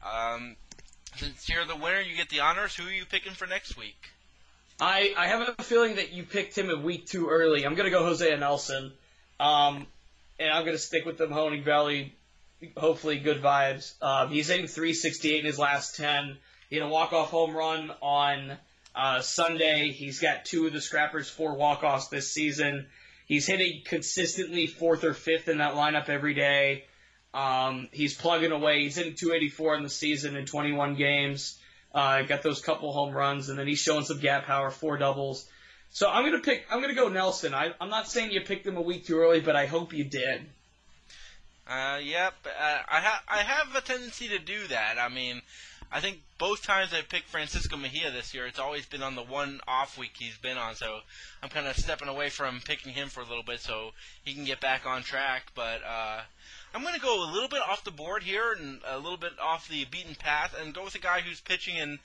Um, 0.07 0.55
since 1.17 1.49
you're 1.49 1.65
the 1.65 1.77
winner, 1.77 2.01
you 2.01 2.17
get 2.17 2.29
the 2.29 2.41
honors. 2.41 2.77
Who 2.77 2.87
are 2.87 2.93
you 2.93 3.05
picking 3.05 3.33
for 3.33 3.47
next 3.47 3.77
week? 3.77 3.99
I, 4.81 5.13
I 5.19 5.27
have 5.27 5.57
a 5.59 5.63
feeling 5.65 5.97
that 5.97 6.13
you 6.13 6.23
picked 6.23 6.57
him 6.57 6.71
a 6.71 6.79
week 6.79 7.07
too 7.07 7.29
early. 7.29 7.67
I'm 7.67 7.75
going 7.75 7.87
to 7.87 7.91
go 7.91 8.05
Hosea 8.05 8.37
Nelson. 8.37 8.93
Um, 9.41 9.89
and 10.39 10.51
I'm 10.51 10.65
going 10.65 10.77
to 10.77 10.83
stick 10.83 11.05
with 11.05 11.19
the 11.19 11.27
Mahoning 11.27 11.65
Valley. 11.65 12.15
Hopefully, 12.77 13.19
good 13.19 13.43
vibes. 13.43 13.95
Um, 14.03 14.31
he's 14.31 14.49
hitting 14.49 14.67
368 14.67 15.41
in 15.41 15.47
his 15.47 15.59
last 15.59 15.97
10. 15.97 16.37
He 16.71 16.77
had 16.77 16.85
a 16.85 16.89
walk-off 16.89 17.31
home 17.31 17.55
run 17.55 17.93
on 18.03 18.59
uh, 18.95 19.21
Sunday. 19.21 19.93
He's 19.93 20.21
got 20.21 20.45
two 20.45 20.67
of 20.67 20.73
the 20.73 20.81
Scrappers' 20.81 21.31
four 21.31 21.55
walk-offs 21.55 22.09
this 22.09 22.33
season. 22.33 22.87
He's 23.27 23.47
hitting 23.47 23.83
consistently 23.85 24.67
fourth 24.67 25.05
or 25.05 25.15
fifth 25.15 25.49
in 25.49 25.59
that 25.59 25.75
lineup 25.75 26.09
every 26.09 26.35
day. 26.35 26.85
Um, 27.33 27.89
he's 27.93 28.15
plugging 28.15 28.53
away. 28.53 28.83
He's 28.83 28.97
hitting 28.97 29.15
284 29.15 29.77
in 29.77 29.83
the 29.83 29.91
season 29.91 30.35
in 30.37 30.47
21 30.47 30.95
games. 30.95 31.59
Uh, 31.95 32.23
got 32.23 32.43
those 32.43 32.61
couple 32.61 32.93
home 32.93 33.15
runs, 33.15 33.49
and 33.49 33.59
then 33.59 33.67
he's 33.67 33.79
showing 33.79 34.05
some 34.05 34.19
gap 34.19 34.45
power, 34.45 34.71
four 34.71 34.97
doubles. 34.97 35.49
So 35.91 36.09
I'm 36.09 36.25
gonna 36.25 36.43
pick. 36.43 36.67
I'm 36.71 36.81
gonna 36.81 36.95
go 36.95 37.09
Nelson. 37.09 37.55
I, 37.55 37.73
am 37.81 37.89
not 37.89 38.09
saying 38.09 38.31
you 38.31 38.43
picked 38.43 38.67
him 38.67 38.77
a 38.77 38.83
week 38.83 39.07
too 39.07 39.19
early, 39.19 39.41
but 39.41 39.57
I 39.57 39.67
hope 39.67 39.95
you 39.95 40.05
did. 40.05 40.47
Uh, 41.69 41.99
yep. 42.03 42.35
Uh, 42.47 42.79
I 42.89 43.01
have 43.01 43.23
I 43.29 43.39
have 43.39 43.75
a 43.75 43.81
tendency 43.83 44.29
to 44.29 44.39
do 44.39 44.67
that. 44.69 44.97
I 44.99 45.09
mean, 45.09 45.43
I 45.93 46.01
think 46.01 46.23
both 46.39 46.63
times 46.63 46.95
I've 46.95 47.09
picked 47.09 47.29
Francisco 47.29 47.77
Mejia 47.77 48.11
this 48.11 48.33
year, 48.33 48.47
it's 48.47 48.59
always 48.59 48.87
been 48.87 49.03
on 49.03 49.15
the 49.15 49.23
one 49.23 49.61
off 49.69 49.99
week 49.99 50.13
he's 50.19 50.39
been 50.39 50.57
on. 50.57 50.75
So 50.75 51.01
I'm 51.43 51.51
kind 51.51 51.67
of 51.67 51.77
stepping 51.77 52.09
away 52.09 52.31
from 52.31 52.61
picking 52.65 52.93
him 52.95 53.09
for 53.09 53.21
a 53.21 53.27
little 53.27 53.43
bit 53.43 53.61
so 53.61 53.91
he 54.25 54.33
can 54.33 54.45
get 54.45 54.61
back 54.61 54.87
on 54.87 55.03
track. 55.03 55.53
But 55.55 55.83
uh, 55.85 56.21
I'm 56.75 56.83
going 56.83 56.95
to 56.95 57.01
go 57.01 57.23
a 57.23 57.33
little 57.33 57.49
bit 57.49 57.61
off 57.61 57.85
the 57.85 57.91
board 57.91 58.23
here 58.23 58.53
and 58.59 58.81
a 58.87 58.99
little 58.99 59.19
bit 59.19 59.33
off 59.43 59.69
the 59.69 59.85
beaten 59.85 60.15
path 60.15 60.55
and 60.59 60.75
go 60.75 60.85
with 60.85 60.95
a 60.95 60.99
guy 60.99 61.21
who's 61.21 61.41
pitching 61.41 61.77
in 61.77 61.99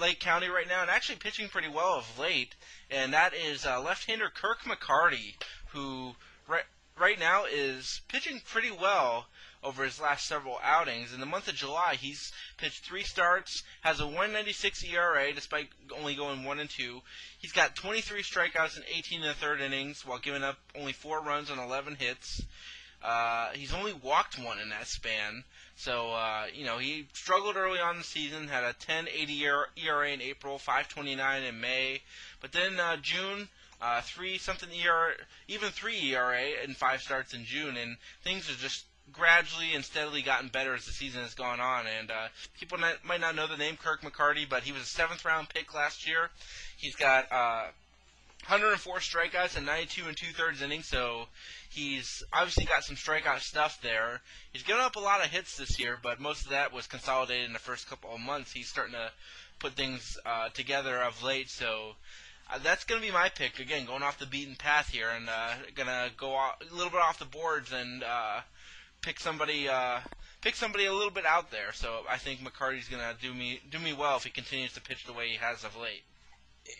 Lake 0.00 0.20
County 0.20 0.48
right 0.48 0.68
now 0.68 0.80
and 0.80 0.90
actually 0.90 1.16
pitching 1.16 1.48
pretty 1.48 1.68
well 1.68 1.98
of 1.98 2.18
late. 2.18 2.54
And 2.90 3.12
that 3.12 3.34
is 3.34 3.66
uh, 3.66 3.80
left-hander 3.80 4.30
Kirk 4.34 4.60
McCarty, 4.60 5.34
who 5.68 6.14
right 6.48 6.64
right 6.98 7.18
now 7.18 7.44
is 7.44 8.00
pitching 8.08 8.40
pretty 8.44 8.70
well 8.70 9.26
over 9.62 9.84
his 9.84 10.00
last 10.00 10.26
several 10.26 10.58
outings. 10.62 11.12
In 11.12 11.20
the 11.20 11.26
month 11.26 11.48
of 11.48 11.54
July, 11.54 11.94
he's 11.94 12.32
pitched 12.56 12.84
three 12.84 13.04
starts, 13.04 13.62
has 13.82 14.00
a 14.00 14.06
196 14.06 14.84
ERA 14.84 15.32
despite 15.32 15.68
only 15.96 16.14
going 16.14 16.44
one 16.44 16.58
and 16.58 16.68
two. 16.68 17.00
He's 17.38 17.52
got 17.52 17.76
23 17.76 18.22
strikeouts 18.22 18.76
in 18.76 18.82
18 18.92 19.22
and 19.22 19.30
a 19.30 19.34
third 19.34 19.60
innings 19.60 20.04
while 20.04 20.18
giving 20.18 20.42
up 20.42 20.58
only 20.74 20.92
four 20.92 21.22
runs 21.22 21.50
on 21.50 21.58
11 21.58 21.96
hits. 21.96 22.42
Uh, 23.02 23.50
he's 23.54 23.74
only 23.74 23.92
walked 23.92 24.38
one 24.38 24.58
in 24.60 24.68
that 24.68 24.86
span. 24.86 25.44
So, 25.76 26.12
uh, 26.12 26.46
you 26.52 26.64
know, 26.64 26.78
he 26.78 27.08
struggled 27.12 27.56
early 27.56 27.80
on 27.80 27.96
in 27.96 27.98
the 27.98 28.04
season, 28.04 28.46
had 28.46 28.62
a 28.62 28.74
10.80 28.74 29.66
ERA 29.76 30.10
in 30.10 30.20
April, 30.20 30.58
5.29 30.58 31.48
in 31.48 31.60
May. 31.60 32.02
But 32.40 32.52
then 32.52 32.78
uh, 32.78 32.96
June, 32.98 33.48
uh, 33.82 34.00
three 34.02 34.38
something 34.38 34.68
ERA, 34.72 35.12
even 35.48 35.68
three 35.70 35.98
ERA 36.12 36.42
in 36.64 36.74
five 36.74 37.02
starts 37.02 37.34
in 37.34 37.44
June, 37.44 37.76
and 37.76 37.96
things 38.22 38.48
have 38.48 38.58
just 38.58 38.84
gradually 39.12 39.74
and 39.74 39.84
steadily 39.84 40.22
gotten 40.22 40.48
better 40.48 40.74
as 40.74 40.86
the 40.86 40.92
season 40.92 41.22
has 41.22 41.34
gone 41.34 41.60
on. 41.60 41.86
And 41.86 42.10
uh, 42.10 42.28
people 42.58 42.78
not, 42.78 43.04
might 43.04 43.20
not 43.20 43.34
know 43.34 43.46
the 43.46 43.56
name 43.56 43.76
Kirk 43.76 44.02
McCarty, 44.02 44.48
but 44.48 44.62
he 44.62 44.72
was 44.72 44.82
a 44.82 44.86
seventh 44.86 45.24
round 45.24 45.48
pick 45.48 45.74
last 45.74 46.06
year. 46.06 46.30
He's 46.76 46.94
got 46.94 47.30
uh, 47.32 47.64
104 48.46 48.98
strikeouts 48.98 49.56
and 49.56 49.66
92 49.66 50.04
and 50.06 50.16
two 50.16 50.32
thirds 50.32 50.62
innings, 50.62 50.86
so 50.86 51.26
he's 51.68 52.22
obviously 52.32 52.64
got 52.64 52.84
some 52.84 52.96
strikeout 52.96 53.40
stuff 53.40 53.80
there. 53.82 54.20
He's 54.52 54.62
given 54.62 54.82
up 54.82 54.96
a 54.96 55.00
lot 55.00 55.24
of 55.24 55.30
hits 55.30 55.56
this 55.56 55.78
year, 55.80 55.98
but 56.02 56.20
most 56.20 56.44
of 56.44 56.50
that 56.50 56.72
was 56.72 56.86
consolidated 56.86 57.46
in 57.46 57.52
the 57.52 57.58
first 57.58 57.88
couple 57.88 58.14
of 58.14 58.20
months. 58.20 58.52
He's 58.52 58.68
starting 58.68 58.94
to 58.94 59.10
put 59.58 59.72
things 59.74 60.18
uh, 60.24 60.48
together 60.50 61.02
of 61.02 61.22
late, 61.22 61.50
so 61.50 61.94
uh, 62.50 62.58
that's 62.62 62.84
going 62.84 63.00
to 63.00 63.06
be 63.06 63.12
my 63.12 63.28
pick. 63.28 63.58
Again, 63.58 63.86
going 63.86 64.02
off 64.02 64.18
the 64.18 64.26
beaten 64.26 64.54
path 64.54 64.88
here, 64.88 65.08
and 65.14 65.28
uh, 65.28 65.54
going 65.74 65.88
to 65.88 66.10
go 66.16 66.34
off, 66.34 66.56
a 66.60 66.74
little 66.74 66.90
bit 66.90 67.00
off 67.00 67.18
the 67.18 67.24
boards 67.24 67.72
and 67.72 68.02
uh, 68.02 68.40
pick 69.02 69.20
somebody. 69.20 69.68
Uh, 69.68 70.00
pick 70.40 70.56
somebody 70.56 70.86
a 70.86 70.92
little 70.92 71.12
bit 71.12 71.24
out 71.26 71.50
there. 71.50 71.72
So 71.72 72.00
I 72.10 72.18
think 72.18 72.40
McCarty's 72.40 72.88
going 72.88 73.02
to 73.02 73.14
do 73.20 73.32
me 73.32 73.60
do 73.70 73.78
me 73.78 73.92
well 73.92 74.16
if 74.16 74.24
he 74.24 74.30
continues 74.30 74.72
to 74.74 74.80
pitch 74.80 75.04
the 75.06 75.12
way 75.12 75.28
he 75.28 75.36
has 75.36 75.64
of 75.64 75.76
late 75.76 76.02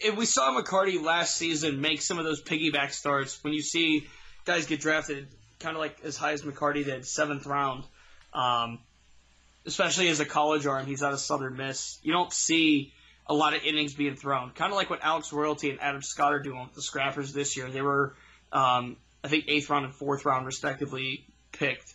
if 0.00 0.16
we 0.16 0.26
saw 0.26 0.58
McCarty 0.60 1.02
last 1.02 1.36
season 1.36 1.80
make 1.80 2.02
some 2.02 2.18
of 2.18 2.24
those 2.24 2.42
piggyback 2.42 2.92
starts, 2.92 3.42
when 3.42 3.52
you 3.52 3.62
see 3.62 4.06
guys 4.44 4.66
get 4.66 4.80
drafted 4.80 5.28
kind 5.60 5.76
of 5.76 5.80
like 5.80 5.98
as 6.04 6.16
high 6.16 6.32
as 6.32 6.42
McCarty 6.42 6.84
did, 6.84 7.06
seventh 7.06 7.46
round, 7.46 7.84
um, 8.34 8.78
especially 9.66 10.08
as 10.08 10.20
a 10.20 10.24
college 10.24 10.66
arm, 10.66 10.86
he's 10.86 11.02
out 11.02 11.12
of 11.12 11.20
Southern 11.20 11.56
Miss. 11.56 11.98
You 12.02 12.12
don't 12.12 12.32
see 12.32 12.92
a 13.26 13.34
lot 13.34 13.54
of 13.54 13.62
innings 13.64 13.94
being 13.94 14.16
thrown. 14.16 14.50
Kind 14.50 14.72
of 14.72 14.76
like 14.76 14.90
what 14.90 15.00
Alex 15.02 15.32
Royalty 15.32 15.70
and 15.70 15.80
Adam 15.80 16.02
Scott 16.02 16.32
are 16.32 16.40
doing 16.40 16.60
with 16.60 16.74
the 16.74 16.82
Scrappers 16.82 17.32
this 17.32 17.56
year. 17.56 17.68
They 17.68 17.82
were, 17.82 18.14
um, 18.52 18.96
I 19.22 19.28
think, 19.28 19.44
eighth 19.48 19.70
round 19.70 19.84
and 19.84 19.94
fourth 19.94 20.24
round 20.24 20.46
respectively 20.46 21.24
picked. 21.52 21.94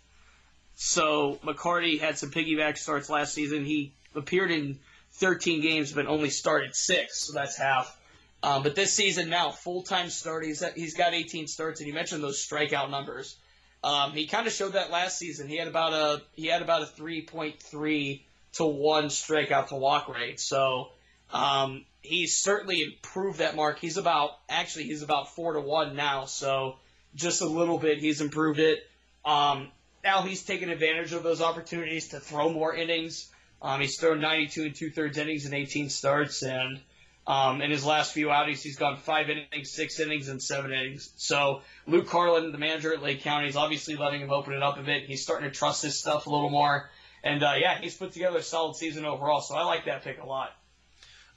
So 0.75 1.39
McCarty 1.43 1.99
had 1.99 2.17
some 2.17 2.31
piggyback 2.31 2.77
starts 2.77 3.09
last 3.09 3.33
season. 3.33 3.65
He 3.65 3.93
appeared 4.15 4.51
in 4.51 4.79
13 5.13 5.61
games, 5.61 5.91
but 5.91 6.05
only 6.05 6.29
started 6.29 6.75
six, 6.75 7.25
so 7.25 7.33
that's 7.33 7.57
half. 7.57 7.95
Um, 8.43 8.61
but 8.61 8.75
this 8.75 8.93
season 8.93 9.29
now, 9.29 9.49
full 9.49 9.81
time 9.81 10.09
start, 10.09 10.45
he's, 10.45 10.63
he's 10.75 10.95
got 10.95 11.13
18 11.13 11.47
starts, 11.47 11.79
and 11.79 11.87
you 11.87 11.93
mentioned 11.93 12.23
those 12.23 12.45
strikeout 12.45 12.91
numbers. 12.91 13.35
Um, 13.83 14.11
he 14.11 14.27
kind 14.27 14.47
of 14.47 14.53
showed 14.53 14.73
that 14.73 14.91
last 14.91 15.17
season. 15.17 15.47
He 15.47 15.57
had 15.57 15.67
about 15.67 15.93
a 15.93 16.21
he 16.35 16.47
had 16.47 16.61
about 16.61 16.81
a 16.81 16.85
3.3 16.85 18.21
to 18.53 18.65
one 18.65 19.05
strikeout 19.05 19.67
to 19.67 19.75
walk 19.75 20.09
rate. 20.09 20.39
So 20.39 20.89
um, 21.33 21.85
he's 22.01 22.37
certainly 22.37 22.83
improved 22.83 23.39
that 23.39 23.55
mark. 23.55 23.79
He's 23.79 23.97
about 23.97 24.31
actually 24.49 24.85
he's 24.85 25.01
about 25.01 25.35
four 25.35 25.53
to 25.53 25.59
one 25.59 25.95
now. 25.95 26.25
So 26.25 26.77
just 27.15 27.41
a 27.41 27.47
little 27.47 27.77
bit 27.77 27.99
he's 27.99 28.21
improved 28.21 28.59
it. 28.59 28.79
Um, 29.25 29.71
now 30.03 30.21
he's 30.21 30.43
taken 30.43 30.69
advantage 30.69 31.13
of 31.13 31.23
those 31.23 31.41
opportunities 31.41 32.09
to 32.09 32.19
throw 32.19 32.49
more 32.49 32.73
innings. 32.73 33.29
Um, 33.61 33.81
he's 33.81 33.99
thrown 33.99 34.21
92 34.21 34.63
and 34.63 34.75
two 34.75 34.89
thirds 34.89 35.17
innings 35.17 35.45
in 35.45 35.53
18 35.53 35.89
starts, 35.89 36.43
and 36.43 36.79
um, 37.25 37.61
in 37.61 37.71
his 37.71 37.83
last 37.83 38.13
few 38.13 38.29
outings, 38.29 38.61
he's 38.61 38.77
gone 38.77 38.97
five 38.97 39.29
innings, 39.29 39.71
six 39.71 39.99
innings, 39.99 40.29
and 40.29 40.41
seven 40.41 40.71
innings. 40.71 41.11
So 41.17 41.61
Luke 41.87 42.07
Carlin, 42.07 42.51
the 42.51 42.57
manager 42.59 42.93
at 42.93 43.01
Lake 43.01 43.21
County, 43.21 43.47
is 43.47 43.55
obviously 43.55 43.95
letting 43.95 44.21
him 44.21 44.31
open 44.31 44.53
it 44.53 44.61
up 44.61 44.77
a 44.77 44.83
bit. 44.83 45.05
He's 45.05 45.23
starting 45.23 45.49
to 45.49 45.53
trust 45.53 45.81
his 45.81 45.99
stuff 45.99 46.27
a 46.27 46.29
little 46.29 46.51
more, 46.51 46.89
and 47.23 47.43
uh, 47.43 47.55
yeah, 47.59 47.79
he's 47.81 47.97
put 47.97 48.13
together 48.13 48.37
a 48.37 48.43
solid 48.43 48.75
season 48.75 49.05
overall. 49.05 49.41
So 49.41 49.55
I 49.55 49.63
like 49.63 49.85
that 49.85 50.03
pick 50.03 50.21
a 50.21 50.25
lot. 50.25 50.51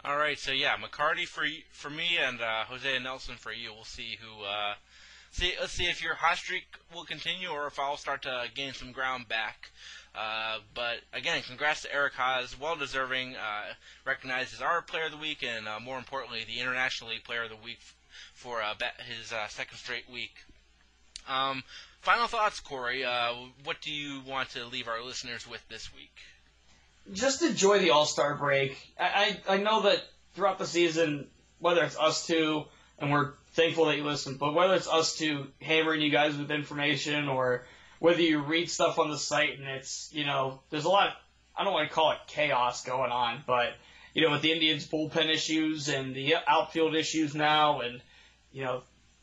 All 0.02 0.16
right, 0.16 0.38
so 0.38 0.52
yeah, 0.52 0.76
McCarty 0.78 1.26
for 1.26 1.44
for 1.72 1.90
me 1.90 2.16
and 2.18 2.40
uh, 2.40 2.64
Hosea 2.64 3.00
Nelson 3.00 3.36
for 3.36 3.52
you. 3.52 3.74
We'll 3.74 3.84
see 3.84 4.16
who. 4.18 4.44
Uh, 4.44 4.74
see, 5.30 5.52
let's 5.60 5.72
see 5.74 5.84
if 5.84 6.02
your 6.02 6.14
hot 6.14 6.38
streak 6.38 6.64
will 6.94 7.04
continue 7.04 7.48
or 7.48 7.66
if 7.66 7.78
I'll 7.78 7.98
start 7.98 8.22
to 8.22 8.46
gain 8.54 8.72
some 8.72 8.92
ground 8.92 9.28
back. 9.28 9.70
Uh, 10.14 10.60
but 10.74 11.00
again, 11.12 11.42
congrats 11.46 11.82
to 11.82 11.94
Eric 11.94 12.14
Haase, 12.14 12.58
well 12.58 12.76
deserving, 12.76 13.36
uh, 13.36 13.74
recognized 14.06 14.54
as 14.54 14.62
our 14.62 14.80
Player 14.80 15.04
of 15.04 15.12
the 15.12 15.18
Week, 15.18 15.42
and 15.42 15.68
uh, 15.68 15.78
more 15.78 15.98
importantly, 15.98 16.44
the 16.44 16.60
International 16.60 17.10
League 17.10 17.24
Player 17.24 17.42
of 17.42 17.50
the 17.50 17.56
Week 17.56 17.78
for 18.32 18.62
uh, 18.62 18.74
his 19.06 19.32
uh, 19.32 19.48
second 19.48 19.76
straight 19.76 20.08
week. 20.10 20.32
Um, 21.28 21.62
final 22.00 22.26
thoughts, 22.26 22.58
Corey. 22.58 23.04
Uh, 23.04 23.34
what 23.64 23.82
do 23.82 23.92
you 23.92 24.22
want 24.26 24.48
to 24.50 24.64
leave 24.64 24.88
our 24.88 25.02
listeners 25.04 25.46
with 25.46 25.62
this 25.68 25.94
week? 25.94 26.16
Just 27.12 27.42
enjoy 27.42 27.78
the 27.78 27.90
All 27.90 28.06
Star 28.06 28.36
break. 28.36 28.76
I, 28.98 29.36
I 29.48 29.54
I 29.54 29.56
know 29.58 29.82
that 29.82 30.02
throughout 30.34 30.58
the 30.58 30.66
season, 30.66 31.26
whether 31.58 31.82
it's 31.84 31.98
us 31.98 32.26
two, 32.26 32.64
and 32.98 33.10
we're 33.10 33.32
thankful 33.52 33.86
that 33.86 33.96
you 33.96 34.04
listen, 34.04 34.36
but 34.36 34.54
whether 34.54 34.74
it's 34.74 34.88
us 34.88 35.16
two 35.16 35.48
hammering 35.60 36.00
you 36.00 36.10
guys 36.10 36.36
with 36.36 36.50
information 36.50 37.28
or 37.28 37.64
whether 37.98 38.22
you 38.22 38.40
read 38.40 38.70
stuff 38.70 38.98
on 38.98 39.10
the 39.10 39.18
site 39.18 39.58
and 39.58 39.68
it's, 39.68 40.08
you 40.12 40.24
know, 40.24 40.60
there's 40.70 40.84
a 40.84 40.88
lot, 40.88 41.08
of, 41.08 41.12
I 41.56 41.64
don't 41.64 41.72
want 41.72 41.88
to 41.88 41.94
call 41.94 42.12
it 42.12 42.18
chaos 42.28 42.84
going 42.84 43.10
on, 43.10 43.42
but, 43.46 43.74
you 44.14 44.24
know, 44.24 44.30
with 44.30 44.42
the 44.42 44.52
Indians 44.52 44.86
bullpen 44.86 45.28
issues 45.28 45.88
and 45.88 46.14
the 46.14 46.36
outfield 46.46 46.94
issues 46.94 47.34
now 47.34 47.80
and, 47.80 48.00
you 48.52 48.64
know, 48.64 48.82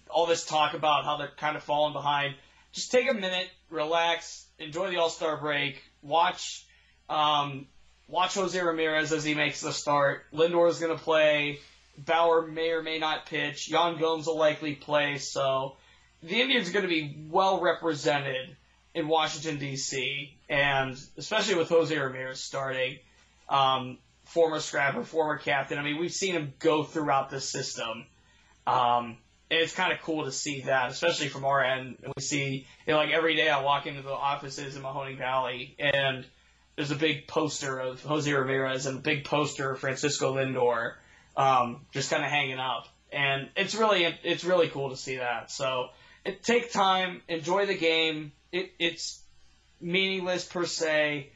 all 0.09 0.25
this 0.25 0.45
talk 0.45 0.73
about 0.73 1.05
how 1.05 1.17
they're 1.17 1.31
kind 1.37 1.57
of 1.57 1.63
falling 1.63 1.93
behind, 1.93 2.35
just 2.71 2.91
take 2.91 3.09
a 3.09 3.13
minute, 3.13 3.49
relax, 3.69 4.45
enjoy 4.59 4.89
the 4.91 4.97
All 4.97 5.09
Star 5.09 5.37
break, 5.37 5.81
watch, 6.01 6.65
um, 7.09 7.67
watch 8.07 8.35
Jose 8.35 8.59
Ramirez 8.59 9.11
as 9.11 9.23
he 9.23 9.33
makes 9.33 9.61
the 9.61 9.71
start. 9.71 10.23
Lindor 10.33 10.69
is 10.69 10.79
going 10.79 10.95
to 10.95 11.03
play. 11.03 11.59
Bauer 11.97 12.45
may 12.45 12.71
or 12.71 12.83
may 12.83 12.99
not 12.99 13.25
pitch. 13.25 13.69
Yan 13.69 13.97
Gomes 13.97 14.27
will 14.27 14.37
likely 14.37 14.75
play. 14.75 15.17
So 15.17 15.77
the 16.21 16.41
Indians 16.41 16.69
are 16.69 16.73
going 16.73 16.83
to 16.83 16.89
be 16.89 17.27
well 17.29 17.59
represented 17.59 18.55
in 18.93 19.07
Washington 19.07 19.59
D.C. 19.59 20.37
and 20.49 20.97
especially 21.17 21.55
with 21.55 21.69
Jose 21.69 21.95
Ramirez 21.95 22.39
starting, 22.39 22.97
um, 23.49 23.97
former 24.25 24.59
scrapper, 24.59 25.03
former 25.03 25.37
captain. 25.37 25.77
I 25.77 25.83
mean, 25.83 25.99
we've 25.99 26.13
seen 26.13 26.33
him 26.33 26.53
go 26.59 26.83
throughout 26.83 27.29
the 27.29 27.39
system. 27.39 28.05
Um, 28.65 29.17
and 29.49 29.61
it's 29.61 29.73
kind 29.73 29.93
of 29.93 30.01
cool 30.01 30.25
to 30.25 30.31
see 30.31 30.61
that, 30.61 30.91
especially 30.91 31.29
from 31.29 31.45
our 31.45 31.63
end. 31.63 31.97
We 32.15 32.21
see, 32.21 32.67
you 32.85 32.93
know, 32.93 32.97
like 32.97 33.11
every 33.11 33.35
day 33.35 33.49
I 33.49 33.61
walk 33.61 33.87
into 33.87 34.01
the 34.01 34.11
offices 34.11 34.75
in 34.75 34.81
Mahoning 34.81 35.17
Valley, 35.17 35.75
and 35.79 36.25
there's 36.77 36.91
a 36.91 36.95
big 36.95 37.27
poster 37.27 37.79
of 37.79 38.01
Jose 38.03 38.31
Ramirez 38.31 38.85
and 38.85 38.99
a 38.99 39.01
big 39.01 39.25
poster 39.25 39.71
of 39.71 39.79
Francisco 39.79 40.35
Lindor, 40.35 40.93
um, 41.35 41.81
just 41.91 42.09
kind 42.09 42.23
of 42.23 42.29
hanging 42.29 42.59
up. 42.59 42.87
And 43.11 43.49
it's 43.57 43.75
really, 43.75 44.05
it's 44.23 44.45
really 44.45 44.69
cool 44.69 44.91
to 44.91 44.95
see 44.95 45.17
that. 45.17 45.51
So 45.51 45.89
it, 46.23 46.43
take 46.43 46.71
time, 46.71 47.21
enjoy 47.27 47.65
the 47.65 47.75
game, 47.75 48.31
it, 48.51 48.71
it's 48.79 49.19
meaningless 49.81 50.45
per 50.45 50.65
se. 50.65 51.31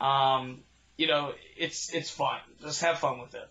Um, 0.00 0.60
you 0.96 1.06
know, 1.06 1.32
it's 1.56 1.94
it's 1.94 2.10
fun. 2.10 2.40
Just 2.60 2.82
have 2.82 2.98
fun 2.98 3.20
with 3.20 3.34
it. 3.34 3.48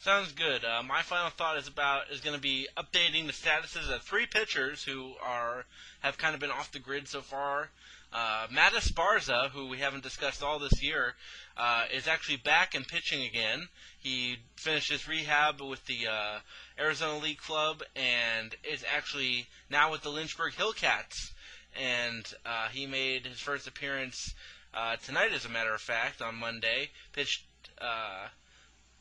Sounds 0.00 0.32
good. 0.32 0.64
Uh, 0.64 0.82
my 0.82 1.02
final 1.02 1.30
thought 1.30 1.58
is 1.58 1.68
about 1.68 2.10
is 2.12 2.20
going 2.20 2.36
to 2.36 2.40
be 2.40 2.68
updating 2.76 3.26
the 3.26 3.32
statuses 3.32 3.92
of 3.92 4.02
three 4.02 4.26
pitchers 4.26 4.82
who 4.82 5.12
are 5.24 5.64
have 6.00 6.18
kind 6.18 6.34
of 6.34 6.40
been 6.40 6.50
off 6.50 6.72
the 6.72 6.78
grid 6.78 7.08
so 7.08 7.20
far. 7.20 7.68
Uh, 8.16 8.46
Matt 8.50 8.72
Esparza, 8.72 9.50
who 9.50 9.66
we 9.66 9.76
haven't 9.76 10.02
discussed 10.02 10.42
all 10.42 10.58
this 10.58 10.82
year, 10.82 11.14
uh, 11.58 11.84
is 11.92 12.08
actually 12.08 12.38
back 12.38 12.74
and 12.74 12.88
pitching 12.88 13.22
again. 13.24 13.68
He 13.98 14.38
finished 14.56 14.90
his 14.90 15.06
rehab 15.06 15.60
with 15.60 15.84
the 15.84 16.06
uh, 16.06 16.38
Arizona 16.78 17.18
League 17.18 17.36
Club 17.36 17.82
and 17.94 18.54
is 18.64 18.82
actually 18.90 19.48
now 19.68 19.92
with 19.92 20.00
the 20.00 20.08
Lynchburg 20.08 20.54
Hillcats 20.54 21.32
and 21.78 22.24
uh, 22.46 22.68
he 22.68 22.86
made 22.86 23.26
his 23.26 23.38
first 23.38 23.66
appearance 23.66 24.34
uh, 24.72 24.96
tonight, 24.96 25.32
as 25.34 25.44
a 25.44 25.50
matter 25.50 25.74
of 25.74 25.80
fact, 25.82 26.22
on 26.22 26.36
Monday. 26.36 26.88
Pitched, 27.12 27.44
uh, 27.82 28.28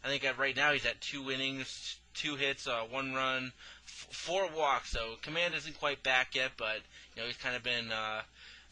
I 0.03 0.07
think 0.07 0.25
right 0.37 0.57
now 0.57 0.73
he's 0.73 0.85
at 0.85 0.99
two 0.99 1.31
innings, 1.31 1.97
two 2.13 2.35
hits, 2.35 2.67
uh, 2.67 2.81
one 2.89 3.13
run, 3.13 3.53
f- 3.85 4.07
four 4.11 4.49
walks. 4.55 4.91
So 4.91 5.15
command 5.21 5.53
isn't 5.55 5.79
quite 5.79 6.03
back 6.03 6.35
yet, 6.35 6.51
but 6.57 6.79
you 7.15 7.21
know 7.21 7.27
he's 7.27 7.37
kind 7.37 7.55
of 7.55 7.63
been 7.63 7.91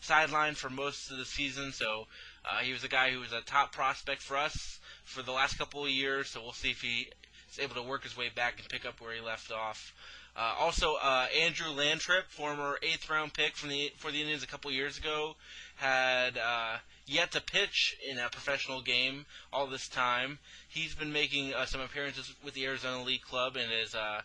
sidelined 0.03 0.57
for 0.57 0.69
most 0.69 1.11
of 1.11 1.17
the 1.17 1.25
season. 1.25 1.71
So 1.71 2.07
uh, 2.45 2.59
he 2.59 2.73
was 2.73 2.83
a 2.83 2.89
guy 2.89 3.11
who 3.11 3.19
was 3.19 3.33
a 3.33 3.41
top 3.41 3.71
prospect 3.71 4.21
for 4.21 4.37
us 4.37 4.79
for 5.03 5.21
the 5.21 5.31
last 5.31 5.57
couple 5.57 5.83
of 5.83 5.89
years. 5.89 6.29
So 6.29 6.41
we'll 6.41 6.53
see 6.53 6.71
if 6.71 6.81
he 6.81 7.09
is 7.51 7.59
able 7.59 7.75
to 7.75 7.83
work 7.83 8.03
his 8.03 8.17
way 8.17 8.29
back 8.33 8.59
and 8.59 8.67
pick 8.69 8.85
up 8.85 9.01
where 9.01 9.13
he 9.13 9.21
left 9.21 9.51
off. 9.51 9.93
Uh, 10.35 10.55
also, 10.59 10.95
uh, 10.95 11.27
Andrew 11.39 11.67
Lantrip, 11.67 12.23
former 12.27 12.79
eighth 12.81 13.07
round 13.07 13.33
pick 13.33 13.55
from 13.55 13.69
the 13.69 13.91
for 13.97 14.11
the 14.11 14.19
Indians 14.19 14.41
a 14.41 14.47
couple 14.47 14.71
years 14.71 14.97
ago, 14.97 15.35
had 15.75 16.39
uh, 16.39 16.77
yet 17.05 17.31
to 17.33 17.41
pitch 17.41 17.95
in 18.09 18.17
a 18.17 18.29
professional 18.29 18.81
game 18.81 19.27
all 19.51 19.67
this 19.67 19.87
time. 19.87 20.39
He's 20.67 20.95
been 20.95 21.13
making 21.13 21.53
uh, 21.53 21.67
some 21.67 21.81
appearances 21.81 22.33
with 22.43 22.55
the 22.55 22.65
Arizona 22.65 23.03
League 23.03 23.21
Club 23.21 23.55
and 23.57 23.71
is 23.71 23.93
uh, 23.93 24.21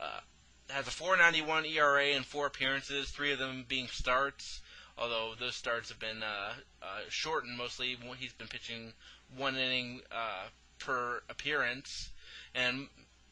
uh, 0.00 0.20
has 0.70 0.88
a 0.88 0.90
4.91 0.90 1.70
ERA 1.72 2.06
in 2.06 2.22
four 2.22 2.46
appearances, 2.46 3.10
three 3.10 3.32
of 3.32 3.38
them 3.38 3.64
being 3.68 3.86
starts. 3.86 4.60
Although 4.96 5.34
those 5.38 5.56
starts 5.56 5.88
have 5.88 5.98
been 5.98 6.22
shortened 7.08 7.58
mostly, 7.58 7.96
he's 8.18 8.32
been 8.32 8.48
pitching 8.48 8.92
one 9.36 9.56
inning 9.56 10.02
per 10.78 11.22
appearance, 11.28 12.10
and 12.54 12.88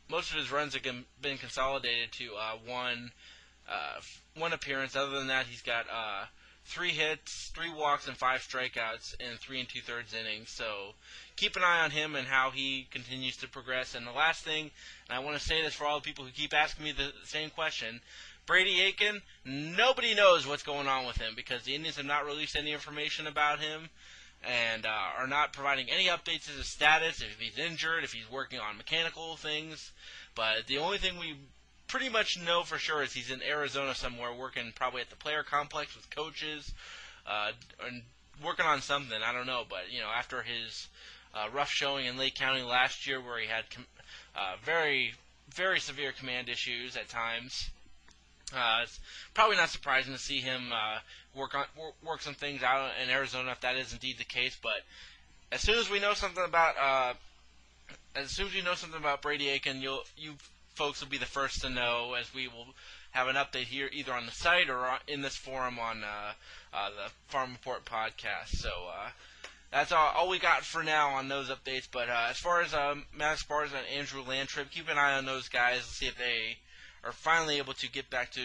most 0.08 0.30
of 0.30 0.36
his 0.36 0.50
runs 0.50 0.74
have 0.74 0.82
been 1.20 1.38
consolidated 1.38 2.12
to 2.12 2.34
uh, 2.34 2.56
one 2.66 3.12
uh, 3.68 4.00
one 4.36 4.52
appearance. 4.52 4.96
Other 4.96 5.18
than 5.18 5.28
that, 5.28 5.46
he's 5.46 5.62
got 5.62 5.86
uh, 5.88 6.24
three 6.64 6.90
hits, 6.90 7.50
three 7.54 7.72
walks, 7.72 8.08
and 8.08 8.16
five 8.16 8.40
strikeouts 8.40 9.14
in 9.20 9.36
three 9.38 9.60
and 9.60 9.68
two 9.68 9.80
thirds 9.80 10.14
innings. 10.14 10.50
So 10.50 10.94
keep 11.36 11.56
an 11.56 11.62
eye 11.62 11.84
on 11.84 11.90
him 11.90 12.14
and 12.14 12.26
how 12.26 12.50
he 12.50 12.88
continues 12.90 13.36
to 13.38 13.48
progress. 13.48 13.94
And 13.94 14.06
the 14.06 14.12
last 14.12 14.44
thing, 14.44 14.70
and 15.08 15.16
I 15.16 15.20
want 15.20 15.38
to 15.38 15.44
say 15.44 15.62
this 15.62 15.74
for 15.74 15.86
all 15.86 16.00
the 16.00 16.04
people 16.04 16.24
who 16.24 16.30
keep 16.30 16.54
asking 16.54 16.84
me 16.84 16.92
the 16.92 17.12
same 17.24 17.50
question. 17.50 18.00
Brady 18.46 18.80
Aiken, 18.80 19.22
nobody 19.44 20.14
knows 20.14 20.46
what's 20.46 20.62
going 20.62 20.88
on 20.88 21.06
with 21.06 21.16
him 21.16 21.34
because 21.36 21.62
the 21.62 21.74
Indians 21.74 21.96
have 21.96 22.06
not 22.06 22.26
released 22.26 22.56
any 22.56 22.72
information 22.72 23.26
about 23.26 23.60
him 23.60 23.88
and 24.44 24.84
uh, 24.84 25.18
are 25.18 25.26
not 25.26 25.52
providing 25.52 25.88
any 25.90 26.06
updates 26.06 26.50
as 26.50 26.56
his 26.56 26.66
status, 26.66 27.20
if 27.20 27.38
he's 27.38 27.58
injured, 27.58 28.04
if 28.04 28.12
he's 28.12 28.30
working 28.30 28.58
on 28.58 28.76
mechanical 28.76 29.36
things. 29.36 29.92
But 30.34 30.66
the 30.66 30.78
only 30.78 30.98
thing 30.98 31.18
we 31.18 31.36
pretty 31.86 32.08
much 32.08 32.40
know 32.40 32.62
for 32.62 32.78
sure 32.78 33.02
is 33.02 33.12
he's 33.12 33.30
in 33.30 33.42
Arizona 33.42 33.94
somewhere, 33.94 34.32
working 34.32 34.72
probably 34.74 35.02
at 35.02 35.10
the 35.10 35.16
player 35.16 35.42
complex 35.42 35.94
with 35.94 36.10
coaches, 36.10 36.72
uh, 37.26 37.52
and 37.86 38.02
working 38.42 38.66
on 38.66 38.80
something. 38.80 39.18
I 39.22 39.32
don't 39.32 39.46
know, 39.46 39.64
but 39.68 39.92
you 39.92 40.00
know, 40.00 40.08
after 40.08 40.42
his 40.42 40.88
uh, 41.34 41.48
rough 41.52 41.70
showing 41.70 42.06
in 42.06 42.16
Lake 42.16 42.34
County 42.34 42.62
last 42.62 43.06
year, 43.06 43.20
where 43.20 43.38
he 43.38 43.46
had 43.46 43.70
com- 43.70 43.86
uh, 44.34 44.56
very, 44.64 45.14
very 45.54 45.78
severe 45.78 46.12
command 46.12 46.48
issues 46.48 46.96
at 46.96 47.08
times. 47.08 47.70
Uh, 48.54 48.80
it's 48.82 49.00
probably 49.34 49.56
not 49.56 49.70
surprising 49.70 50.12
to 50.12 50.18
see 50.18 50.40
him 50.40 50.72
uh, 50.72 50.98
work 51.34 51.54
on 51.54 51.64
work, 52.04 52.20
some 52.22 52.34
things 52.34 52.62
out 52.62 52.90
in 53.02 53.10
Arizona 53.10 53.52
if 53.52 53.60
that 53.60 53.76
is 53.76 53.92
indeed 53.92 54.18
the 54.18 54.24
case. 54.24 54.56
But 54.62 54.82
as 55.50 55.60
soon 55.60 55.78
as 55.78 55.90
we 55.90 56.00
know 56.00 56.14
something 56.14 56.44
about 56.44 56.74
uh, 56.78 57.14
as 58.14 58.30
soon 58.30 58.46
as 58.46 58.54
we 58.54 58.62
know 58.62 58.74
something 58.74 59.00
about 59.00 59.22
Brady 59.22 59.48
Aiken, 59.48 59.80
you'll 59.80 60.04
you 60.16 60.34
folks 60.74 61.00
will 61.00 61.08
be 61.08 61.18
the 61.18 61.26
first 61.26 61.60
to 61.62 61.70
know 61.70 62.14
as 62.18 62.32
we 62.34 62.48
will 62.48 62.66
have 63.12 63.28
an 63.28 63.36
update 63.36 63.64
here 63.66 63.90
either 63.92 64.12
on 64.12 64.26
the 64.26 64.32
site 64.32 64.70
or 64.70 64.98
in 65.06 65.20
this 65.20 65.36
forum 65.36 65.78
on 65.78 66.02
uh, 66.02 66.32
uh, 66.72 66.88
the 66.90 67.10
Farm 67.28 67.52
Report 67.52 67.84
podcast. 67.84 68.48
So 68.48 68.70
uh, 68.70 69.10
that's 69.70 69.92
all, 69.92 70.12
all, 70.16 70.28
we 70.28 70.38
got 70.38 70.64
for 70.64 70.82
now 70.82 71.10
on 71.10 71.28
those 71.28 71.50
updates. 71.50 71.86
But 71.90 72.08
uh, 72.08 72.28
as 72.30 72.38
far 72.38 72.62
as 72.62 72.72
um, 72.72 73.04
Matt 73.14 73.38
Esparza 73.38 73.74
and 73.76 73.98
Andrew 73.98 74.24
Lantrip, 74.24 74.70
keep 74.70 74.88
an 74.88 74.98
eye 74.98 75.18
on 75.18 75.26
those 75.26 75.48
guys. 75.48 75.78
And 75.78 75.84
see 75.84 76.06
if 76.06 76.16
they 76.16 76.56
are 77.04 77.12
finally 77.12 77.58
able 77.58 77.74
to 77.74 77.90
get 77.90 78.10
back 78.10 78.30
to 78.32 78.42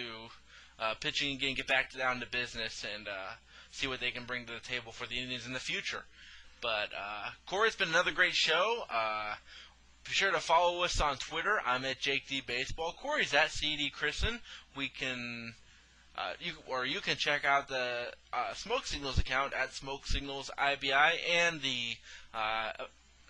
uh, 0.80 0.94
pitching 1.00 1.36
again, 1.36 1.56
get 1.56 1.68
back 1.68 1.96
down 1.96 2.20
to 2.20 2.28
business, 2.28 2.86
and 2.96 3.08
uh, 3.08 3.34
see 3.72 3.88
what 3.88 4.00
they 4.00 4.12
can 4.12 4.26
bring 4.26 4.46
to 4.46 4.54
the 4.54 4.60
table 4.60 4.92
for 4.92 5.08
the 5.08 5.20
Indians 5.20 5.46
in 5.46 5.54
the 5.54 5.60
future. 5.60 6.04
But 6.62 6.90
uh, 6.98 7.30
Corey, 7.48 7.68
it's 7.68 7.76
been 7.76 7.90
another 7.90 8.12
great 8.12 8.34
show. 8.34 8.84
Uh, 8.90 9.36
be 10.04 10.12
sure 10.12 10.32
to 10.32 10.40
follow 10.40 10.84
us 10.84 11.02
on 11.02 11.18
Twitter. 11.18 11.60
I'm 11.66 11.86
at 11.86 12.00
Jake 12.00 12.28
D 12.28 12.42
Baseball. 12.46 12.96
Corey's 13.00 13.34
at 13.34 13.52
CD 13.52 13.90
Christen. 13.90 14.40
We 14.76 14.90
can. 14.90 15.54
Uh, 16.18 16.34
you, 16.40 16.54
or 16.68 16.84
you 16.84 17.00
can 17.00 17.16
check 17.16 17.46
out 17.46 17.68
the 17.68 18.12
uh, 18.34 18.54
Smoke 18.56 18.88
Signals 18.88 19.20
account 19.20 19.54
at 19.54 19.74
Smoke 19.74 20.08
Signals 20.08 20.50
IBI 20.58 21.20
and 21.32 21.62
the 21.62 21.96
uh, 22.34 22.72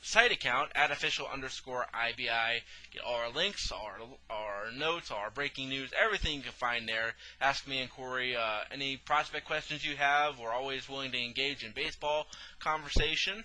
site 0.02 0.32
account 0.32 0.72
at 0.76 0.92
official 0.92 1.28
underscore 1.32 1.86
IBI. 1.94 2.62
Get 2.92 3.02
all 3.06 3.16
our 3.16 3.32
links, 3.32 3.72
our, 3.72 3.98
our 4.30 4.72
notes, 4.72 5.12
our 5.12 5.30
breaking 5.30 5.70
news, 5.70 5.92
everything 6.00 6.36
you 6.36 6.44
can 6.44 6.52
find 6.52 6.88
there. 6.88 7.14
Ask 7.42 7.68
me 7.68 7.80
and 7.80 7.90
Corey 7.90 8.36
uh, 8.36 8.60
any 8.72 8.98
prospect 8.98 9.46
questions 9.46 9.86
you 9.86 9.96
have. 9.96 10.40
We're 10.40 10.54
always 10.54 10.88
willing 10.88 11.12
to 11.12 11.18
engage 11.18 11.64
in 11.64 11.72
baseball 11.72 12.28
conversation, 12.60 13.44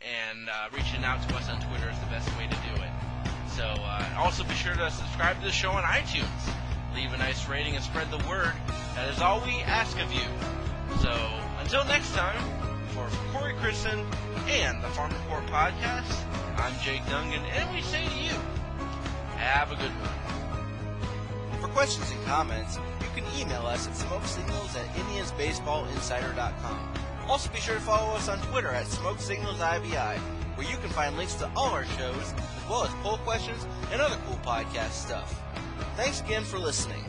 and 0.00 0.48
uh, 0.48 0.68
reaching 0.72 1.04
out 1.04 1.26
to 1.28 1.36
us 1.36 1.48
on 1.48 1.60
Twitter 1.60 1.90
is 1.90 1.98
the 2.00 2.06
best 2.06 2.28
way 2.36 2.46
to 2.48 2.54
do 2.54 2.82
it. 2.82 2.90
So 3.56 3.64
uh, 3.64 4.14
also 4.16 4.44
be 4.44 4.54
sure 4.54 4.74
to 4.74 4.90
subscribe 4.90 5.38
to 5.40 5.44
the 5.44 5.52
show 5.52 5.70
on 5.72 5.84
iTunes. 5.84 6.26
Leave 6.94 7.12
a 7.12 7.18
nice 7.18 7.48
rating 7.48 7.74
and 7.74 7.84
spread 7.84 8.10
the 8.10 8.18
word. 8.28 8.52
That 8.94 9.08
is 9.10 9.20
all 9.20 9.40
we 9.40 9.60
ask 9.62 9.98
of 10.00 10.12
you. 10.12 10.24
So 11.00 11.10
until 11.60 11.84
next 11.84 12.12
time, 12.14 12.42
for 12.88 13.08
Corey 13.32 13.54
Christen 13.54 14.06
and 14.48 14.82
the 14.82 14.88
Farm 14.88 15.12
Report 15.12 15.46
Podcast. 15.46 16.24
I'm 16.56 16.74
Jake 16.82 17.02
Dungan, 17.02 17.40
and 17.54 17.72
we 17.74 17.82
say 17.82 18.04
to 18.04 18.18
you, 18.18 18.32
have 19.36 19.70
a 19.70 19.76
good 19.76 19.90
one. 19.90 21.60
For 21.60 21.68
questions 21.68 22.10
and 22.10 22.24
comments, 22.24 22.78
you 23.00 23.06
can 23.14 23.24
email 23.40 23.64
us 23.66 23.86
at 23.86 23.92
smokesignals 23.94 24.74
at 24.76 24.86
indiansbaseballinsider.com. 24.94 26.92
Also 27.28 27.50
be 27.52 27.60
sure 27.60 27.76
to 27.76 27.80
follow 27.80 28.12
us 28.14 28.28
on 28.28 28.40
Twitter 28.42 28.70
at 28.70 28.86
SmokeSignalsIBI, 28.86 30.18
where 30.56 30.68
you 30.68 30.76
can 30.78 30.90
find 30.90 31.16
links 31.16 31.34
to 31.34 31.48
all 31.54 31.70
our 31.70 31.84
shows, 31.84 32.32
as 32.32 32.68
well 32.68 32.82
as 32.84 32.90
poll 33.02 33.18
questions 33.18 33.64
and 33.92 34.00
other 34.00 34.16
cool 34.26 34.40
podcast 34.44 34.90
stuff. 34.92 35.40
Thanks 35.96 36.20
again 36.20 36.42
for 36.44 36.58
listening. 36.58 37.04